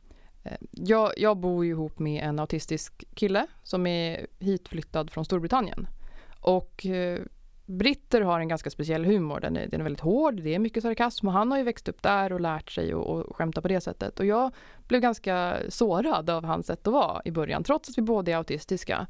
Eh, 0.49 0.57
jag, 0.71 1.13
jag 1.17 1.37
bor 1.37 1.65
ihop 1.65 1.99
med 1.99 2.25
en 2.25 2.39
autistisk 2.39 3.05
kille 3.15 3.47
som 3.63 3.87
är 3.87 4.27
hitflyttad 4.39 5.11
från 5.11 5.25
Storbritannien. 5.25 5.89
Och 6.41 6.87
eh, 6.87 7.21
britter 7.69 8.21
har 8.21 8.41
en 8.41 8.49
ganska 8.49 8.71
speciell 8.71 9.05
humor. 9.05 9.41
Den 9.41 9.57
är, 9.57 9.67
den 9.67 9.81
är 9.81 9.85
väldigt 9.85 10.01
hård, 10.01 10.35
det 10.43 10.55
är 10.55 10.59
mycket 10.59 10.83
sarkasm 10.83 11.27
och 11.27 11.33
han 11.33 11.51
har 11.51 11.59
ju 11.59 11.65
växt 11.65 11.89
upp 11.89 12.03
där 12.03 12.33
och 12.33 12.41
lärt 12.41 12.71
sig 12.71 12.93
att 12.93 13.27
skämta 13.37 13.63
på 13.63 13.69
det 13.69 13.81
sättet. 13.81 14.21
Och 14.21 14.27
jag 14.27 14.53
blev 14.89 15.01
ganska 15.01 15.57
sårad 15.69 16.31
av 16.31 16.45
hans 16.45 16.67
sätt 16.67 16.87
att 16.87 16.93
vara 16.93 17.23
i 17.25 17.31
början, 17.31 17.65
trots 17.65 17.89
att 17.89 17.99
vi 17.99 18.03
båda 18.03 18.33
är 18.33 18.37
autistiska. 18.37 19.07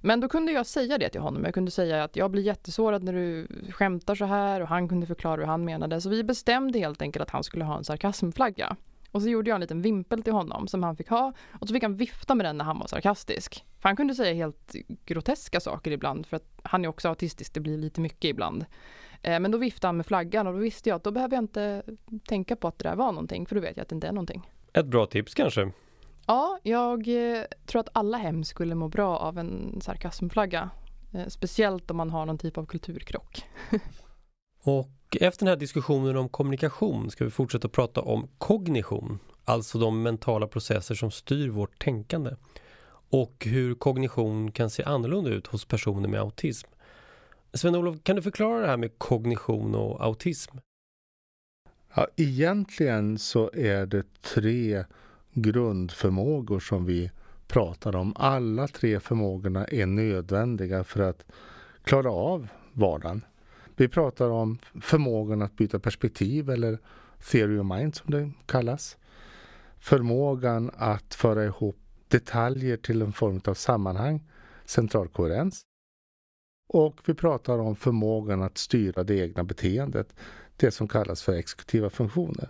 Men 0.00 0.20
då 0.20 0.28
kunde 0.28 0.52
jag 0.52 0.66
säga 0.66 0.98
det 0.98 1.08
till 1.08 1.20
honom. 1.20 1.44
Jag 1.44 1.54
kunde 1.54 1.70
säga 1.70 2.04
att 2.04 2.16
jag 2.16 2.30
blir 2.30 2.42
jättesårad 2.42 3.02
när 3.02 3.12
du 3.12 3.46
skämtar 3.70 4.14
så 4.14 4.24
här 4.24 4.60
och 4.60 4.68
han 4.68 4.88
kunde 4.88 5.06
förklara 5.06 5.36
hur 5.40 5.46
han 5.46 5.64
menade. 5.64 6.00
Så 6.00 6.08
vi 6.08 6.24
bestämde 6.24 6.78
helt 6.78 7.02
enkelt 7.02 7.22
att 7.22 7.30
han 7.30 7.44
skulle 7.44 7.64
ha 7.64 7.78
en 7.78 7.84
sarkasmflagga. 7.84 8.76
Och 9.12 9.22
så 9.22 9.28
gjorde 9.28 9.50
jag 9.50 9.54
en 9.54 9.60
liten 9.60 9.82
vimpel 9.82 10.22
till 10.22 10.32
honom 10.32 10.68
som 10.68 10.82
han 10.82 10.96
fick 10.96 11.08
ha 11.08 11.32
och 11.60 11.68
så 11.68 11.74
fick 11.74 11.82
han 11.82 11.96
vifta 11.96 12.34
med 12.34 12.46
den 12.46 12.58
när 12.58 12.64
han 12.64 12.78
var 12.78 12.86
sarkastisk. 12.86 13.64
För 13.80 13.88
han 13.88 13.96
kunde 13.96 14.14
säga 14.14 14.34
helt 14.34 14.74
groteska 15.04 15.60
saker 15.60 15.90
ibland 15.90 16.26
för 16.26 16.36
att 16.36 16.60
han 16.62 16.84
är 16.84 16.88
också 16.88 17.08
autistisk, 17.08 17.54
det 17.54 17.60
blir 17.60 17.78
lite 17.78 18.00
mycket 18.00 18.24
ibland. 18.24 18.64
Eh, 19.22 19.40
men 19.40 19.50
då 19.50 19.58
viftade 19.58 19.88
han 19.88 19.96
med 19.96 20.06
flaggan 20.06 20.46
och 20.46 20.52
då 20.52 20.58
visste 20.58 20.88
jag 20.88 20.96
att 20.96 21.04
då 21.04 21.10
behöver 21.10 21.36
jag 21.36 21.44
inte 21.44 21.82
tänka 22.24 22.56
på 22.56 22.68
att 22.68 22.78
det 22.78 22.88
där 22.88 22.96
var 22.96 23.12
någonting 23.12 23.46
för 23.46 23.54
då 23.54 23.60
vet 23.60 23.76
jag 23.76 23.82
att 23.82 23.88
det 23.88 23.94
inte 23.94 24.08
är 24.08 24.12
någonting. 24.12 24.50
Ett 24.72 24.86
bra 24.86 25.06
tips 25.06 25.34
kanske? 25.34 25.72
Ja, 26.26 26.58
jag 26.62 27.08
eh, 27.08 27.44
tror 27.66 27.80
att 27.80 27.88
alla 27.92 28.18
hem 28.18 28.44
skulle 28.44 28.74
må 28.74 28.88
bra 28.88 29.16
av 29.18 29.38
en 29.38 29.80
sarkasmflagga. 29.80 30.70
Eh, 31.14 31.26
speciellt 31.26 31.90
om 31.90 31.96
man 31.96 32.10
har 32.10 32.26
någon 32.26 32.38
typ 32.38 32.58
av 32.58 32.66
kulturkrock. 32.66 33.44
Och 34.64 34.88
efter 35.20 35.44
den 35.44 35.48
här 35.48 35.56
diskussionen 35.56 36.16
om 36.16 36.28
kommunikation 36.28 37.10
ska 37.10 37.24
vi 37.24 37.30
fortsätta 37.30 37.68
prata 37.68 38.00
om 38.00 38.28
kognition, 38.38 39.18
alltså 39.44 39.78
de 39.78 40.02
mentala 40.02 40.46
processer 40.46 40.94
som 40.94 41.10
styr 41.10 41.48
vårt 41.48 41.84
tänkande. 41.84 42.30
Och 43.10 43.46
hur 43.46 43.74
kognition 43.74 44.52
kan 44.52 44.70
se 44.70 44.82
annorlunda 44.82 45.30
ut 45.30 45.46
hos 45.46 45.64
personer 45.64 46.08
med 46.08 46.20
autism. 46.20 46.68
Sven-Olof, 47.52 47.96
kan 48.02 48.16
du 48.16 48.22
förklara 48.22 48.60
det 48.60 48.66
här 48.66 48.76
med 48.76 48.98
kognition 48.98 49.74
och 49.74 50.04
autism? 50.04 50.56
Ja, 51.94 52.06
egentligen 52.16 53.18
så 53.18 53.50
är 53.54 53.86
det 53.86 54.04
tre 54.20 54.84
grundförmågor 55.32 56.60
som 56.60 56.84
vi 56.84 57.10
pratar 57.46 57.96
om. 57.96 58.12
Alla 58.16 58.68
tre 58.68 59.00
förmågorna 59.00 59.64
är 59.64 59.86
nödvändiga 59.86 60.84
för 60.84 61.00
att 61.00 61.24
klara 61.84 62.10
av 62.10 62.48
vardagen. 62.72 63.24
Vi 63.82 63.88
pratar 63.88 64.30
om 64.30 64.58
förmågan 64.80 65.42
att 65.42 65.56
byta 65.56 65.78
perspektiv 65.78 66.50
eller 66.50 66.78
theory 67.30 67.58
of 67.58 67.66
mind 67.66 67.94
som 67.94 68.10
det 68.10 68.30
kallas. 68.46 68.96
Förmågan 69.78 70.70
att 70.74 71.14
föra 71.14 71.44
ihop 71.44 71.76
detaljer 72.08 72.76
till 72.76 73.02
en 73.02 73.12
form 73.12 73.40
av 73.44 73.54
sammanhang, 73.54 74.30
central 74.64 75.08
koherens. 75.08 75.60
Och 76.68 77.00
vi 77.06 77.14
pratar 77.14 77.58
om 77.58 77.76
förmågan 77.76 78.42
att 78.42 78.58
styra 78.58 79.04
det 79.04 79.18
egna 79.18 79.44
beteendet, 79.44 80.14
det 80.56 80.70
som 80.70 80.88
kallas 80.88 81.22
för 81.22 81.32
exekutiva 81.32 81.90
funktioner. 81.90 82.48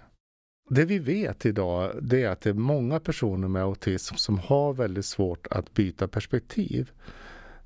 Det 0.70 0.84
vi 0.84 0.98
vet 0.98 1.46
idag 1.46 1.92
det 2.02 2.22
är 2.22 2.28
att 2.28 2.40
det 2.40 2.50
är 2.50 2.54
många 2.54 3.00
personer 3.00 3.48
med 3.48 3.62
autism 3.62 4.14
som 4.14 4.38
har 4.38 4.72
väldigt 4.72 5.06
svårt 5.06 5.46
att 5.50 5.74
byta 5.74 6.08
perspektiv. 6.08 6.90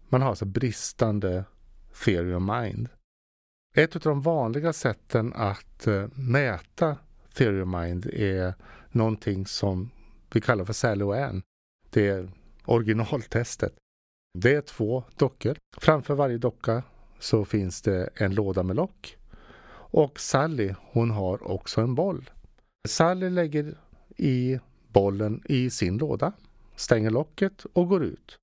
Man 0.09 0.22
har 0.22 0.29
alltså 0.29 0.44
bristande 0.44 1.44
theory 2.05 2.35
of 2.35 2.42
mind. 2.42 2.88
Ett 3.78 3.96
av 3.96 4.02
de 4.02 4.20
vanliga 4.20 4.72
sätten 4.72 5.32
att 5.32 5.86
eh, 5.86 6.08
mäta 6.14 6.96
theory 7.34 7.60
of 7.60 7.68
mind 7.68 8.06
är 8.06 8.54
någonting 8.90 9.46
som 9.46 9.90
vi 10.32 10.40
kallar 10.40 10.64
för 10.64 10.72
SALOAN. 10.72 11.42
Det 11.90 12.08
är 12.08 12.30
originaltestet. 12.64 13.74
Det 14.38 14.54
är 14.54 14.60
två 14.60 15.04
dockor. 15.16 15.56
Framför 15.76 16.14
varje 16.14 16.38
docka 16.38 16.82
så 17.18 17.44
finns 17.44 17.82
det 17.82 18.08
en 18.14 18.34
låda 18.34 18.62
med 18.62 18.76
lock. 18.76 19.16
Och 19.70 20.20
Sally, 20.20 20.74
hon 20.78 21.10
har 21.10 21.50
också 21.50 21.80
en 21.80 21.94
boll. 21.94 22.30
Sally 22.88 23.30
lägger 23.30 23.78
i 24.16 24.58
bollen 24.88 25.42
i 25.44 25.70
sin 25.70 25.98
låda, 25.98 26.32
stänger 26.76 27.10
locket 27.10 27.64
och 27.72 27.88
går 27.88 28.04
ut. 28.04 28.38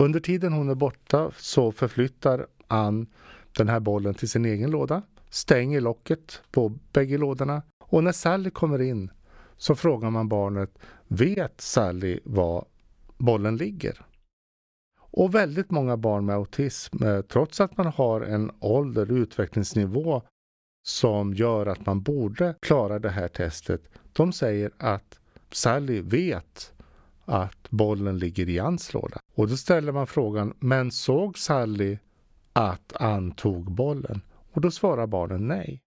Under 0.00 0.20
tiden 0.20 0.52
hon 0.52 0.68
är 0.68 0.74
borta 0.74 1.30
så 1.36 1.72
förflyttar 1.72 2.46
Ann 2.68 3.06
den 3.58 3.68
här 3.68 3.80
bollen 3.80 4.14
till 4.14 4.28
sin 4.28 4.44
egen 4.44 4.70
låda, 4.70 5.02
stänger 5.30 5.80
locket 5.80 6.42
på 6.50 6.68
bägge 6.92 7.18
lådorna 7.18 7.62
och 7.84 8.04
när 8.04 8.12
Sally 8.12 8.50
kommer 8.50 8.80
in 8.80 9.10
så 9.56 9.74
frågar 9.74 10.10
man 10.10 10.28
barnet, 10.28 10.78
vet 11.08 11.60
Sally 11.60 12.20
var 12.24 12.64
bollen 13.16 13.56
ligger? 13.56 14.04
Och 15.00 15.34
väldigt 15.34 15.70
många 15.70 15.96
barn 15.96 16.26
med 16.26 16.36
autism, 16.36 17.04
eh, 17.04 17.20
trots 17.20 17.60
att 17.60 17.76
man 17.76 17.86
har 17.86 18.20
en 18.20 18.50
ålder, 18.60 19.10
och 19.10 19.16
utvecklingsnivå 19.16 20.22
som 20.86 21.34
gör 21.34 21.66
att 21.66 21.86
man 21.86 22.02
borde 22.02 22.54
klara 22.60 22.98
det 22.98 23.10
här 23.10 23.28
testet. 23.28 23.82
De 24.12 24.32
säger 24.32 24.70
att 24.78 25.20
Sally 25.50 26.00
vet 26.00 26.72
att 27.24 27.70
bollen 27.70 28.18
ligger 28.18 28.48
i 28.48 28.58
hans 28.58 28.94
låda. 28.94 29.18
Och 29.34 29.48
då 29.48 29.56
ställer 29.56 29.92
man 29.92 30.06
frågan, 30.06 30.54
men 30.58 30.90
såg 30.90 31.38
Sally 31.38 31.98
att 32.52 32.92
Ann 32.96 33.32
tog 33.32 33.72
bollen? 33.72 34.20
Och 34.52 34.60
då 34.60 34.70
svarar 34.70 35.06
barnen 35.06 35.48
nej. 35.48 35.82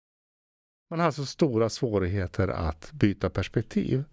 Man 0.90 0.98
har 0.98 1.06
alltså 1.06 1.24
stora 1.24 1.68
svårigheter 1.68 2.48
att 2.48 2.92
byta 2.92 3.30
perspektiv. 3.30 4.04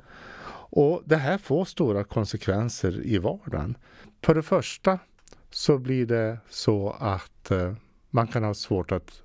Och 0.70 1.04
det 1.06 1.16
här 1.16 1.38
får 1.38 1.66
stora 1.66 2.04
konsekvenser 2.04 3.06
i 3.06 3.18
vardagen. 3.18 3.78
För 4.24 4.36
det 4.36 4.44
första 4.44 5.00
så 5.50 5.78
blir 5.78 6.06
det 6.06 6.40
så 6.50 6.90
att 7.00 7.52
eh, 7.52 7.74
man 8.10 8.28
kan 8.28 8.44
ha 8.44 8.54
svårt 8.54 8.92
att 8.92 9.24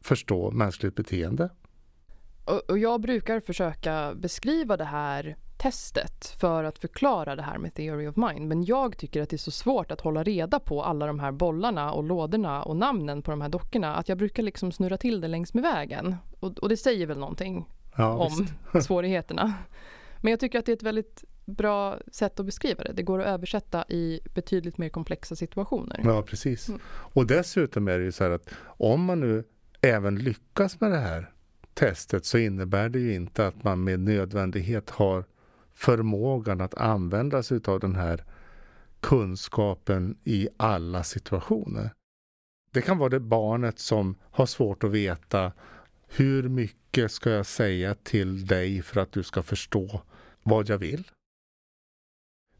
förstå 0.00 0.50
mänskligt 0.50 0.94
beteende. 0.94 1.50
Och 2.68 2.78
jag 2.78 3.00
brukar 3.00 3.40
försöka 3.40 4.14
beskriva 4.14 4.76
det 4.76 4.84
här 4.84 5.36
testet 5.58 6.26
för 6.26 6.64
att 6.64 6.78
förklara 6.78 7.36
det 7.36 7.42
här 7.42 7.58
med 7.58 7.74
theory 7.74 8.06
of 8.06 8.16
mind. 8.16 8.48
Men 8.48 8.64
jag 8.64 8.96
tycker 8.96 9.22
att 9.22 9.30
det 9.30 9.36
är 9.36 9.38
så 9.38 9.50
svårt 9.50 9.90
att 9.90 10.00
hålla 10.00 10.22
reda 10.22 10.60
på 10.60 10.82
alla 10.82 11.06
de 11.06 11.20
här 11.20 11.32
bollarna 11.32 11.92
och 11.92 12.04
lådorna 12.04 12.62
och 12.62 12.76
namnen 12.76 13.22
på 13.22 13.30
de 13.30 13.40
här 13.40 13.48
dockorna 13.48 13.96
att 13.96 14.08
jag 14.08 14.18
brukar 14.18 14.42
liksom 14.42 14.72
snurra 14.72 14.96
till 14.96 15.20
det 15.20 15.28
längs 15.28 15.54
med 15.54 15.62
vägen. 15.62 16.16
Och, 16.40 16.58
och 16.58 16.68
det 16.68 16.76
säger 16.76 17.06
väl 17.06 17.18
någonting 17.18 17.68
ja, 17.96 18.16
om 18.16 18.46
svårigheterna. 18.80 19.54
Men 20.22 20.30
jag 20.30 20.40
tycker 20.40 20.58
att 20.58 20.66
det 20.66 20.72
är 20.72 20.76
ett 20.76 20.82
väldigt 20.82 21.24
bra 21.44 21.98
sätt 22.12 22.40
att 22.40 22.46
beskriva 22.46 22.84
det. 22.84 22.92
Det 22.92 23.02
går 23.02 23.20
att 23.20 23.26
översätta 23.26 23.84
i 23.88 24.20
betydligt 24.34 24.78
mer 24.78 24.88
komplexa 24.88 25.36
situationer. 25.36 26.00
Ja, 26.04 26.22
precis. 26.22 26.68
Mm. 26.68 26.80
Och 26.88 27.26
dessutom 27.26 27.88
är 27.88 27.98
det 27.98 28.04
ju 28.04 28.12
så 28.12 28.24
här 28.24 28.30
att 28.30 28.50
om 28.64 29.04
man 29.04 29.20
nu 29.20 29.44
även 29.80 30.18
lyckas 30.18 30.80
med 30.80 30.90
det 30.90 30.98
här 30.98 31.32
testet 31.74 32.24
så 32.24 32.38
innebär 32.38 32.88
det 32.88 32.98
ju 32.98 33.14
inte 33.14 33.46
att 33.46 33.64
man 33.64 33.84
med 33.84 34.00
nödvändighet 34.00 34.90
har 34.90 35.24
förmågan 35.78 36.60
att 36.60 36.74
använda 36.74 37.42
sig 37.42 37.60
av 37.64 37.80
den 37.80 37.94
här 37.94 38.24
kunskapen 39.00 40.18
i 40.24 40.48
alla 40.56 41.04
situationer. 41.04 41.90
Det 42.70 42.82
kan 42.82 42.98
vara 42.98 43.08
det 43.08 43.20
barnet 43.20 43.78
som 43.78 44.16
har 44.22 44.46
svårt 44.46 44.84
att 44.84 44.90
veta 44.90 45.52
hur 46.08 46.48
mycket 46.48 47.12
ska 47.12 47.30
jag 47.30 47.46
säga 47.46 47.94
till 47.94 48.46
dig 48.46 48.82
för 48.82 49.00
att 49.00 49.12
du 49.12 49.22
ska 49.22 49.42
förstå 49.42 50.02
vad 50.42 50.68
jag 50.68 50.78
vill? 50.78 51.10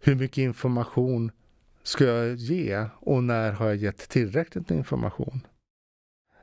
Hur 0.00 0.14
mycket 0.14 0.38
information 0.38 1.30
ska 1.82 2.04
jag 2.04 2.34
ge 2.34 2.86
och 3.00 3.24
när 3.24 3.52
har 3.52 3.66
jag 3.66 3.76
gett 3.76 4.08
tillräckligt 4.08 4.68
med 4.68 4.78
information? 4.78 5.46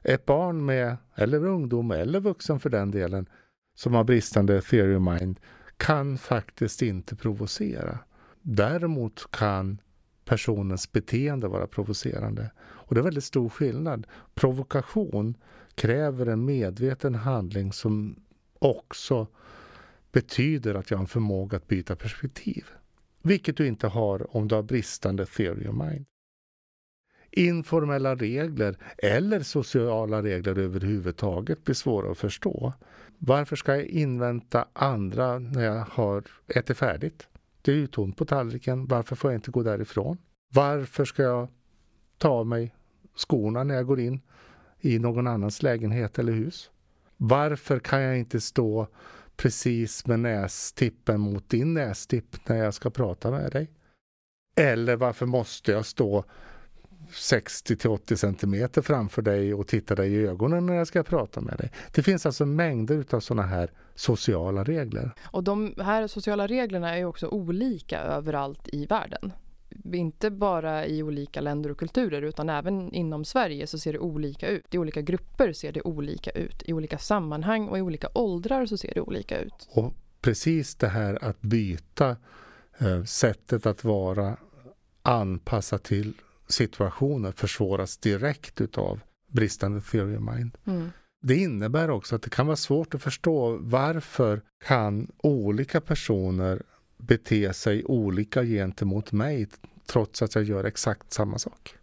Ett 0.03 0.25
barn 0.25 0.65
med, 0.65 0.97
eller 1.15 1.45
ungdom 1.45 1.91
eller 1.91 2.19
vuxen 2.19 2.59
för 2.59 2.69
den 2.69 2.91
delen, 2.91 3.29
som 3.75 3.93
har 3.93 4.03
bristande 4.03 4.61
theory 4.61 4.95
of 4.95 5.21
mind 5.21 5.39
kan 5.77 6.17
faktiskt 6.17 6.81
inte 6.81 7.15
provocera. 7.15 7.99
Däremot 8.41 9.31
kan 9.31 9.81
personens 10.25 10.91
beteende 10.91 11.47
vara 11.47 11.67
provocerande. 11.67 12.51
Och 12.59 12.95
det 12.95 13.01
är 13.01 13.03
väldigt 13.03 13.23
stor 13.23 13.49
skillnad. 13.49 14.07
Provokation 14.33 15.37
kräver 15.75 16.25
en 16.25 16.45
medveten 16.45 17.15
handling 17.15 17.73
som 17.73 18.15
också 18.59 19.27
betyder 20.11 20.75
att 20.75 20.91
jag 20.91 20.97
har 20.97 21.03
en 21.03 21.07
förmåga 21.07 21.57
att 21.57 21.67
byta 21.67 21.95
perspektiv. 21.95 22.65
Vilket 23.21 23.57
du 23.57 23.67
inte 23.67 23.87
har 23.87 24.35
om 24.35 24.47
du 24.47 24.55
har 24.55 24.63
bristande 24.63 25.25
theory 25.25 25.67
of 25.67 25.75
mind 25.75 26.05
informella 27.35 28.15
regler 28.15 28.77
eller 28.97 29.39
sociala 29.39 30.23
regler 30.23 30.59
överhuvudtaget 30.59 31.63
blir 31.63 31.75
svåra 31.75 32.11
att 32.11 32.17
förstå. 32.17 32.73
Varför 33.17 33.55
ska 33.55 33.75
jag 33.75 33.85
invänta 33.85 34.67
andra 34.73 35.39
när 35.39 35.63
jag 35.63 35.85
har 35.89 36.23
ätit 36.47 36.77
färdigt? 36.77 37.27
Det 37.61 37.71
är 37.71 37.75
ju 37.75 37.87
tomt 37.87 38.17
på 38.17 38.25
tallriken. 38.25 38.85
Varför 38.85 39.15
får 39.15 39.31
jag 39.31 39.37
inte 39.37 39.51
gå 39.51 39.63
därifrån? 39.63 40.17
Varför 40.53 41.05
ska 41.05 41.23
jag 41.23 41.47
ta 42.17 42.29
av 42.29 42.47
mig 42.47 42.75
skorna 43.15 43.63
när 43.63 43.75
jag 43.75 43.85
går 43.87 43.99
in 43.99 44.21
i 44.79 44.99
någon 44.99 45.27
annans 45.27 45.63
lägenhet 45.63 46.19
eller 46.19 46.33
hus? 46.33 46.69
Varför 47.17 47.79
kan 47.79 48.01
jag 48.01 48.17
inte 48.17 48.41
stå 48.41 48.87
precis 49.35 50.07
med 50.07 50.19
nästippen 50.19 51.19
mot 51.19 51.49
din 51.49 51.73
nästipp 51.73 52.49
när 52.49 52.55
jag 52.55 52.73
ska 52.73 52.89
prata 52.89 53.31
med 53.31 53.51
dig? 53.51 53.71
Eller 54.55 54.95
varför 54.95 55.25
måste 55.25 55.71
jag 55.71 55.85
stå 55.85 56.23
60 57.11 57.75
till 57.75 57.89
80 57.89 58.17
centimeter 58.17 58.81
framför 58.81 59.21
dig 59.21 59.53
och 59.53 59.67
titta 59.67 59.95
dig 59.95 60.13
i 60.13 60.27
ögonen 60.27 60.65
när 60.65 60.73
jag 60.73 60.87
ska 60.87 61.03
prata 61.03 61.41
med 61.41 61.57
dig. 61.57 61.71
Det 61.91 62.03
finns 62.03 62.25
alltså 62.25 62.45
mängder 62.45 63.05
av 63.11 63.19
sådana 63.19 63.47
här 63.47 63.71
sociala 63.95 64.63
regler. 64.63 65.11
Och 65.23 65.43
de 65.43 65.75
här 65.77 66.07
sociala 66.07 66.47
reglerna 66.47 66.97
är 66.97 67.05
också 67.05 67.27
olika 67.27 67.99
överallt 67.99 68.69
i 68.71 68.85
världen. 68.85 69.31
Inte 69.93 70.31
bara 70.31 70.85
i 70.85 71.03
olika 71.03 71.41
länder 71.41 71.69
och 71.69 71.79
kulturer 71.79 72.21
utan 72.21 72.49
även 72.49 72.93
inom 72.93 73.25
Sverige 73.25 73.67
så 73.67 73.79
ser 73.79 73.93
det 73.93 73.99
olika 73.99 74.47
ut. 74.47 74.73
I 74.73 74.77
olika 74.77 75.01
grupper 75.01 75.53
ser 75.53 75.71
det 75.71 75.81
olika 75.81 76.31
ut. 76.31 76.63
I 76.65 76.73
olika 76.73 76.97
sammanhang 76.97 77.67
och 77.67 77.77
i 77.77 77.81
olika 77.81 78.09
åldrar 78.13 78.65
så 78.65 78.77
ser 78.77 78.93
det 78.93 79.01
olika 79.01 79.39
ut. 79.39 79.69
Och 79.69 79.93
precis 80.21 80.75
det 80.75 80.87
här 80.87 81.25
att 81.25 81.41
byta 81.41 82.15
eh, 82.77 83.03
sättet 83.03 83.65
att 83.65 83.83
vara 83.83 84.37
anpassat 85.01 85.83
till 85.83 86.13
situationer 86.47 87.31
försvåras 87.31 87.97
direkt 87.97 88.61
utav 88.61 88.99
bristande 89.27 89.81
theory 89.81 90.17
of 90.17 90.35
mind. 90.35 90.57
Mm. 90.65 90.91
Det 91.21 91.35
innebär 91.35 91.89
också 91.89 92.15
att 92.15 92.21
det 92.21 92.29
kan 92.29 92.47
vara 92.47 92.55
svårt 92.55 92.95
att 92.95 93.01
förstå 93.01 93.57
varför 93.61 94.41
kan 94.65 95.11
olika 95.17 95.81
personer 95.81 96.63
bete 96.97 97.53
sig 97.53 97.85
olika 97.85 98.43
gentemot 98.43 99.11
mig 99.11 99.47
trots 99.85 100.21
att 100.21 100.35
jag 100.35 100.43
gör 100.43 100.63
exakt 100.63 101.13
samma 101.13 101.39
sak. 101.39 101.75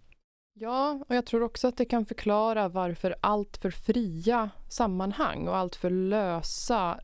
Ja, 0.54 1.04
och 1.08 1.14
jag 1.14 1.26
tror 1.26 1.42
också 1.42 1.68
att 1.68 1.76
det 1.76 1.84
kan 1.84 2.06
förklara 2.06 2.68
varför 2.68 3.14
allt 3.20 3.56
för 3.56 3.70
fria 3.70 4.50
sammanhang 4.68 5.48
och 5.48 5.56
allt 5.56 5.76
för 5.76 5.90
lösa 5.90 7.00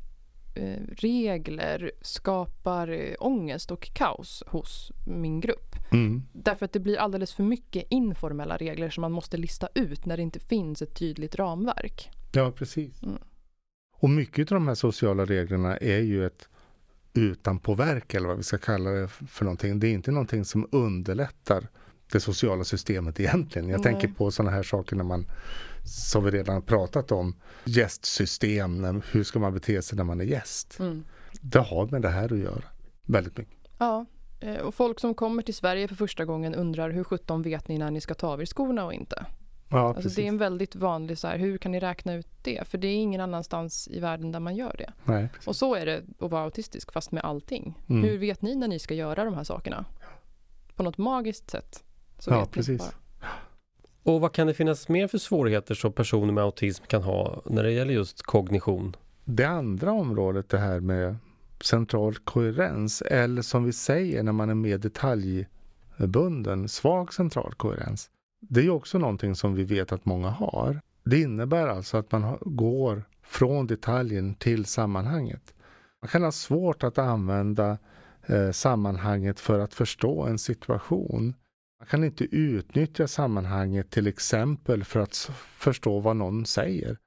regler 0.89 1.93
skapar 2.01 2.89
eh, 2.89 3.15
ångest 3.19 3.71
och 3.71 3.91
kaos 3.93 4.43
hos 4.47 4.93
min 5.07 5.41
grupp. 5.41 5.77
Mm. 5.93 6.23
Därför 6.33 6.65
att 6.65 6.73
det 6.73 6.81
blir 6.81 6.99
alldeles 6.99 7.35
för 7.35 7.43
mycket 7.43 7.85
informella 7.91 8.57
regler 8.57 8.91
som 8.91 9.01
man 9.01 9.13
måste 9.13 9.37
lista 9.37 9.69
ut 9.75 10.07
när 10.07 10.17
det 10.17 10.23
inte 10.23 10.41
finns 10.41 10.83
ett 10.83 10.95
tydligt 10.95 11.35
ramverk. 11.35 12.11
Ja, 12.33 12.53
precis. 12.53 13.03
Mm. 13.03 13.19
Och 14.01 14.11
mycket 14.11 14.53
av 14.53 14.57
de 14.57 14.69
här 14.69 14.75
sociala 14.75 15.25
reglerna 15.25 15.77
är 15.77 16.01
ju 16.01 16.27
ett 16.27 16.49
utanpåverk 17.15 18.15
eller 18.15 18.29
vad 18.29 18.37
vi 18.37 18.43
ska 18.43 18.59
kalla 18.59 18.91
det 18.91 19.09
för 19.09 19.45
någonting. 19.45 19.81
Det 19.81 19.89
är 19.89 19.93
inte 19.93 20.11
någonting 20.11 20.45
som 20.45 20.69
underlättar 20.73 21.69
det 22.13 22.21
sociala 22.21 22.65
systemet 22.65 23.21
egentligen. 23.21 23.69
Jag 23.69 23.81
Nej. 23.81 23.93
tänker 23.93 24.09
på 24.09 24.31
sådana 24.31 24.51
här 24.51 24.63
saker 24.63 24.97
när 24.97 25.05
man, 25.05 25.27
som 25.89 26.25
vi 26.25 26.31
redan 26.31 26.63
pratat 26.63 27.13
om, 27.13 27.35
gästsystem. 27.65 29.03
Hur 29.13 29.25
ska 29.25 29.39
man 29.39 29.55
bete 29.55 29.83
sig 29.83 29.97
när 29.97 30.05
man 30.05 30.21
är 30.21 30.25
gäst? 30.25 30.79
Det 31.41 31.59
har 31.61 31.87
med 31.87 32.03
det 32.03 32.09
här 32.09 32.33
att 32.33 32.39
göra. 32.39 32.63
Väldigt 33.03 33.37
mycket. 33.39 33.55
Ja, 33.79 34.07
eh, 34.41 34.57
och 34.57 34.75
folk 34.75 35.01
som 35.01 35.15
kommer 35.15 35.43
till 35.43 35.55
Sverige 35.55 35.89
för 35.89 35.95
första 35.95 36.25
gången 36.25 36.55
undrar 36.55 36.91
hur 36.91 37.05
sjutton 37.05 37.43
vet 37.43 37.69
ni 37.69 37.79
när 37.79 37.91
ni 37.91 38.01
ska 38.01 38.15
ta 38.15 38.29
av 38.29 38.41
er 38.41 38.47
skorna 38.47 38.85
och 38.85 38.95
inte? 38.95 39.27
Ja, 39.71 39.79
Alltså 39.89 40.03
precis. 40.03 40.17
det 40.17 40.23
är 40.23 40.29
en 40.29 40.39
väldigt 40.39 40.77
vanlig 40.77 41.19
så 41.19 41.27
här, 41.29 41.39
hur 41.39 41.59
kan 41.59 41.73
ni 41.73 41.81
räkna 41.81 42.15
ut 42.15 42.29
det? 42.43 42.69
För 42.69 42.79
det 42.79 42.89
är 42.89 42.95
ingen 42.97 43.21
annanstans 43.21 43.89
i 43.89 44.01
världen 44.01 44.33
där 44.33 44.41
man 44.41 44.57
gör 44.57 44.75
det. 44.79 44.93
Nej. 45.05 45.29
Och 45.47 45.57
så 45.57 45.75
är 45.75 45.87
det 45.87 46.03
att 46.21 46.31
vara 46.31 46.43
autistisk 46.45 46.93
fast 46.93 47.13
med 47.13 47.25
allting. 47.25 47.83
Mm. 47.89 48.03
Hur 48.03 48.19
vet 48.19 48.43
ni 48.43 48.55
när 48.55 48.69
ni 48.69 48.79
ska 48.79 48.95
göra 48.95 49.25
de 49.25 49.35
här 49.35 49.45
sakerna? 49.45 49.85
På 50.77 50.83
något 50.83 50.99
magiskt 50.99 51.51
sätt. 51.51 51.85
Så 52.19 52.31
Ja, 52.31 52.47
precis. 52.53 52.93
Och 54.09 54.21
vad 54.21 54.33
kan 54.33 54.47
det 54.47 54.55
finnas 54.55 54.89
mer 54.89 55.09
för 55.09 55.19
svårigheter 55.19 55.75
som 55.75 55.93
personer 55.93 56.33
med 56.33 56.45
autism 56.45 56.85
kan 56.87 57.03
ha 57.03 57.43
när 57.45 57.63
det 57.63 57.73
gäller 57.73 57.95
just 57.95 58.23
kognition? 58.23 58.97
Det 59.25 59.45
andra 59.45 59.93
området, 59.93 60.49
det 60.49 60.59
här 60.59 60.81
med 60.81 61.17
central 61.61 62.15
koherens, 62.15 63.03
eller 63.03 63.43
som 63.43 63.65
vi 63.65 63.73
säger 63.73 64.23
när 64.23 64.33
man 64.33 64.51
är 64.51 64.55
mer 64.55 64.79
detaljbunden, 64.79 66.69
svag 66.69 67.15
central 67.15 67.55
koherens. 67.55 68.11
Det 68.41 68.61
är 68.61 68.65
ju 68.65 68.71
också 68.71 68.99
någonting 68.99 69.35
som 69.35 69.55
vi 69.55 69.65
vet 69.65 69.93
att 69.93 70.05
många 70.05 70.29
har. 70.29 70.81
Det 71.05 71.21
innebär 71.21 71.69
alltså 71.69 71.97
att 71.97 72.13
man 72.13 72.39
går 72.41 73.03
från 73.23 73.67
detaljen 73.67 74.35
till 74.35 74.65
sammanhanget. 74.65 75.55
Man 76.03 76.09
kan 76.09 76.23
ha 76.23 76.33
svårt 76.33 76.85
att 76.85 76.99
använda 76.99 77.79
eh, 78.27 78.51
sammanhanget 78.51 79.41
för 79.41 79.59
att 79.59 79.75
förstå 79.75 80.23
en 80.23 80.39
situation. 80.39 81.35
Man 81.79 81.87
kan 81.87 82.05
inte 82.05 82.25
utnyttja 82.25 83.09
sammanhanget 83.09 83.91
till 83.91 84.07
exempel 84.07 84.85
för 84.85 85.01
att 85.01 85.17
förstå 85.57 86.01
vad 86.01 86.17
någon 86.17 86.47
säger. 86.47 86.99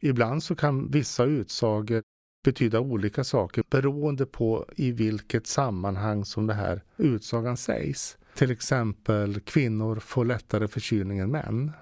Ibland 0.00 0.42
så 0.42 0.56
kan 0.56 0.90
vissa 0.90 1.24
utsagor 1.24 2.02
betyda 2.44 2.80
olika 2.80 3.24
saker 3.24 3.64
beroende 3.70 4.26
på 4.26 4.66
i 4.76 4.92
vilket 4.92 5.46
sammanhang 5.46 6.24
som 6.24 6.46
det 6.46 6.54
här 6.54 6.82
utsagan 6.96 7.56
sägs. 7.56 8.18
Till 8.34 8.50
exempel 8.50 9.40
kvinnor 9.40 10.00
får 10.00 10.24
lättare 10.24 10.68
förkylning 10.68 11.18
än 11.18 11.30
män. 11.30 11.72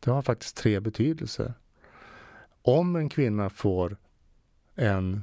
Det 0.00 0.10
har 0.10 0.22
faktiskt 0.22 0.56
tre 0.56 0.80
betydelser. 0.80 1.54
Om 2.62 2.96
en 2.96 3.08
kvinna 3.08 3.50
får 3.50 3.96
en 4.74 5.22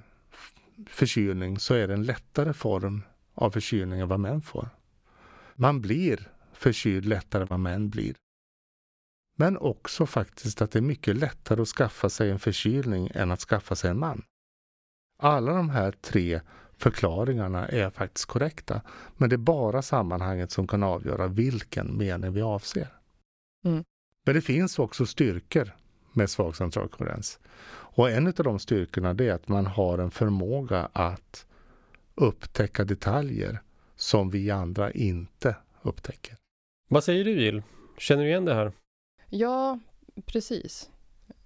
förkylning 0.88 1.60
så 1.60 1.74
är 1.74 1.88
det 1.88 1.94
en 1.94 2.04
lättare 2.04 2.54
form 2.54 3.02
av 3.34 3.50
förkylning 3.50 4.00
än 4.00 4.08
vad 4.08 4.20
män 4.20 4.42
får. 4.42 4.70
Man 5.62 5.82
blir 5.82 6.32
förkyld 6.54 7.06
lättare 7.06 7.42
än 7.42 7.48
vad 7.48 7.60
män 7.60 7.90
blir. 7.90 8.16
Men 9.38 9.58
också 9.58 10.06
faktiskt 10.06 10.62
att 10.62 10.72
det 10.72 10.80
är 10.80 10.84
mycket 10.84 11.16
lättare 11.16 11.62
att 11.62 11.68
skaffa 11.68 12.10
sig 12.10 12.30
en 12.30 12.40
förkylning 12.40 13.12
än 13.14 13.32
att 13.32 13.40
skaffa 13.40 13.76
sig 13.76 13.90
en 13.90 14.00
man. 14.00 14.24
Alla 15.20 15.54
de 15.54 15.70
här 15.70 15.92
tre 15.92 16.42
förklaringarna 16.78 17.68
är 17.68 17.90
faktiskt 17.90 18.26
korrekta. 18.26 18.82
Men 19.18 19.30
det 19.30 19.36
är 19.36 19.38
bara 19.38 19.82
sammanhanget 19.82 20.52
som 20.52 20.68
kan 20.68 20.84
avgöra 20.84 21.28
vilken 21.28 21.98
mening 21.98 22.34
vi 22.34 22.42
avser. 22.42 22.88
Mm. 23.66 23.84
Men 24.26 24.36
det 24.36 24.42
finns 24.42 24.80
också 24.80 25.06
styrkor 25.06 25.76
med 26.14 26.30
svag 26.30 26.56
central 26.56 26.90
koherens. 26.90 27.40
Och 27.70 28.12
en 28.12 28.28
av 28.28 28.34
de 28.34 28.60
styrkorna 28.60 29.10
är 29.10 29.32
att 29.32 29.48
man 29.48 29.66
har 29.66 29.98
en 29.98 30.12
förmåga 30.12 30.90
att 30.94 31.46
upptäcka 32.16 32.84
detaljer 32.84 33.62
som 34.02 34.30
vi 34.30 34.52
andra 34.52 34.92
inte 34.92 35.56
upptäcker. 35.82 36.38
Vad 36.88 37.04
säger 37.04 37.26
du 37.26 37.42
Jill? 37.42 37.64
Känner 37.98 38.24
du 38.24 38.30
igen 38.30 38.46
det 38.46 38.54
här? 38.54 38.72
Ja, 39.30 39.80
precis. 40.26 40.90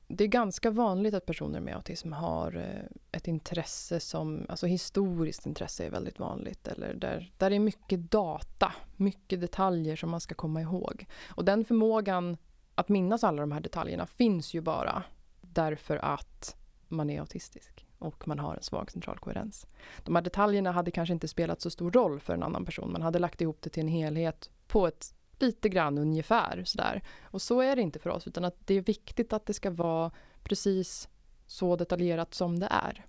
Det 0.08 0.24
är 0.24 0.28
ganska 0.28 0.72
vanligt 0.72 1.14
att 1.14 1.26
personer 1.26 1.60
med 1.60 1.76
autism 1.76 2.12
har 2.12 2.56
eh, 2.56 2.98
ett 3.12 3.28
intresse 3.28 4.00
som, 4.00 4.46
alltså 4.50 4.68
historiskt 4.68 5.46
intresse 5.46 5.86
är 5.86 5.90
väldigt 5.90 6.20
vanligt, 6.20 6.68
eller 6.68 6.94
där, 6.94 7.32
där 7.38 7.50
det 7.50 7.56
är 7.56 7.60
mycket 7.60 8.12
data, 8.12 8.74
mycket 8.96 9.42
detaljer 9.42 9.96
som 9.96 10.10
man 10.10 10.22
ska 10.22 10.36
komma 10.36 10.62
ihåg. 10.62 11.06
Och 11.28 11.46
den 11.46 11.66
förmågan 11.66 12.38
att 12.76 12.90
minnas 12.90 13.24
alla 13.24 13.42
de 13.42 13.52
här 13.52 13.62
detaljerna 13.62 14.06
finns 14.06 14.54
ju 14.54 14.62
bara 14.62 15.04
därför 15.42 15.98
att 15.98 16.56
man 16.88 17.10
är 17.10 17.20
autistisk 17.20 17.85
och 18.06 18.28
man 18.28 18.40
har 18.40 18.56
en 18.56 18.64
svag 18.64 18.92
central 18.92 19.20
koherens. 19.20 19.68
De 20.04 20.16
här 20.16 20.22
detaljerna 20.22 20.72
hade 20.72 20.92
kanske 20.92 21.14
inte 21.14 21.28
spelat 21.28 21.62
så 21.62 21.70
stor 21.70 21.92
roll 21.92 22.20
för 22.20 22.34
en 22.34 22.44
annan 22.44 22.66
person. 22.66 22.92
Man 22.92 23.02
hade 23.02 23.20
lagt 23.20 23.42
ihop 23.42 23.62
det 23.62 23.70
till 23.70 23.84
en 23.84 23.88
helhet 23.88 24.50
på 24.68 24.88
ett 24.88 25.14
lite 25.40 25.70
grann 25.70 25.98
ungefär 25.98 26.64
sådär. 26.66 27.02
Och 27.24 27.42
så 27.42 27.62
är 27.62 27.76
det 27.76 27.82
inte 27.82 28.00
för 28.00 28.10
oss, 28.10 28.28
utan 28.28 28.46
att 28.46 28.68
det 28.68 28.74
är 28.74 28.82
viktigt 28.82 29.34
att 29.34 29.46
det 29.46 29.54
ska 29.54 29.72
vara 29.72 30.12
precis 30.44 31.10
så 31.48 31.76
detaljerat 31.76 32.34
som 32.34 32.60
det 32.60 32.68
är. 32.72 33.06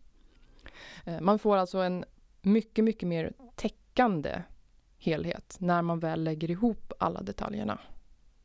Eh, 1.04 1.20
man 1.20 1.38
får 1.38 1.56
alltså 1.56 1.78
en 1.78 2.04
mycket, 2.42 2.84
mycket 2.84 3.08
mer 3.08 3.32
täckande 3.54 4.42
helhet 4.98 5.56
när 5.60 5.82
man 5.82 6.00
väl 6.00 6.24
lägger 6.24 6.50
ihop 6.50 6.92
alla 6.98 7.22
detaljerna. 7.22 7.78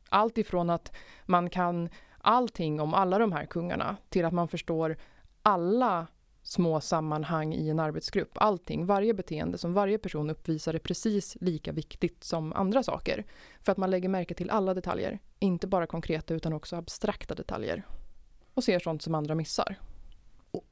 Allt 0.08 0.38
ifrån 0.38 0.70
att 0.70 0.92
man 1.26 1.50
kan 1.50 1.88
allting 2.18 2.80
om 2.80 2.94
alla 2.94 3.18
de 3.18 3.32
här 3.32 3.44
kungarna 3.44 3.96
till 4.08 4.24
att 4.24 4.32
man 4.32 4.48
förstår 4.48 4.96
alla 5.42 6.06
små 6.42 6.80
sammanhang 6.80 7.54
i 7.54 7.68
en 7.68 7.78
arbetsgrupp. 7.78 8.30
Allting, 8.34 8.86
varje 8.86 9.14
beteende 9.14 9.58
som 9.58 9.72
varje 9.72 9.98
person 9.98 10.30
uppvisar 10.30 10.74
är 10.74 10.78
precis 10.78 11.36
lika 11.40 11.72
viktigt 11.72 12.24
som 12.24 12.52
andra 12.52 12.82
saker. 12.82 13.24
För 13.60 13.72
att 13.72 13.78
man 13.78 13.90
lägger 13.90 14.08
märke 14.08 14.34
till 14.34 14.50
alla 14.50 14.74
detaljer, 14.74 15.18
inte 15.38 15.66
bara 15.66 15.86
konkreta 15.86 16.34
utan 16.34 16.52
också 16.52 16.76
abstrakta 16.76 17.34
detaljer. 17.34 17.86
Och 18.54 18.64
ser 18.64 18.78
sånt 18.78 19.02
som 19.02 19.14
andra 19.14 19.34
missar. 19.34 19.76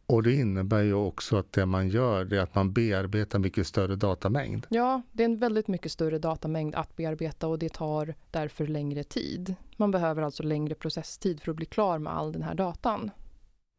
Och- 0.06 0.22
det 0.22 0.32
innebär 0.34 0.82
ju 0.82 0.94
också 0.94 1.36
att 1.36 1.52
det 1.52 1.66
man 1.66 1.88
gör 1.88 2.24
det 2.24 2.36
är 2.36 2.40
att 2.40 2.54
man 2.54 2.72
bearbetar 2.72 3.38
mycket 3.38 3.66
större 3.66 3.96
datamängd. 3.96 4.66
Ja, 4.68 5.02
det 5.12 5.22
är 5.22 5.24
en 5.24 5.38
väldigt 5.38 5.68
mycket 5.68 5.92
större 5.92 6.18
datamängd 6.18 6.74
att 6.74 6.96
bearbeta 6.96 7.48
och 7.48 7.58
det 7.58 7.72
tar 7.72 8.14
därför 8.30 8.66
längre 8.66 9.04
tid. 9.04 9.54
Man 9.76 9.90
behöver 9.90 10.22
alltså 10.22 10.42
längre 10.42 10.74
processtid 10.74 11.40
för 11.42 11.50
att 11.50 11.56
bli 11.56 11.66
klar 11.66 11.98
med 11.98 12.12
all 12.12 12.32
den 12.32 12.42
här 12.42 12.54
datan. 12.54 13.10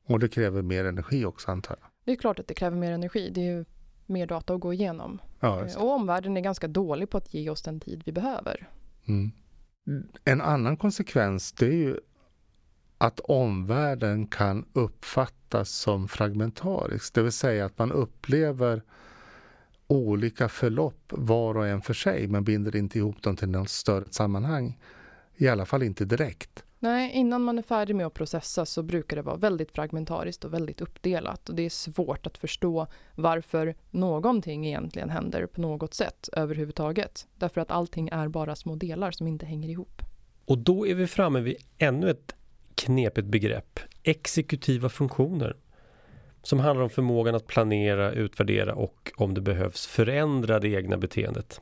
Och 0.05 0.19
det 0.19 0.27
kräver 0.27 0.61
mer 0.61 0.85
energi 0.85 1.25
också 1.25 1.51
antar 1.51 1.77
jag. 1.79 1.89
Det 2.05 2.11
är 2.11 2.15
klart 2.15 2.39
att 2.39 2.47
det 2.47 2.53
kräver 2.53 2.77
mer 2.77 2.91
energi. 2.91 3.29
Det 3.29 3.41
är 3.41 3.45
ju 3.45 3.65
mer 4.05 4.27
data 4.27 4.53
att 4.53 4.59
gå 4.59 4.73
igenom. 4.73 5.21
Ja, 5.39 5.61
det. 5.61 5.75
Och 5.75 5.91
omvärlden 5.91 6.37
är 6.37 6.41
ganska 6.41 6.67
dålig 6.67 7.09
på 7.09 7.17
att 7.17 7.33
ge 7.33 7.49
oss 7.49 7.61
den 7.61 7.79
tid 7.79 8.03
vi 8.05 8.11
behöver. 8.11 8.69
Mm. 9.05 9.31
En 10.23 10.41
annan 10.41 10.77
konsekvens 10.77 11.51
det 11.51 11.65
är 11.65 11.71
ju 11.71 11.99
att 12.97 13.19
omvärlden 13.19 14.27
kan 14.27 14.65
uppfattas 14.73 15.69
som 15.69 16.07
fragmentarisk. 16.07 17.13
Det 17.13 17.21
vill 17.21 17.31
säga 17.31 17.65
att 17.65 17.77
man 17.77 17.91
upplever 17.91 18.81
olika 19.87 20.49
förlopp 20.49 21.03
var 21.09 21.57
och 21.57 21.67
en 21.67 21.81
för 21.81 21.93
sig 21.93 22.27
men 22.27 22.43
binder 22.43 22.75
inte 22.75 22.97
ihop 22.97 23.21
dem 23.21 23.35
till 23.35 23.49
något 23.49 23.69
större 23.69 24.05
sammanhang. 24.11 24.79
I 25.35 25.47
alla 25.47 25.65
fall 25.65 25.83
inte 25.83 26.05
direkt. 26.05 26.63
Nej, 26.84 27.11
innan 27.11 27.41
man 27.43 27.57
är 27.57 27.61
färdig 27.61 27.95
med 27.95 28.05
att 28.05 28.13
processa 28.13 28.65
så 28.65 28.84
brukar 28.84 29.15
det 29.15 29.21
vara 29.21 29.36
väldigt 29.36 29.71
fragmentariskt 29.71 30.45
och 30.45 30.53
väldigt 30.53 30.82
uppdelat. 30.82 31.49
Och 31.49 31.55
det 31.55 31.65
är 31.65 31.69
svårt 31.69 32.27
att 32.27 32.38
förstå 32.38 32.88
varför 33.15 33.75
någonting 33.89 34.67
egentligen 34.67 35.09
händer 35.09 35.45
på 35.45 35.61
något 35.61 35.93
sätt 35.93 36.29
överhuvudtaget. 36.34 37.27
Därför 37.36 37.61
att 37.61 37.71
allting 37.71 38.09
är 38.09 38.27
bara 38.27 38.55
små 38.55 38.75
delar 38.75 39.11
som 39.11 39.27
inte 39.27 39.45
hänger 39.45 39.69
ihop. 39.69 40.01
Och 40.45 40.57
då 40.57 40.88
är 40.88 40.95
vi 40.95 41.07
framme 41.07 41.39
vid 41.39 41.55
ännu 41.77 42.09
ett 42.09 42.36
knepigt 42.75 43.27
begrepp. 43.27 43.79
Exekutiva 44.03 44.89
funktioner. 44.89 45.55
Som 46.43 46.59
handlar 46.59 46.84
om 46.84 46.89
förmågan 46.89 47.36
att 47.36 47.47
planera, 47.47 48.11
utvärdera 48.11 48.75
och 48.75 49.11
om 49.17 49.34
det 49.34 49.41
behövs 49.41 49.88
förändra 49.88 50.59
det 50.59 50.69
egna 50.69 50.97
beteendet. 50.97 51.61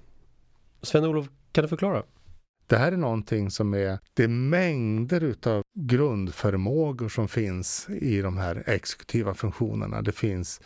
Sven-Olof, 0.81 1.27
kan 1.51 1.61
du 1.61 1.67
förklara? 1.67 2.03
Det 2.69 2.77
här 2.77 2.91
är 2.91 2.97
någonting 2.97 3.51
som 3.51 3.73
är, 3.73 3.99
det 4.13 4.23
är 4.23 4.27
mängder 4.27 5.23
utav 5.23 5.63
grundförmågor 5.73 7.09
som 7.09 7.27
finns 7.27 7.89
i 7.89 8.21
de 8.21 8.37
här 8.37 8.63
exekutiva 8.65 9.33
funktionerna. 9.33 10.01
Det 10.01 10.11
finns 10.11 10.61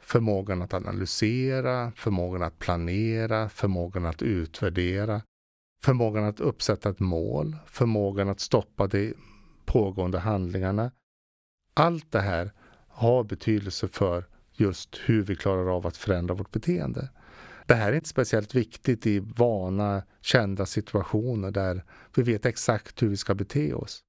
förmågan 0.00 0.62
att 0.62 0.74
analysera, 0.74 1.92
förmågan 1.96 2.42
att 2.42 2.58
planera, 2.58 3.48
förmågan 3.48 4.06
att 4.06 4.22
utvärdera, 4.22 5.22
förmågan 5.84 6.24
att 6.24 6.40
uppsätta 6.40 6.90
ett 6.90 7.00
mål, 7.00 7.56
förmågan 7.66 8.28
att 8.28 8.40
stoppa 8.40 8.86
de 8.86 9.14
pågående 9.64 10.18
handlingarna. 10.18 10.90
Allt 11.74 12.12
det 12.12 12.20
här 12.20 12.52
har 12.88 13.24
betydelse 13.24 13.88
för 13.88 14.24
just 14.52 15.00
hur 15.04 15.22
vi 15.22 15.36
klarar 15.36 15.76
av 15.76 15.86
att 15.86 15.96
förändra 15.96 16.34
vårt 16.34 16.50
beteende. 16.50 17.08
Det 17.72 17.76
här 17.76 17.92
är 17.92 17.96
inte 17.96 18.08
speciellt 18.08 18.54
viktigt 18.54 19.06
i 19.06 19.18
vana, 19.18 20.02
kända 20.20 20.66
situationer 20.66 21.50
där 21.50 21.84
vi 22.14 22.22
vet 22.22 22.46
exakt 22.46 23.02
hur 23.02 23.08
vi 23.08 23.16
ska 23.16 23.34
bete 23.34 23.74
oss. 23.74 24.00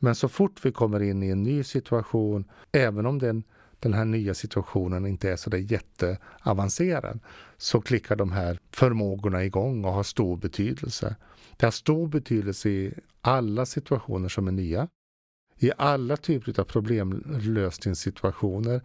Men 0.00 0.14
så 0.14 0.28
fort 0.28 0.64
vi 0.64 0.72
kommer 0.72 1.02
in 1.02 1.22
i 1.22 1.28
en 1.28 1.42
ny 1.42 1.64
situation, 1.64 2.44
även 2.72 3.06
om 3.06 3.18
den, 3.18 3.44
den 3.80 3.94
här 3.94 4.04
nya 4.04 4.34
situationen 4.34 5.06
inte 5.06 5.30
är 5.30 5.36
så 5.36 5.50
där 5.50 5.58
jätteavancerad, 5.58 7.20
så 7.56 7.80
klickar 7.80 8.16
de 8.16 8.32
här 8.32 8.58
förmågorna 8.72 9.44
igång 9.44 9.84
och 9.84 9.92
har 9.92 10.02
stor 10.02 10.36
betydelse. 10.36 11.16
Det 11.56 11.66
har 11.66 11.70
stor 11.70 12.08
betydelse 12.08 12.68
i 12.68 12.94
alla 13.20 13.66
situationer 13.66 14.28
som 14.28 14.48
är 14.48 14.52
nya, 14.52 14.88
i 15.58 15.70
alla 15.76 16.16
typer 16.16 16.60
av 16.60 16.64
problemlösningssituationer. 16.64 18.80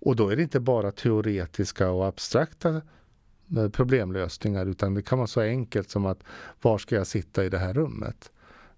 Och 0.00 0.16
då 0.16 0.28
är 0.28 0.36
det 0.36 0.42
inte 0.42 0.60
bara 0.60 0.92
teoretiska 0.92 1.90
och 1.90 2.06
abstrakta 2.06 2.82
Eh, 3.56 3.68
problemlösningar 3.68 4.66
utan 4.66 4.94
det 4.94 5.02
kan 5.02 5.18
vara 5.18 5.26
så 5.26 5.40
enkelt 5.40 5.90
som 5.90 6.06
att 6.06 6.22
var 6.62 6.78
ska 6.78 6.94
jag 6.94 7.06
sitta 7.06 7.44
i 7.44 7.48
det 7.48 7.58
här 7.58 7.74
rummet? 7.74 8.30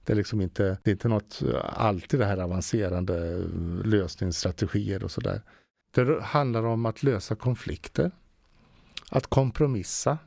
Det 0.04 0.12
är 0.12 0.16
liksom 0.16 0.40
inte, 0.40 0.78
det 0.82 0.90
är 0.90 0.92
inte 0.92 1.08
något, 1.08 1.42
eh, 1.42 1.80
alltid 1.80 2.20
det 2.20 2.26
här 2.26 2.38
avancerande 2.38 3.32
eh, 3.32 3.86
lösningsstrategier 3.86 5.04
och 5.04 5.10
sådär. 5.10 5.42
Det 5.94 6.22
handlar 6.22 6.62
om 6.62 6.86
att 6.86 7.02
lösa 7.02 7.34
konflikter, 7.34 8.10
att 9.10 9.26
kompromissa. 9.26 10.18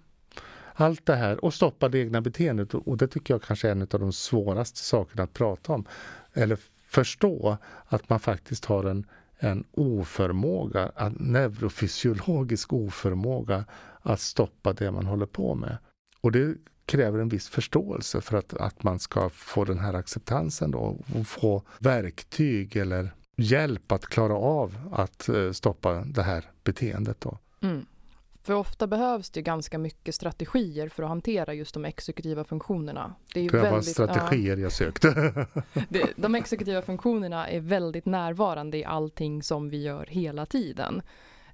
Allt 0.75 1.05
det 1.05 1.15
här 1.15 1.45
och 1.45 1.53
stoppa 1.53 1.89
det 1.89 1.99
egna 1.99 2.21
beteendet 2.21 2.73
och 2.73 2.97
det 2.97 3.07
tycker 3.07 3.33
jag 3.33 3.41
kanske 3.41 3.67
är 3.67 3.71
en 3.71 3.81
av 3.81 3.87
de 3.87 4.13
svåraste 4.13 4.79
sakerna 4.79 5.23
att 5.23 5.33
prata 5.33 5.73
om. 5.73 5.85
Eller 6.33 6.59
förstå 6.87 7.57
att 7.85 8.09
man 8.09 8.19
faktiskt 8.19 8.65
har 8.65 8.83
en, 8.83 9.05
en 9.37 9.63
oförmåga, 9.71 10.91
en 10.95 11.17
neurofysiologisk 11.19 12.73
oförmåga 12.73 13.65
att 14.03 14.19
stoppa 14.19 14.73
det 14.73 14.91
man 14.91 15.05
håller 15.05 15.25
på 15.25 15.55
med. 15.55 15.77
Och 16.21 16.31
det 16.31 16.55
kräver 16.85 17.19
en 17.19 17.29
viss 17.29 17.49
förståelse 17.49 18.21
för 18.21 18.37
att, 18.37 18.53
att 18.53 18.83
man 18.83 18.99
ska 18.99 19.29
få 19.29 19.65
den 19.65 19.79
här 19.79 19.93
acceptansen 19.93 20.71
då 20.71 20.97
och 21.15 21.27
få 21.27 21.63
verktyg 21.79 22.75
eller 22.75 23.13
hjälp 23.35 23.91
att 23.91 24.05
klara 24.05 24.35
av 24.35 24.77
att 24.91 25.29
eh, 25.29 25.51
stoppa 25.51 25.93
det 26.05 26.23
här 26.23 26.51
beteendet. 26.63 27.21
Då. 27.21 27.37
Mm. 27.61 27.85
För 28.43 28.53
ofta 28.53 28.87
behövs 28.87 29.29
det 29.29 29.41
ganska 29.41 29.77
mycket 29.77 30.15
strategier 30.15 30.89
för 30.89 31.03
att 31.03 31.09
hantera 31.09 31.53
just 31.53 31.73
de 31.73 31.85
exekutiva 31.85 32.43
funktionerna. 32.43 33.15
Det, 33.33 33.39
är 33.39 33.49
det 33.49 33.57
väldigt, 33.57 33.71
var 33.71 33.81
strategier 33.81 34.57
ja, 34.57 34.63
jag 34.63 34.71
sökte. 34.71 35.07
det, 35.89 36.13
de 36.15 36.35
exekutiva 36.35 36.81
funktionerna 36.81 37.49
är 37.49 37.59
väldigt 37.59 38.05
närvarande 38.05 38.77
i 38.77 38.85
allting 38.85 39.43
som 39.43 39.69
vi 39.69 39.81
gör 39.81 40.05
hela 40.09 40.45
tiden. 40.45 41.01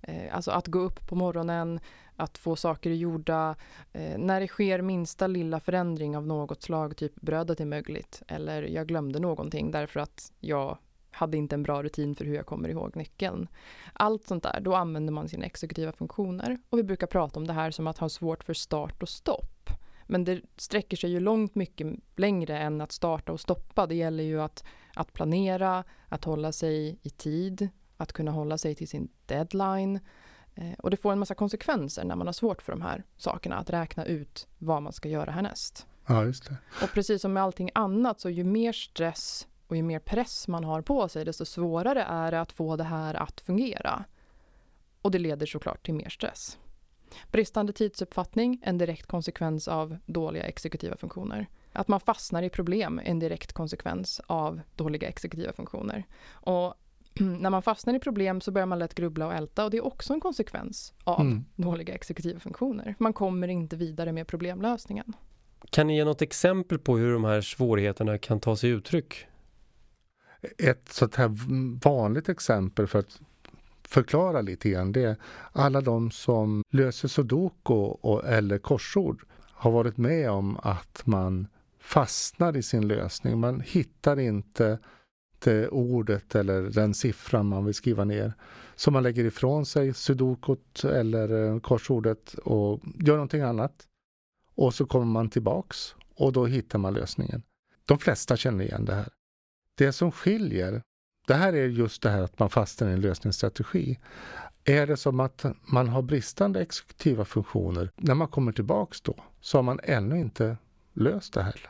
Eh, 0.01 0.35
alltså 0.35 0.51
att 0.51 0.67
gå 0.67 0.79
upp 0.79 1.07
på 1.07 1.15
morgonen, 1.15 1.79
att 2.15 2.37
få 2.37 2.55
saker 2.55 2.89
gjorda. 2.89 3.55
Eh, 3.93 4.17
när 4.17 4.39
det 4.39 4.47
sker 4.47 4.81
minsta 4.81 5.27
lilla 5.27 5.59
förändring 5.59 6.17
av 6.17 6.27
något 6.27 6.61
slag, 6.61 6.97
typ 6.97 7.15
brödet 7.15 7.59
är 7.59 7.65
mögligt 7.65 8.21
eller 8.27 8.63
jag 8.63 8.87
glömde 8.87 9.19
någonting 9.19 9.71
därför 9.71 9.99
att 9.99 10.31
jag 10.39 10.77
hade 11.11 11.37
inte 11.37 11.55
en 11.55 11.63
bra 11.63 11.83
rutin 11.83 12.15
för 12.15 12.25
hur 12.25 12.35
jag 12.35 12.45
kommer 12.45 12.69
ihåg 12.69 12.95
nyckeln. 12.95 13.47
Allt 13.93 14.27
sånt 14.27 14.43
där, 14.43 14.59
då 14.61 14.75
använder 14.75 15.13
man 15.13 15.29
sina 15.29 15.45
exekutiva 15.45 15.91
funktioner. 15.91 16.59
Och 16.69 16.77
vi 16.77 16.83
brukar 16.83 17.07
prata 17.07 17.39
om 17.39 17.47
det 17.47 17.53
här 17.53 17.71
som 17.71 17.87
att 17.87 17.97
ha 17.97 18.09
svårt 18.09 18.43
för 18.43 18.53
start 18.53 19.03
och 19.03 19.09
stopp. 19.09 19.69
Men 20.07 20.23
det 20.23 20.41
sträcker 20.57 20.97
sig 20.97 21.11
ju 21.11 21.19
långt 21.19 21.55
mycket 21.55 21.87
längre 22.15 22.57
än 22.57 22.81
att 22.81 22.91
starta 22.91 23.31
och 23.31 23.39
stoppa. 23.39 23.87
Det 23.87 23.95
gäller 23.95 24.23
ju 24.23 24.41
att, 24.41 24.63
att 24.95 25.13
planera, 25.13 25.83
att 26.07 26.23
hålla 26.23 26.51
sig 26.51 26.99
i 27.01 27.09
tid, 27.09 27.69
att 27.99 28.13
kunna 28.13 28.31
hålla 28.31 28.57
sig 28.57 28.75
till 28.75 28.87
sin 28.87 29.09
deadline. 29.25 29.99
Eh, 30.55 30.73
och 30.79 30.89
det 30.89 30.97
får 30.97 31.11
en 31.11 31.19
massa 31.19 31.35
konsekvenser 31.35 32.03
när 32.03 32.15
man 32.15 32.27
har 32.27 32.33
svårt 32.33 32.61
för 32.61 32.71
de 32.71 32.81
här 32.81 33.03
sakerna, 33.17 33.57
att 33.57 33.69
räkna 33.69 34.05
ut 34.05 34.47
vad 34.57 34.81
man 34.81 34.93
ska 34.93 35.09
göra 35.09 35.31
härnäst. 35.31 35.87
Ja, 36.07 36.23
just 36.23 36.49
det. 36.49 36.57
Och 36.83 36.89
precis 36.93 37.21
som 37.21 37.33
med 37.33 37.43
allting 37.43 37.71
annat, 37.75 38.19
så 38.19 38.29
ju 38.29 38.43
mer 38.43 38.71
stress 38.71 39.47
och 39.67 39.75
ju 39.75 39.83
mer 39.83 39.99
press 39.99 40.47
man 40.47 40.63
har 40.63 40.81
på 40.81 41.09
sig, 41.09 41.25
desto 41.25 41.45
svårare 41.45 42.03
är 42.03 42.31
det 42.31 42.41
att 42.41 42.51
få 42.51 42.75
det 42.75 42.83
här 42.83 43.13
att 43.13 43.41
fungera. 43.41 44.05
Och 45.01 45.11
det 45.11 45.19
leder 45.19 45.45
såklart 45.45 45.85
till 45.85 45.93
mer 45.93 46.09
stress. 46.09 46.57
Bristande 47.31 47.73
tidsuppfattning, 47.73 48.61
en 48.63 48.77
direkt 48.77 49.05
konsekvens 49.05 49.67
av 49.67 49.97
dåliga 50.05 50.43
exekutiva 50.43 50.95
funktioner. 50.95 51.47
Att 51.73 51.87
man 51.87 51.99
fastnar 51.99 52.43
i 52.43 52.49
problem, 52.49 53.01
en 53.03 53.19
direkt 53.19 53.53
konsekvens 53.53 54.21
av 54.27 54.61
dåliga 54.75 55.07
exekutiva 55.07 55.53
funktioner. 55.53 56.03
Och 56.29 56.73
när 57.20 57.49
man 57.49 57.62
fastnar 57.62 57.93
i 57.93 57.99
problem 57.99 58.41
så 58.41 58.51
börjar 58.51 58.66
man 58.66 58.80
lätt 58.80 58.95
grubbla 58.95 59.28
och 59.28 59.34
älta 59.34 59.66
och 59.66 59.72
det 59.72 59.78
är 59.78 59.86
också 59.86 60.14
en 60.14 60.20
konsekvens 60.20 60.93
av 61.03 61.22
mm. 61.22 61.45
dåliga 61.55 61.93
exekutiva 61.93 62.39
funktioner. 62.39 62.95
Man 62.99 63.14
kommer 63.14 63.47
inte 63.47 63.76
vidare 63.76 64.12
med 64.12 64.28
problemlösningen. 64.28 65.14
Kan 65.70 65.88
ni 65.88 65.97
ge 65.97 66.05
något 66.05 66.22
exempel 66.22 66.80
på 66.80 66.97
hur 66.97 67.14
de 67.14 67.24
här 67.24 67.41
svårigheterna 67.41 68.18
kan 68.18 68.39
ta 68.39 68.55
sig 68.55 68.70
uttryck? 68.70 69.26
Ett 70.57 70.89
sånt 70.89 71.16
här 71.16 71.32
vanligt 71.84 72.30
exempel 72.30 72.88
för 72.88 72.99
att 72.99 73.22
förklara 73.84 74.41
lite 74.41 74.70
grann 74.70 74.91
det 74.91 75.03
är 75.03 75.16
alla 75.51 75.82
de 75.82 76.12
som 76.12 76.64
löser 76.70 77.07
sudoku 77.07 77.74
och, 77.74 78.26
eller 78.26 78.57
korsord 78.57 79.24
har 79.39 79.72
varit 79.72 79.97
med 79.97 80.32
om 80.32 80.57
att 80.64 81.01
man 81.05 81.47
fastnar 81.80 82.57
i 82.57 82.64
sin 82.64 82.88
lösning. 82.88 83.39
Man 83.39 83.62
hittar 83.62 84.20
inte 84.20 84.80
Eh, 85.47 85.67
ordet 85.67 86.35
eller 86.35 86.61
den 86.61 86.93
siffran 86.93 87.45
man 87.45 87.65
vill 87.65 87.73
skriva 87.73 88.05
ner. 88.05 88.33
Så 88.75 88.91
man 88.91 89.03
lägger 89.03 89.25
ifrån 89.25 89.65
sig 89.65 89.93
sudokot 89.93 90.83
eller 90.83 91.45
eh, 91.45 91.59
korsordet 91.59 92.33
och 92.33 92.81
gör 92.99 93.13
någonting 93.13 93.41
annat. 93.41 93.87
Och 94.55 94.73
så 94.73 94.85
kommer 94.85 95.05
man 95.05 95.29
tillbaks 95.29 95.95
och 96.15 96.33
då 96.33 96.45
hittar 96.45 96.79
man 96.79 96.93
lösningen. 96.93 97.43
De 97.85 97.99
flesta 97.99 98.37
känner 98.37 98.63
igen 98.63 98.85
det 98.85 98.93
här. 98.95 99.09
Det 99.75 99.91
som 99.91 100.11
skiljer, 100.11 100.81
det 101.27 101.33
här 101.33 101.53
är 101.53 101.67
just 101.67 102.01
det 102.01 102.09
här 102.09 102.21
att 102.21 102.39
man 102.39 102.49
fastnar 102.49 102.89
i 102.89 102.93
en 102.93 103.01
lösningsstrategi. 103.01 103.99
Är 104.63 104.87
det 104.87 104.97
som 104.97 105.19
att 105.19 105.45
man 105.61 105.87
har 105.87 106.01
bristande 106.01 106.61
exekutiva 106.61 107.25
funktioner, 107.25 107.91
när 107.95 108.15
man 108.15 108.27
kommer 108.27 108.51
tillbaks 108.51 109.01
då, 109.01 109.15
så 109.41 109.57
har 109.57 109.63
man 109.63 109.79
ännu 109.83 110.19
inte 110.19 110.57
löst 110.93 111.33
det 111.33 111.43
här. 111.43 111.69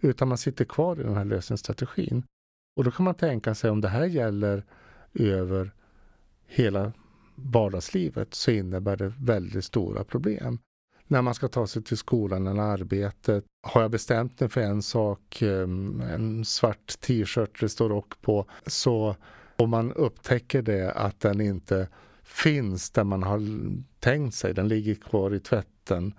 Utan 0.00 0.28
man 0.28 0.38
sitter 0.38 0.64
kvar 0.64 1.00
i 1.00 1.02
den 1.02 1.16
här 1.16 1.24
lösningsstrategin. 1.24 2.22
Och 2.76 2.84
då 2.84 2.90
kan 2.90 3.04
man 3.04 3.14
tänka 3.14 3.54
sig 3.54 3.70
om 3.70 3.80
det 3.80 3.88
här 3.88 4.06
gäller 4.06 4.64
över 5.14 5.72
hela 6.46 6.92
vardagslivet 7.34 8.34
så 8.34 8.50
innebär 8.50 8.96
det 8.96 9.12
väldigt 9.18 9.64
stora 9.64 10.04
problem 10.04 10.58
när 11.06 11.22
man 11.22 11.34
ska 11.34 11.48
ta 11.48 11.66
sig 11.66 11.82
till 11.82 11.96
skolan 11.96 12.46
eller 12.46 12.62
arbetet. 12.62 13.44
Har 13.66 13.82
jag 13.82 13.90
bestämt 13.90 14.40
mig 14.40 14.48
för 14.48 14.60
en 14.60 14.82
sak, 14.82 15.42
ehm, 15.42 16.00
en 16.00 16.44
svart 16.44 17.00
t-shirt 17.00 17.60
det 17.60 17.68
står 17.68 17.88
rock 17.88 18.22
på, 18.22 18.46
så 18.66 19.16
om 19.56 19.70
man 19.70 19.92
upptäcker 19.92 20.62
det 20.62 20.92
att 20.92 21.20
den 21.20 21.40
inte 21.40 21.88
finns 22.22 22.90
där 22.90 23.04
man 23.04 23.22
har 23.22 23.40
tänkt 24.00 24.34
sig, 24.34 24.54
den 24.54 24.68
ligger 24.68 24.94
kvar 24.94 25.34
i 25.34 25.40
tvätten 25.40 26.14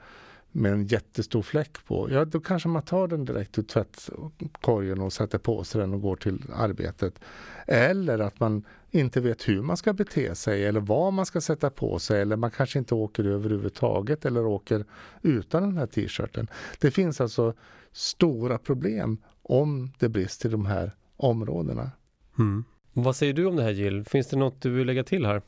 med 0.57 0.73
en 0.73 0.85
jättestor 0.85 1.41
fläck 1.41 1.85
på, 1.85 2.11
ja 2.11 2.25
då 2.25 2.39
kanske 2.39 2.69
man 2.69 2.81
tar 2.81 3.07
den 3.07 3.25
direkt 3.25 3.57
ur 3.57 3.63
tvättkorgen 3.63 5.01
och 5.01 5.13
sätter 5.13 5.37
på 5.37 5.63
sig 5.63 5.81
den 5.81 5.93
och 5.93 6.01
går 6.01 6.15
till 6.15 6.43
arbetet. 6.55 7.19
Eller 7.67 8.19
att 8.19 8.39
man 8.39 8.63
inte 8.91 9.21
vet 9.21 9.49
hur 9.49 9.61
man 9.61 9.77
ska 9.77 9.93
bete 9.93 10.35
sig 10.35 10.65
eller 10.65 10.79
vad 10.79 11.13
man 11.13 11.25
ska 11.25 11.41
sätta 11.41 11.69
på 11.69 11.99
sig 11.99 12.21
eller 12.21 12.35
man 12.35 12.51
kanske 12.51 12.79
inte 12.79 12.95
åker 12.95 13.23
överhuvudtaget 13.23 14.25
eller 14.25 14.45
åker 14.45 14.85
utan 15.21 15.63
den 15.63 15.77
här 15.77 15.87
t-shirten. 15.87 16.47
Det 16.79 16.91
finns 16.91 17.21
alltså 17.21 17.53
stora 17.91 18.57
problem 18.57 19.17
om 19.41 19.91
det 19.99 20.09
brister 20.09 20.49
i 20.49 20.51
de 20.51 20.65
här 20.65 20.95
områdena. 21.17 21.91
Mm. 22.39 22.63
Vad 22.93 23.15
säger 23.15 23.33
du 23.33 23.45
om 23.45 23.55
det 23.55 23.63
här 23.63 23.71
Jill? 23.71 24.05
Finns 24.05 24.27
det 24.27 24.37
något 24.37 24.61
du 24.61 24.69
vill 24.69 24.87
lägga 24.87 25.03
till 25.03 25.25
här? 25.25 25.41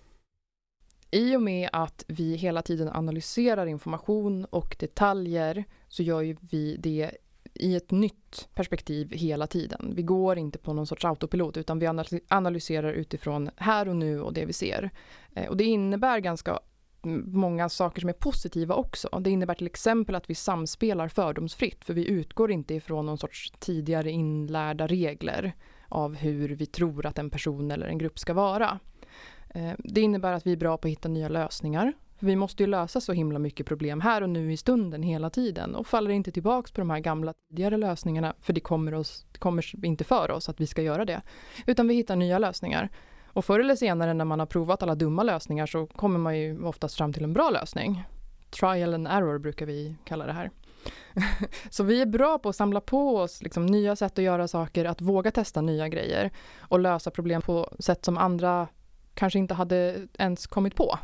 I 1.12 1.36
och 1.36 1.42
med 1.42 1.70
att 1.74 2.06
vi 2.08 2.36
hela 2.36 2.62
tiden 2.62 2.90
analyserar 2.90 3.66
information 3.66 4.46
och 4.46 4.76
detaljer 4.80 5.64
så 5.88 6.04
gör 6.04 6.22
ju 6.22 6.36
vi 6.52 6.78
det 6.78 7.12
i 7.54 7.76
ett 7.76 7.92
nytt 7.92 8.50
perspektiv 8.54 9.12
hela 9.12 9.48
tiden. 9.48 9.94
Vi 9.96 10.04
går 10.04 10.38
inte 10.38 10.60
på 10.60 10.74
någon 10.74 10.88
sorts 10.88 11.06
autopilot 11.06 11.58
utan 11.58 11.80
vi 11.80 11.88
analyserar 12.28 12.94
utifrån 12.94 13.50
här 13.58 13.90
och 13.90 13.96
nu 13.96 14.22
och 14.22 14.34
det 14.34 14.46
vi 14.46 14.54
ser. 14.54 14.90
Eh, 15.36 15.50
och 15.50 15.58
det 15.58 15.64
innebär 15.64 16.20
ganska 16.20 16.60
många 17.26 17.70
saker 17.70 18.02
som 18.02 18.10
är 18.10 18.14
positiva 18.14 18.76
också. 18.76 19.20
Det 19.20 19.30
innebär 19.30 19.54
till 19.54 19.68
exempel 19.68 20.16
att 20.16 20.30
vi 20.30 20.36
samspelar 20.36 21.08
fördomsfritt 21.08 21.86
för 21.86 21.94
vi 21.94 22.10
utgår 22.10 22.52
inte 22.52 22.74
ifrån 22.74 23.06
någon 23.06 23.18
sorts 23.18 23.54
tidigare 23.60 24.12
inlärda 24.12 24.88
regler 24.88 25.56
av 25.88 26.16
hur 26.16 26.50
vi 26.50 26.66
tror 26.66 27.06
att 27.06 27.20
en 27.20 27.30
person 27.30 27.72
eller 27.72 27.88
en 27.88 27.98
grupp 27.98 28.20
ska 28.20 28.34
vara. 28.34 28.80
Eh, 29.50 29.72
det 29.78 30.02
innebär 30.02 30.34
att 30.34 30.48
vi 30.48 30.52
är 30.52 30.58
bra 30.58 30.78
på 30.78 30.88
att 30.88 30.92
hitta 30.92 31.10
nya 31.10 31.30
lösningar. 31.30 31.94
Vi 32.20 32.36
måste 32.36 32.64
ju 32.64 32.68
lösa 32.68 33.02
så 33.02 33.14
himla 33.14 33.40
mycket 33.40 33.66
problem 33.66 34.02
här 34.02 34.22
och 34.22 34.30
nu 34.30 34.54
i 34.54 34.58
stunden 34.58 35.04
hela 35.04 35.30
tiden 35.30 35.76
och 35.76 35.88
faller 35.88 36.10
inte 36.12 36.32
tillbaks 36.32 36.72
på 36.72 36.82
de 36.82 36.90
här 36.90 37.00
gamla 37.00 37.34
tidigare 37.34 37.78
lösningarna 37.78 38.34
för 38.42 38.54
det 38.54 38.60
kommer, 38.60 38.94
oss, 38.94 39.26
kommer 39.40 39.86
inte 39.86 40.04
för 40.04 40.32
oss 40.32 40.50
att 40.50 40.62
vi 40.62 40.68
ska 40.68 40.82
göra 40.82 41.06
det. 41.06 41.22
Utan 41.66 41.88
vi 41.88 41.94
hittar 41.94 42.16
nya 42.16 42.40
lösningar. 42.40 42.90
Och 43.34 43.46
förr 43.46 43.60
eller 43.60 43.76
senare 43.76 44.14
när 44.14 44.26
man 44.26 44.40
har 44.40 44.46
provat 44.46 44.84
alla 44.84 44.96
dumma 44.96 45.24
lösningar 45.24 45.66
så 45.66 45.88
kommer 45.88 46.20
man 46.20 46.40
ju 46.40 46.64
oftast 46.64 46.96
fram 46.96 47.14
till 47.14 47.24
en 47.24 47.34
bra 47.34 47.50
lösning. 47.50 48.04
Trial 48.60 48.94
and 48.94 49.08
error 49.08 49.40
brukar 49.40 49.66
vi 49.66 49.96
kalla 50.06 50.26
det 50.26 50.34
här. 50.34 50.52
så 51.70 51.84
vi 51.84 52.02
är 52.02 52.06
bra 52.06 52.40
på 52.40 52.50
att 52.50 52.56
samla 52.56 52.82
på 52.82 53.18
oss 53.18 53.42
liksom, 53.42 53.66
nya 53.66 53.96
sätt 53.96 54.20
att 54.20 54.24
göra 54.24 54.48
saker, 54.48 54.86
att 54.86 55.02
våga 55.02 55.32
testa 55.32 55.62
nya 55.62 55.88
grejer 55.88 56.32
och 56.60 56.80
lösa 56.80 57.12
problem 57.12 57.42
på 57.42 57.74
sätt 57.80 58.06
som 58.06 58.18
andra 58.18 58.68
kanske 59.20 59.40
inte 59.40 59.54
hade 59.54 60.08
ens 60.18 60.48
kommit 60.48 60.76
på. 60.76 61.00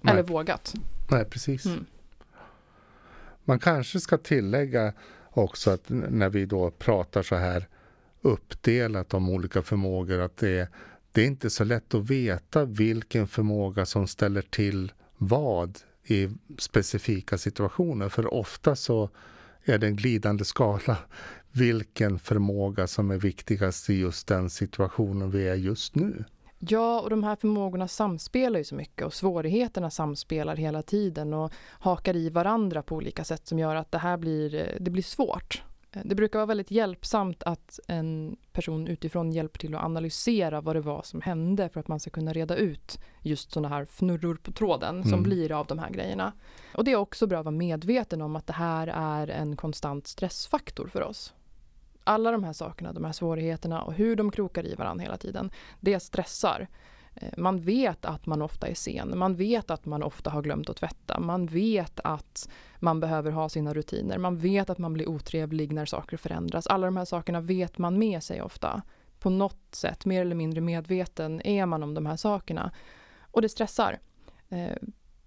Nej. 0.00 0.12
Eller 0.12 0.22
vågat. 0.22 0.74
Nej, 1.10 1.24
precis. 1.24 1.66
Mm. 1.66 1.86
Man 3.44 3.58
kanske 3.58 4.00
ska 4.00 4.18
tillägga 4.18 4.92
också 5.30 5.70
att 5.70 5.84
när 5.88 6.28
vi 6.28 6.46
då 6.46 6.70
pratar 6.70 7.22
så 7.22 7.36
här 7.36 7.68
uppdelat 8.20 9.14
om 9.14 9.28
olika 9.28 9.62
förmågor 9.62 10.20
att 10.20 10.36
det, 10.36 10.68
det 11.12 11.22
är 11.22 11.26
inte 11.26 11.50
så 11.50 11.64
lätt 11.64 11.94
att 11.94 12.10
veta 12.10 12.64
vilken 12.64 13.26
förmåga 13.26 13.86
som 13.86 14.06
ställer 14.06 14.42
till 14.42 14.92
vad 15.16 15.78
i 16.04 16.28
specifika 16.58 17.38
situationer. 17.38 18.08
För 18.08 18.34
ofta 18.34 18.76
så 18.76 19.10
är 19.64 19.78
det 19.78 19.86
en 19.86 19.96
glidande 19.96 20.44
skala 20.44 20.96
vilken 21.52 22.18
förmåga 22.18 22.86
som 22.86 23.10
är 23.10 23.18
viktigast 23.18 23.90
i 23.90 23.94
just 23.94 24.26
den 24.26 24.50
situationen 24.50 25.30
vi 25.30 25.48
är 25.48 25.54
just 25.54 25.94
nu. 25.94 26.24
Ja, 26.58 27.00
och 27.00 27.10
de 27.10 27.24
här 27.24 27.36
förmågorna 27.36 27.88
samspelar 27.88 28.58
ju 28.58 28.64
så 28.64 28.74
mycket 28.74 29.06
och 29.06 29.14
svårigheterna 29.14 29.90
samspelar 29.90 30.56
hela 30.56 30.82
tiden 30.82 31.34
och 31.34 31.52
hakar 31.70 32.16
i 32.16 32.30
varandra 32.30 32.82
på 32.82 32.94
olika 32.96 33.24
sätt 33.24 33.46
som 33.46 33.58
gör 33.58 33.76
att 33.76 33.92
det 33.92 33.98
här 33.98 34.16
blir, 34.16 34.76
det 34.80 34.90
blir 34.90 35.02
svårt. 35.02 35.62
Det 35.90 36.14
brukar 36.14 36.38
vara 36.38 36.46
väldigt 36.46 36.70
hjälpsamt 36.70 37.42
att 37.42 37.80
en 37.86 38.36
person 38.52 38.86
utifrån 38.86 39.32
hjälper 39.32 39.58
till 39.58 39.74
att 39.74 39.84
analysera 39.84 40.60
vad 40.60 40.76
det 40.76 40.80
var 40.80 41.02
som 41.02 41.20
hände 41.20 41.68
för 41.68 41.80
att 41.80 41.88
man 41.88 42.00
ska 42.00 42.10
kunna 42.10 42.32
reda 42.32 42.56
ut 42.56 42.98
just 43.22 43.52
sådana 43.52 43.68
här 43.68 43.82
fnurror 43.82 44.34
på 44.34 44.52
tråden 44.52 44.96
mm. 44.96 45.08
som 45.08 45.22
blir 45.22 45.52
av 45.52 45.66
de 45.66 45.78
här 45.78 45.90
grejerna. 45.90 46.32
Och 46.74 46.84
det 46.84 46.92
är 46.92 46.96
också 46.96 47.26
bra 47.26 47.38
att 47.38 47.44
vara 47.44 47.56
medveten 47.56 48.22
om 48.22 48.36
att 48.36 48.46
det 48.46 48.52
här 48.52 48.86
är 48.86 49.28
en 49.28 49.56
konstant 49.56 50.06
stressfaktor 50.06 50.86
för 50.86 51.02
oss. 51.02 51.34
Alla 52.08 52.30
de 52.30 52.44
här 52.44 52.52
sakerna, 52.52 52.92
de 52.92 53.04
här 53.04 53.12
svårigheterna 53.12 53.82
och 53.82 53.94
hur 53.94 54.16
de 54.16 54.30
krokar 54.30 54.66
i 54.66 54.74
varandra 54.74 55.02
hela 55.02 55.16
tiden, 55.16 55.50
det 55.80 56.00
stressar. 56.00 56.68
Eh, 57.14 57.28
man 57.36 57.60
vet 57.60 58.04
att 58.04 58.26
man 58.26 58.42
ofta 58.42 58.66
är 58.66 58.74
sen, 58.74 59.18
man 59.18 59.34
vet 59.34 59.70
att 59.70 59.86
man 59.86 60.02
ofta 60.02 60.30
har 60.30 60.42
glömt 60.42 60.70
att 60.70 60.76
tvätta, 60.76 61.20
man 61.20 61.46
vet 61.46 62.00
att 62.04 62.48
man 62.78 63.00
behöver 63.00 63.30
ha 63.30 63.48
sina 63.48 63.74
rutiner, 63.74 64.18
man 64.18 64.36
vet 64.38 64.70
att 64.70 64.78
man 64.78 64.92
blir 64.92 65.08
otrevlig 65.08 65.72
när 65.72 65.86
saker 65.86 66.16
förändras. 66.16 66.66
Alla 66.66 66.86
de 66.86 66.96
här 66.96 67.04
sakerna 67.04 67.40
vet 67.40 67.78
man 67.78 67.98
med 67.98 68.22
sig 68.22 68.42
ofta. 68.42 68.82
På 69.18 69.30
något 69.30 69.74
sätt, 69.74 70.04
mer 70.04 70.20
eller 70.20 70.36
mindre 70.36 70.60
medveten, 70.60 71.46
är 71.46 71.66
man 71.66 71.82
om 71.82 71.94
de 71.94 72.06
här 72.06 72.16
sakerna. 72.16 72.70
Och 73.30 73.42
det 73.42 73.48
stressar. 73.48 73.98
Eh, 74.48 74.76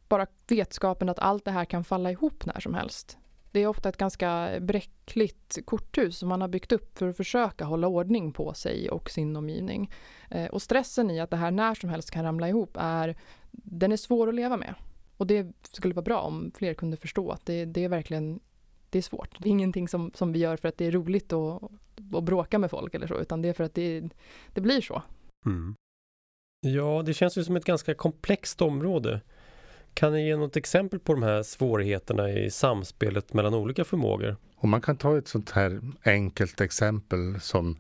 bara 0.08 0.28
vetskapen 0.48 1.10
att 1.10 1.20
allt 1.20 1.46
det 1.46 1.52
här 1.52 1.66
kan 1.66 1.84
falla 1.84 2.12
ihop 2.12 2.46
när 2.46 2.60
som 2.60 2.74
helst. 2.74 3.18
Det 3.52 3.60
är 3.60 3.68
ofta 3.68 3.90
ett 3.90 3.98
ganska 3.98 4.60
bräckligt 4.62 5.58
korthus 5.66 6.18
som 6.18 6.30
man 6.30 6.42
har 6.42 6.48
byggt 6.48 6.72
upp 6.72 6.98
för 6.98 7.08
att 7.08 7.18
försöka 7.18 7.66
hålla 7.66 7.88
ordning 7.88 8.34
på 8.34 8.54
sig 8.54 8.90
och 8.90 9.10
sin 9.10 9.36
omgivning. 9.36 9.92
Eh, 10.30 10.46
och 10.46 10.62
stressen 10.62 11.12
i 11.12 11.20
att 11.20 11.30
det 11.30 11.38
här 11.38 11.52
när 11.52 11.76
som 11.76 11.90
helst 11.90 12.12
kan 12.12 12.24
ramla 12.24 12.50
ihop 12.50 12.78
är, 12.80 13.18
den 13.52 13.92
är 13.92 13.98
svår 13.98 14.30
att 14.30 14.36
leva 14.36 14.58
med. 14.58 14.76
Och 15.18 15.28
det 15.28 15.54
skulle 15.72 15.94
vara 15.94 16.04
bra 16.04 16.22
om 16.22 16.52
fler 16.56 16.74
kunde 16.74 16.98
förstå 16.98 17.32
att 17.32 17.46
det, 17.46 17.66
det 17.66 17.84
är 17.84 17.90
verkligen 17.90 18.40
det 18.90 18.98
är 18.98 19.02
svårt. 19.02 19.36
Det 19.40 19.50
är 19.50 19.52
ingenting 19.52 19.88
som, 19.88 20.12
som 20.16 20.34
vi 20.34 20.40
gör 20.40 20.58
för 20.58 20.68
att 20.68 20.78
det 20.78 20.86
är 20.86 20.92
roligt 20.92 21.34
att, 21.34 21.64
att 22.14 22.24
bråka 22.24 22.60
med 22.60 22.72
folk 22.72 22.94
eller 22.96 23.08
så, 23.08 23.20
utan 23.20 23.42
det 23.42 23.50
är 23.50 23.54
för 23.54 23.64
att 23.64 23.76
det, 23.76 24.10
det 24.54 24.62
blir 24.62 24.82
så. 24.82 25.02
Mm. 25.46 25.76
Ja, 26.68 27.04
det 27.06 27.14
känns 27.14 27.38
ju 27.38 27.44
som 27.44 27.56
ett 27.56 27.66
ganska 27.66 27.94
komplext 27.94 28.62
område. 28.62 29.22
Kan 29.94 30.14
ni 30.14 30.28
ge 30.28 30.38
något 30.38 30.56
exempel 30.56 31.00
på 31.00 31.14
de 31.14 31.24
här 31.24 31.44
svårigheterna 31.44 32.30
i 32.32 32.52
samspelet 32.52 33.34
mellan 33.34 33.54
olika 33.54 33.84
förmågor? 33.84 34.36
Och 34.56 34.68
man 34.68 34.82
kan 34.82 34.98
ta 34.98 35.18
ett 35.18 35.28
sånt 35.28 35.52
här 35.52 35.82
enkelt 36.04 36.62
exempel 36.62 37.40
som 37.40 37.80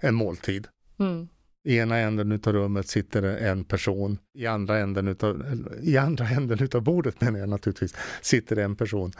en 0.00 0.14
måltid. 0.14 0.66
Mm. 0.98 1.28
I 1.64 1.76
ena 1.76 1.96
änden 1.96 2.32
utav 2.32 2.52
rummet 2.52 2.88
sitter 2.88 3.22
en 3.22 3.64
person. 3.64 4.18
I 4.34 4.46
andra 4.46 4.78
änden 4.78 5.08
utav, 5.08 5.44
i 5.82 5.96
andra 5.96 6.28
änden 6.28 6.62
utav 6.62 6.82
bordet 6.82 7.20
menar 7.20 7.38
jag 7.38 7.48
naturligtvis, 7.48 7.94
sitter 8.22 8.56
en 8.56 8.76
person. 8.76 9.12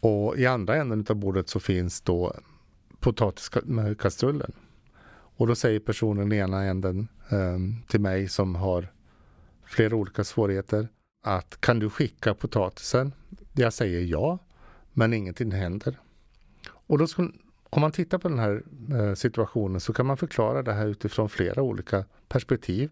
Och 0.00 0.38
i 0.38 0.46
andra 0.46 0.76
änden 0.76 1.00
utav 1.00 1.16
bordet 1.16 1.48
så 1.48 1.60
finns 1.60 2.00
då 2.00 2.34
potatiskastrullen. 3.00 4.52
Och 5.36 5.46
då 5.46 5.54
säger 5.54 5.80
personen 5.80 6.32
i 6.32 6.36
ena 6.36 6.62
änden 6.62 7.08
um, 7.30 7.82
till 7.88 8.00
mig 8.00 8.28
som 8.28 8.54
har 8.54 8.92
flera 9.64 9.96
olika 9.96 10.24
svårigheter 10.24 10.88
att 11.22 11.60
kan 11.60 11.78
du 11.78 11.90
skicka 11.90 12.34
potatisen? 12.34 13.12
Jag 13.52 13.72
säger 13.72 14.00
ja, 14.00 14.38
men 14.92 15.12
ingenting 15.12 15.50
händer. 15.50 15.98
Och 16.68 16.98
då 16.98 17.06
skulle, 17.06 17.32
om 17.70 17.80
man 17.80 17.92
tittar 17.92 18.18
på 18.18 18.28
den 18.28 18.38
här 18.38 18.62
eh, 18.90 19.14
situationen 19.14 19.80
så 19.80 19.92
kan 19.92 20.06
man 20.06 20.16
förklara 20.16 20.62
det 20.62 20.72
här 20.72 20.86
utifrån 20.86 21.28
flera 21.28 21.62
olika 21.62 22.04
perspektiv. 22.28 22.90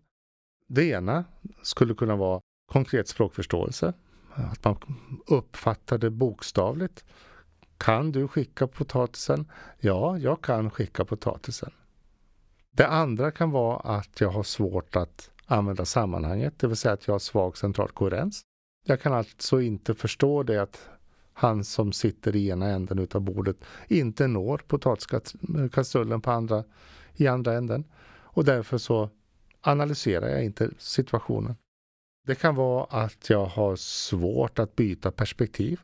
Det 0.66 0.85
ena 0.85 1.24
skulle 1.62 1.95
kunna 1.95 2.16
vara 2.16 2.41
konkret 2.72 3.09
språkförståelse. 3.09 3.93
Att 4.35 4.64
man 4.64 4.76
uppfattar 5.26 5.99
det 5.99 6.11
bokstavligt. 6.11 7.05
Kan 7.78 8.12
du 8.12 8.28
skicka 8.28 8.66
potatisen? 8.66 9.51
Ja, 9.78 10.18
jag 10.18 10.43
kan 10.43 10.70
skicka 10.70 11.05
potatisen. 11.05 11.72
Det 12.72 12.87
andra 12.87 13.31
kan 13.31 13.51
vara 13.51 13.76
att 13.76 14.20
jag 14.20 14.31
har 14.31 14.43
svårt 14.43 14.97
att 14.97 15.31
använda 15.51 15.85
sammanhanget, 15.85 16.59
det 16.59 16.67
vill 16.67 16.77
säga 16.77 16.95
att 16.95 17.07
jag 17.07 17.15
har 17.15 17.19
svag 17.19 17.57
central 17.57 17.89
koherens. 17.89 18.41
Jag 18.87 19.01
kan 19.01 19.13
alltså 19.13 19.61
inte 19.61 19.95
förstå 19.95 20.43
det 20.43 20.63
att 20.63 20.89
han 21.33 21.65
som 21.65 21.93
sitter 21.93 22.37
i 22.37 22.49
ena 22.49 22.69
änden 22.69 22.99
utav 22.99 23.21
bordet 23.21 23.57
inte 23.89 24.27
når 24.27 24.59
potatiskastrullen 24.59 26.13
eh, 26.13 26.21
på 26.21 26.31
andra, 26.31 26.65
i 27.15 27.27
andra 27.27 27.55
änden. 27.55 27.85
Och 28.11 28.45
därför 28.45 28.79
så 28.79 29.11
analyserar 29.61 30.29
jag 30.29 30.45
inte 30.45 30.71
situationen. 30.79 31.57
Det 32.27 32.35
kan 32.35 32.55
vara 32.55 32.85
att 32.85 33.31
jag 33.31 33.47
har 33.47 33.77
svårt 33.77 34.59
att 34.59 34.77
byta 34.77 35.11
perspektiv. 35.11 35.81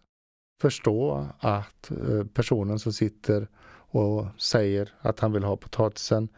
Förstå 0.61 1.29
att 1.39 1.91
eh, 1.91 2.25
personen 2.35 2.79
som 2.79 2.93
sitter 2.93 3.49
och 3.89 4.27
säger 4.39 4.93
att 5.01 5.21
han 5.21 5.33
vill 5.33 5.45
ha 5.45 5.57
potatisen 5.57 6.29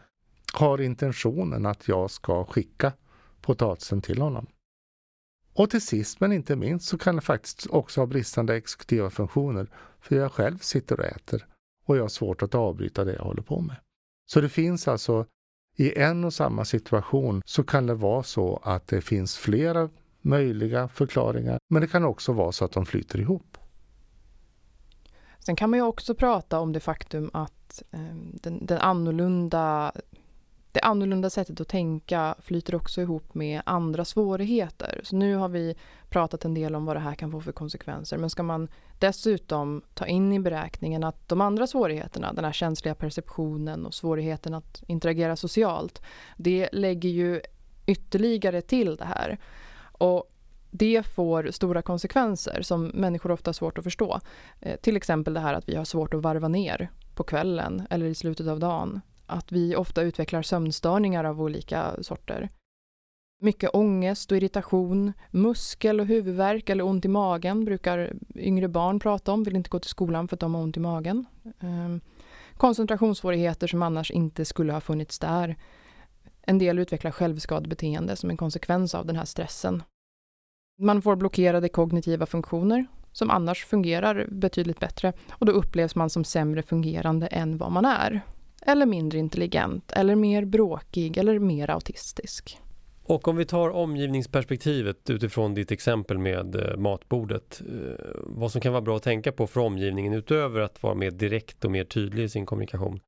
har 0.53 0.81
intentionen 0.81 1.65
att 1.65 1.87
jag 1.87 2.11
ska 2.11 2.45
skicka 2.45 2.93
potatisen 3.41 4.01
till 4.01 4.21
honom. 4.21 4.47
Och 5.53 5.69
till 5.69 5.81
sist 5.81 6.19
men 6.19 6.31
inte 6.31 6.55
minst 6.55 6.87
så 6.87 6.97
kan 6.97 7.15
det 7.15 7.21
faktiskt 7.21 7.67
också 7.69 8.01
ha 8.01 8.05
bristande 8.05 8.55
exekutiva 8.55 9.09
funktioner 9.09 9.69
för 10.01 10.15
jag 10.15 10.31
själv 10.31 10.57
sitter 10.57 10.99
och 10.99 11.05
äter 11.05 11.45
och 11.85 11.97
jag 11.97 12.01
har 12.01 12.09
svårt 12.09 12.43
att 12.43 12.55
avbryta 12.55 13.05
det 13.05 13.13
jag 13.13 13.23
håller 13.23 13.41
på 13.41 13.61
med. 13.61 13.75
Så 14.25 14.41
det 14.41 14.49
finns 14.49 14.87
alltså 14.87 15.25
i 15.75 15.99
en 15.99 16.23
och 16.23 16.33
samma 16.33 16.65
situation 16.65 17.41
så 17.45 17.63
kan 17.63 17.87
det 17.87 17.93
vara 17.93 18.23
så 18.23 18.61
att 18.63 18.87
det 18.87 19.01
finns 19.01 19.37
flera 19.37 19.89
möjliga 20.21 20.87
förklaringar 20.87 21.59
men 21.69 21.81
det 21.81 21.87
kan 21.87 22.03
också 22.03 22.33
vara 22.33 22.51
så 22.51 22.65
att 22.65 22.71
de 22.71 22.85
flyter 22.85 23.19
ihop. 23.19 23.57
Sen 25.39 25.55
kan 25.55 25.69
man 25.69 25.79
ju 25.79 25.85
också 25.85 26.15
prata 26.15 26.59
om 26.59 26.73
det 26.73 26.79
faktum 26.79 27.29
att 27.33 27.83
eh, 27.91 28.15
den, 28.15 28.65
den 28.65 28.77
annorlunda 28.77 29.91
det 30.71 30.79
annorlunda 30.79 31.29
sättet 31.29 31.61
att 31.61 31.67
tänka 31.67 32.35
flyter 32.39 32.75
också 32.75 33.01
ihop 33.01 33.33
med 33.33 33.61
andra 33.65 34.05
svårigheter. 34.05 35.01
Så 35.03 35.15
nu 35.15 35.35
har 35.35 35.49
vi 35.49 35.75
pratat 36.09 36.45
en 36.45 36.53
del 36.53 36.75
om 36.75 36.85
vad 36.85 36.95
det 36.95 36.99
här 36.99 37.15
kan 37.15 37.31
få 37.31 37.41
för 37.41 37.51
konsekvenser. 37.51 38.17
Men 38.17 38.29
ska 38.29 38.43
man 38.43 38.67
dessutom 38.99 39.81
ta 39.93 40.05
in 40.05 40.33
i 40.33 40.39
beräkningen 40.39 41.03
att 41.03 41.29
de 41.29 41.41
andra 41.41 41.67
svårigheterna, 41.67 42.33
den 42.33 42.45
här 42.45 42.51
känsliga 42.51 42.95
perceptionen 42.95 43.85
och 43.85 43.93
svårigheten 43.93 44.53
att 44.53 44.83
interagera 44.87 45.35
socialt, 45.35 46.01
det 46.37 46.69
lägger 46.71 47.09
ju 47.09 47.41
ytterligare 47.85 48.61
till 48.61 48.95
det 48.95 49.05
här. 49.05 49.37
Och 49.81 50.31
det 50.71 51.03
får 51.05 51.51
stora 51.51 51.81
konsekvenser 51.81 52.61
som 52.61 52.87
människor 52.87 53.31
ofta 53.31 53.49
har 53.49 53.53
svårt 53.53 53.77
att 53.77 53.83
förstå. 53.83 54.19
Eh, 54.59 54.79
till 54.79 54.97
exempel 54.97 55.33
det 55.33 55.39
här 55.39 55.53
att 55.53 55.69
vi 55.69 55.75
har 55.75 55.85
svårt 55.85 56.13
att 56.13 56.21
varva 56.21 56.47
ner 56.47 56.89
på 57.15 57.23
kvällen 57.23 57.87
eller 57.89 58.05
i 58.05 58.15
slutet 58.15 58.47
av 58.47 58.59
dagen 58.59 59.01
att 59.29 59.51
vi 59.51 59.75
ofta 59.75 60.01
utvecklar 60.01 60.41
sömnstörningar 60.41 61.23
av 61.23 61.41
olika 61.41 62.03
sorter. 62.03 62.49
Mycket 63.41 63.69
ångest 63.73 64.31
och 64.31 64.37
irritation, 64.37 65.13
muskel 65.31 65.99
och 65.99 66.05
huvudvärk 66.05 66.69
eller 66.69 66.83
ont 66.83 67.05
i 67.05 67.07
magen 67.07 67.65
brukar 67.65 68.13
yngre 68.35 68.67
barn 68.67 68.99
prata 68.99 69.31
om, 69.31 69.43
vill 69.43 69.55
inte 69.55 69.69
gå 69.69 69.79
till 69.79 69.89
skolan 69.89 70.27
för 70.27 70.35
att 70.35 70.39
de 70.39 70.55
har 70.55 70.61
ont 70.61 70.77
i 70.77 70.79
magen. 70.79 71.25
Ehm, 71.59 72.01
koncentrationssvårigheter 72.53 73.67
som 73.67 73.83
annars 73.83 74.11
inte 74.11 74.45
skulle 74.45 74.73
ha 74.73 74.81
funnits 74.81 75.19
där. 75.19 75.55
En 76.41 76.57
del 76.57 76.79
utvecklar 76.79 77.11
självskadebeteende 77.11 78.15
som 78.15 78.29
en 78.29 78.37
konsekvens 78.37 78.95
av 78.95 79.05
den 79.05 79.15
här 79.15 79.25
stressen. 79.25 79.83
Man 80.81 81.01
får 81.01 81.15
blockerade 81.15 81.69
kognitiva 81.69 82.25
funktioner 82.25 82.87
som 83.11 83.29
annars 83.29 83.65
fungerar 83.65 84.27
betydligt 84.31 84.79
bättre 84.79 85.13
och 85.31 85.45
då 85.45 85.51
upplevs 85.51 85.95
man 85.95 86.09
som 86.09 86.23
sämre 86.23 86.63
fungerande 86.63 87.27
än 87.27 87.57
vad 87.57 87.71
man 87.71 87.85
är. 87.85 88.21
Eller 88.61 88.85
mindre 88.85 89.19
intelligent, 89.19 89.91
eller 89.91 90.15
mer 90.15 90.45
bråkig 90.45 91.17
eller 91.17 91.39
mer 91.39 91.69
autistisk. 91.69 92.59
Och 93.03 93.27
om 93.27 93.37
vi 93.37 93.45
tar 93.45 93.69
omgivningsperspektivet 93.69 95.09
utifrån 95.09 95.53
ditt 95.53 95.71
exempel 95.71 96.17
med 96.17 96.55
eh, 96.55 96.77
matbordet. 96.77 97.61
Eh, 97.61 98.05
vad 98.15 98.51
som 98.51 98.61
kan 98.61 98.71
vara 98.71 98.81
bra 98.81 98.97
att 98.97 99.03
tänka 99.03 99.31
på 99.31 99.47
för 99.47 99.61
omgivningen 99.61 100.13
utöver 100.13 100.59
att 100.59 100.83
vara 100.83 100.95
mer 100.95 101.11
direkt 101.11 101.65
och 101.65 101.71
mer 101.71 101.83
tydlig 101.83 102.23
i 102.23 102.29
sin 102.29 102.45
kommunikation. 102.45 102.99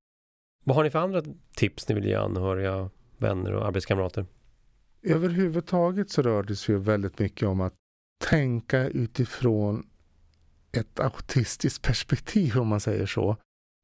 Vad 0.64 0.76
har 0.76 0.84
ni 0.84 0.90
för 0.90 1.00
andra 1.00 1.24
tips 1.56 1.90
ni 1.90 1.96
vill 1.96 2.06
ge 2.06 2.16
anhöriga, 2.16 2.90
vänner 3.18 3.54
och 3.54 3.66
arbetskamrater? 3.66 4.26
Överhuvudtaget 5.04 6.10
så 6.10 6.22
rör 6.22 6.44
det 6.44 6.56
sig 6.56 6.76
väldigt 6.76 7.20
mycket 7.20 7.48
om 7.48 7.62
att 7.62 7.74
tänka 8.30 8.88
utifrån 8.88 9.88
ett 10.72 11.00
autistiskt 11.00 11.82
perspektiv 11.82 12.58
om 12.58 12.68
man 12.68 12.80
säger 12.80 13.06
så. 13.06 13.38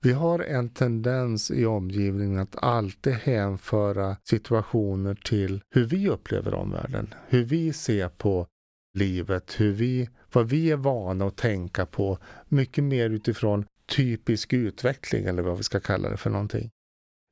Vi 0.03 0.11
har 0.11 0.39
en 0.39 0.69
tendens 0.69 1.51
i 1.51 1.65
omgivningen 1.65 2.39
att 2.39 2.63
alltid 2.63 3.13
hänföra 3.13 4.17
situationer 4.23 5.15
till 5.15 5.61
hur 5.69 5.85
vi 5.85 6.09
upplever 6.09 6.53
omvärlden, 6.53 7.13
hur 7.27 7.43
vi 7.43 7.73
ser 7.73 8.09
på 8.09 8.47
livet, 8.93 9.59
hur 9.59 9.71
vi, 9.71 10.09
vad 10.31 10.49
vi 10.49 10.71
är 10.71 10.77
vana 10.77 11.25
att 11.25 11.37
tänka 11.37 11.85
på, 11.85 12.17
mycket 12.47 12.83
mer 12.83 13.09
utifrån 13.09 13.65
typisk 13.85 14.53
utveckling 14.53 15.25
eller 15.25 15.43
vad 15.43 15.57
vi 15.57 15.63
ska 15.63 15.79
kalla 15.79 16.09
det 16.09 16.17
för 16.17 16.29
någonting. 16.29 16.69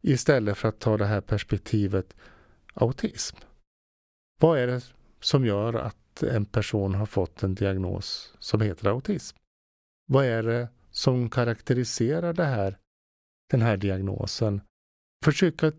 Istället 0.03 0.57
för 0.57 0.70
att 0.70 0.80
ta 0.80 0.97
det 0.97 1.05
här 1.05 1.22
perspektivet 1.22 2.16
autism. 2.74 3.38
Vad 4.39 4.59
är 4.59 4.68
det 4.68 4.82
som 5.20 5.45
gör 5.45 5.74
att 5.74 6.24
en 6.24 6.45
person 6.45 6.95
har 6.95 7.05
fått 7.05 7.43
en 7.43 7.55
diagnos 7.55 8.34
som 8.39 8.61
heter 8.61 8.89
autism? 8.89 9.38
Vad 10.07 10.26
är 10.26 10.43
det 10.43 10.68
som 10.95 11.29
karaktäriserar 11.29 12.33
det 12.33 12.45
här, 12.45 12.77
den 13.51 13.61
här 13.61 13.77
diagnosen? 13.77 14.61
Försöka 15.25 15.71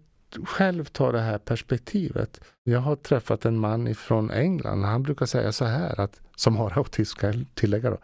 själv 0.45 0.85
ta 0.85 1.13
det 1.13 1.21
här 1.21 1.39
perspektivet. 1.39 2.41
Jag 2.65 2.81
har 2.81 2.97
träffat 2.97 3.45
en 3.45 3.59
man 3.59 3.95
från 3.95 4.31
England. 4.31 4.85
Han 4.85 5.03
brukar 5.03 5.27
säga 5.27 5.53
så 5.53 5.65
här, 5.65 6.01
att, 6.01 6.21
som 6.37 6.57
har 6.57 6.79
autism, 6.79 7.17
ska 7.17 7.27
jag 7.27 7.47
tillägga 7.55 7.91
då. 7.91 7.99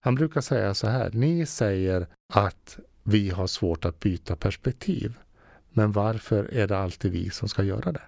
Han 0.00 0.14
brukar 0.14 0.40
säga 0.40 0.74
så 0.74 0.86
här, 0.86 1.10
ni 1.12 1.46
säger 1.46 2.06
att 2.32 2.78
vi 3.02 3.30
har 3.30 3.46
svårt 3.46 3.84
att 3.84 4.00
byta 4.00 4.36
perspektiv. 4.36 5.18
Men 5.70 5.92
varför 5.92 6.44
är 6.44 6.68
det 6.68 6.78
alltid 6.78 7.12
vi 7.12 7.30
som 7.30 7.48
ska 7.48 7.62
göra 7.62 7.92
det? 7.92 8.02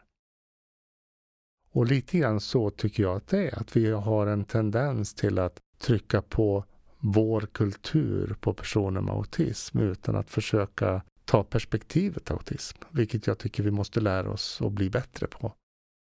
Och 1.70 1.86
lite 1.86 2.18
grann 2.18 2.40
så 2.40 2.70
tycker 2.70 3.02
jag 3.02 3.16
att 3.16 3.28
det 3.28 3.48
är, 3.48 3.58
att 3.58 3.76
vi 3.76 3.90
har 3.90 4.26
en 4.26 4.44
tendens 4.44 5.14
till 5.14 5.38
att 5.38 5.60
trycka 5.78 6.22
på 6.22 6.64
vår 6.98 7.40
kultur 7.40 8.36
på 8.40 8.54
personer 8.54 9.00
med 9.00 9.14
autism 9.14 9.78
utan 9.78 10.16
att 10.16 10.30
försöka 10.30 11.02
ta 11.24 11.44
perspektivet 11.44 12.30
autism, 12.30 12.78
vilket 12.90 13.26
jag 13.26 13.38
tycker 13.38 13.62
vi 13.62 13.70
måste 13.70 14.00
lära 14.00 14.30
oss 14.30 14.60
och 14.60 14.72
bli 14.72 14.90
bättre 14.90 15.26
på. 15.26 15.52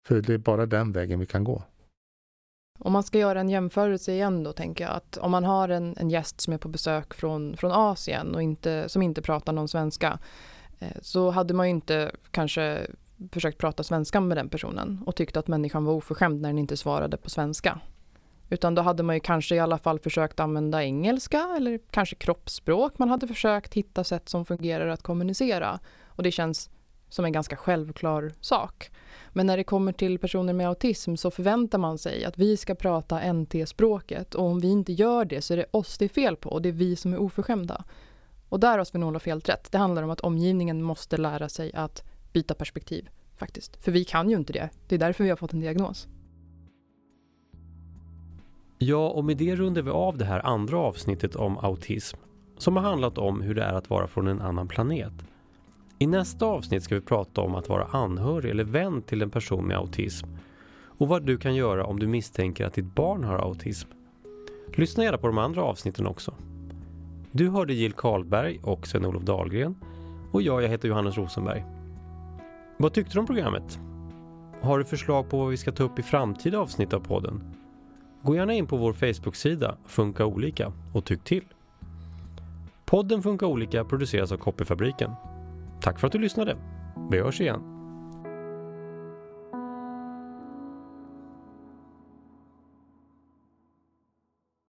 För 0.08 0.22
det 0.22 0.34
är 0.34 0.38
bara 0.38 0.66
den 0.66 0.92
vägen 0.92 1.20
vi 1.20 1.26
kan 1.26 1.44
gå. 1.44 1.64
Om 2.80 2.94
man 2.94 3.04
ska 3.04 3.18
göra 3.18 3.40
en 3.40 3.50
jämförelse 3.50 4.12
igen 4.12 4.44
då 4.44 4.54
tänker 4.54 4.84
jag 4.84 4.94
att 4.94 5.18
om 5.18 5.32
man 5.32 5.44
har 5.44 5.70
en, 5.70 5.96
en 5.98 6.10
gäst 6.10 6.42
som 6.42 6.54
är 6.54 6.58
på 6.58 6.68
besök 6.68 7.14
från, 7.14 7.58
från 7.58 7.72
Asien 7.72 8.36
och 8.36 8.42
inte, 8.42 8.90
som 8.90 9.02
inte 9.02 9.22
pratar 9.22 9.54
någon 9.54 9.68
svenska 9.68 10.20
eh, 10.80 10.98
så 11.02 11.30
hade 11.30 11.54
man 11.54 11.68
ju 11.68 11.70
inte 11.70 12.12
kanske 12.32 12.88
försökt 13.32 13.58
prata 13.58 13.84
svenska 13.84 14.22
med 14.22 14.38
den 14.38 14.50
personen 14.50 15.04
och 15.06 15.16
tyckte 15.16 15.40
att 15.40 15.48
människan 15.48 15.86
var 15.86 15.94
oförskämd 15.94 16.42
när 16.42 16.50
den 16.50 16.60
inte 16.60 16.78
svarade 16.78 17.18
på 17.18 17.30
svenska. 17.30 17.80
Utan 18.50 18.76
då 18.76 18.82
hade 18.82 19.04
man 19.04 19.16
ju 19.16 19.20
kanske 19.20 19.56
i 19.56 19.60
alla 19.60 19.78
fall 19.78 20.00
försökt 20.00 20.40
använda 20.40 20.84
engelska 20.84 21.54
eller 21.58 21.80
kanske 21.92 22.16
kroppsspråk. 22.16 23.00
Man 23.00 23.10
hade 23.10 23.28
försökt 23.28 23.74
hitta 23.74 24.04
sätt 24.04 24.30
som 24.30 24.46
fungerar 24.46 24.88
att 24.88 25.04
kommunicera. 25.04 25.80
Och 26.06 26.24
det 26.24 26.32
känns 26.32 26.70
som 27.10 27.26
en 27.26 27.32
ganska 27.32 27.56
självklar 27.56 28.34
sak. 28.42 28.92
Men 29.30 29.48
när 29.48 29.58
det 29.58 29.64
kommer 29.64 29.92
till 29.92 30.20
personer 30.20 30.54
med 30.54 30.68
autism 30.68 31.16
så 31.16 31.32
förväntar 31.32 31.78
man 31.78 31.98
sig 31.98 32.26
att 32.26 32.38
vi 32.38 32.58
ska 32.58 32.76
prata 32.76 33.34
NT-språket 33.34 34.36
och 34.36 34.46
om 34.46 34.60
vi 34.60 34.68
inte 34.68 34.94
gör 34.94 35.26
det 35.26 35.42
så 35.42 35.54
är 35.54 35.58
det 35.58 35.66
oss 35.72 35.98
det 35.98 36.06
är 36.06 36.10
fel 36.10 36.36
på 36.36 36.50
och 36.50 36.62
det 36.62 36.70
är 36.70 36.74
vi 36.74 36.96
som 36.96 37.14
är 37.14 37.18
oförskämda. 37.18 37.84
Och 38.50 38.60
där 38.60 38.78
har 38.78 38.86
Sven-Olof 38.86 39.26
helt 39.26 39.50
rätt. 39.50 39.72
Det 39.72 39.78
handlar 39.78 40.04
om 40.04 40.10
att 40.10 40.20
omgivningen 40.20 40.84
måste 40.84 41.18
lära 41.18 41.50
sig 41.50 41.74
att 41.74 42.04
byta 42.34 42.54
perspektiv 42.54 43.10
faktiskt. 43.38 43.84
För 43.84 43.92
vi 43.92 44.06
kan 44.06 44.30
ju 44.30 44.36
inte 44.36 44.54
det. 44.54 44.70
Det 44.88 44.96
är 44.96 45.00
därför 45.00 45.24
vi 45.24 45.30
har 45.30 45.38
fått 45.38 45.54
en 45.54 45.60
diagnos. 45.60 46.08
Ja, 48.82 49.10
och 49.10 49.26
med 49.26 49.38
det 49.38 49.56
rundar 49.56 49.82
vi 49.82 49.92
av 49.92 50.18
det 50.18 50.26
här 50.26 50.46
andra 50.46 50.78
avsnittet 50.78 51.36
om 51.36 51.58
autism 51.58 52.18
som 52.58 52.76
har 52.76 52.84
handlat 52.84 53.18
om 53.18 53.42
hur 53.42 53.56
det 53.56 53.64
är 53.64 53.74
att 53.74 53.90
vara 53.90 54.08
från 54.08 54.28
en 54.28 54.42
annan 54.42 54.68
planet. 54.68 55.14
I 55.98 56.08
nästa 56.08 56.46
avsnitt 56.46 56.84
ska 56.84 56.96
vi 56.96 57.02
prata 57.02 57.42
om 57.42 57.56
att 57.56 57.70
vara 57.70 57.86
anhörig 57.86 58.52
eller 58.52 58.64
vän 58.64 59.02
till 59.02 59.22
en 59.22 59.30
person 59.30 59.66
med 59.66 59.78
autism 59.78 60.28
och 60.82 61.08
vad 61.08 61.24
du 61.24 61.38
kan 61.38 61.56
göra 61.56 61.86
om 61.86 62.00
du 62.00 62.08
misstänker 62.08 62.66
att 62.66 62.74
ditt 62.74 62.96
barn 62.96 63.24
har 63.24 63.40
autism. 63.40 63.90
Lyssna 64.76 65.04
gärna 65.04 65.18
på 65.18 65.28
de 65.28 65.38
andra 65.38 65.64
avsnitten 65.64 66.08
också. 66.08 66.34
Du 67.32 67.50
hörde 67.50 67.74
Jill 67.74 67.94
Karlberg 67.94 68.60
och 68.64 68.88
Sven-Olof 68.88 69.24
Dahlgren 69.24 69.76
och 70.32 70.42
jag, 70.42 70.64
jag 70.64 70.70
heter 70.70 70.88
Johannes 70.88 71.18
Rosenberg. 71.18 71.66
Vad 72.78 72.94
tyckte 72.94 73.14
du 73.14 73.20
om 73.20 73.26
programmet? 73.26 73.80
Har 74.62 74.80
du 74.80 74.86
förslag 74.86 75.30
på 75.30 75.38
vad 75.38 75.50
vi 75.50 75.58
ska 75.58 75.72
ta 75.72 75.84
upp 75.84 76.00
i 76.00 76.04
framtida 76.04 76.60
avsnitt 76.60 76.94
av 76.94 77.00
podden? 77.00 77.59
Gå 78.22 78.36
gärna 78.36 78.54
in 78.54 78.68
på 78.68 78.78
vår 78.78 78.94
Facebook-sida 78.94 79.78
Funka 79.86 80.26
olika 80.26 80.72
och 80.94 81.06
tyck 81.06 81.24
till. 81.24 81.46
Podden 82.86 83.22
Funka 83.22 83.46
olika 83.46 83.86
produceras 83.86 84.32
av 84.32 84.38
Copyfabriken. 84.38 85.12
Tack 85.82 86.00
för 86.00 86.08
att 86.08 86.14
du 86.14 86.20
lyssnade. 86.20 86.58
Vi 87.12 87.20
hörs 87.20 87.42
igen. 87.42 87.79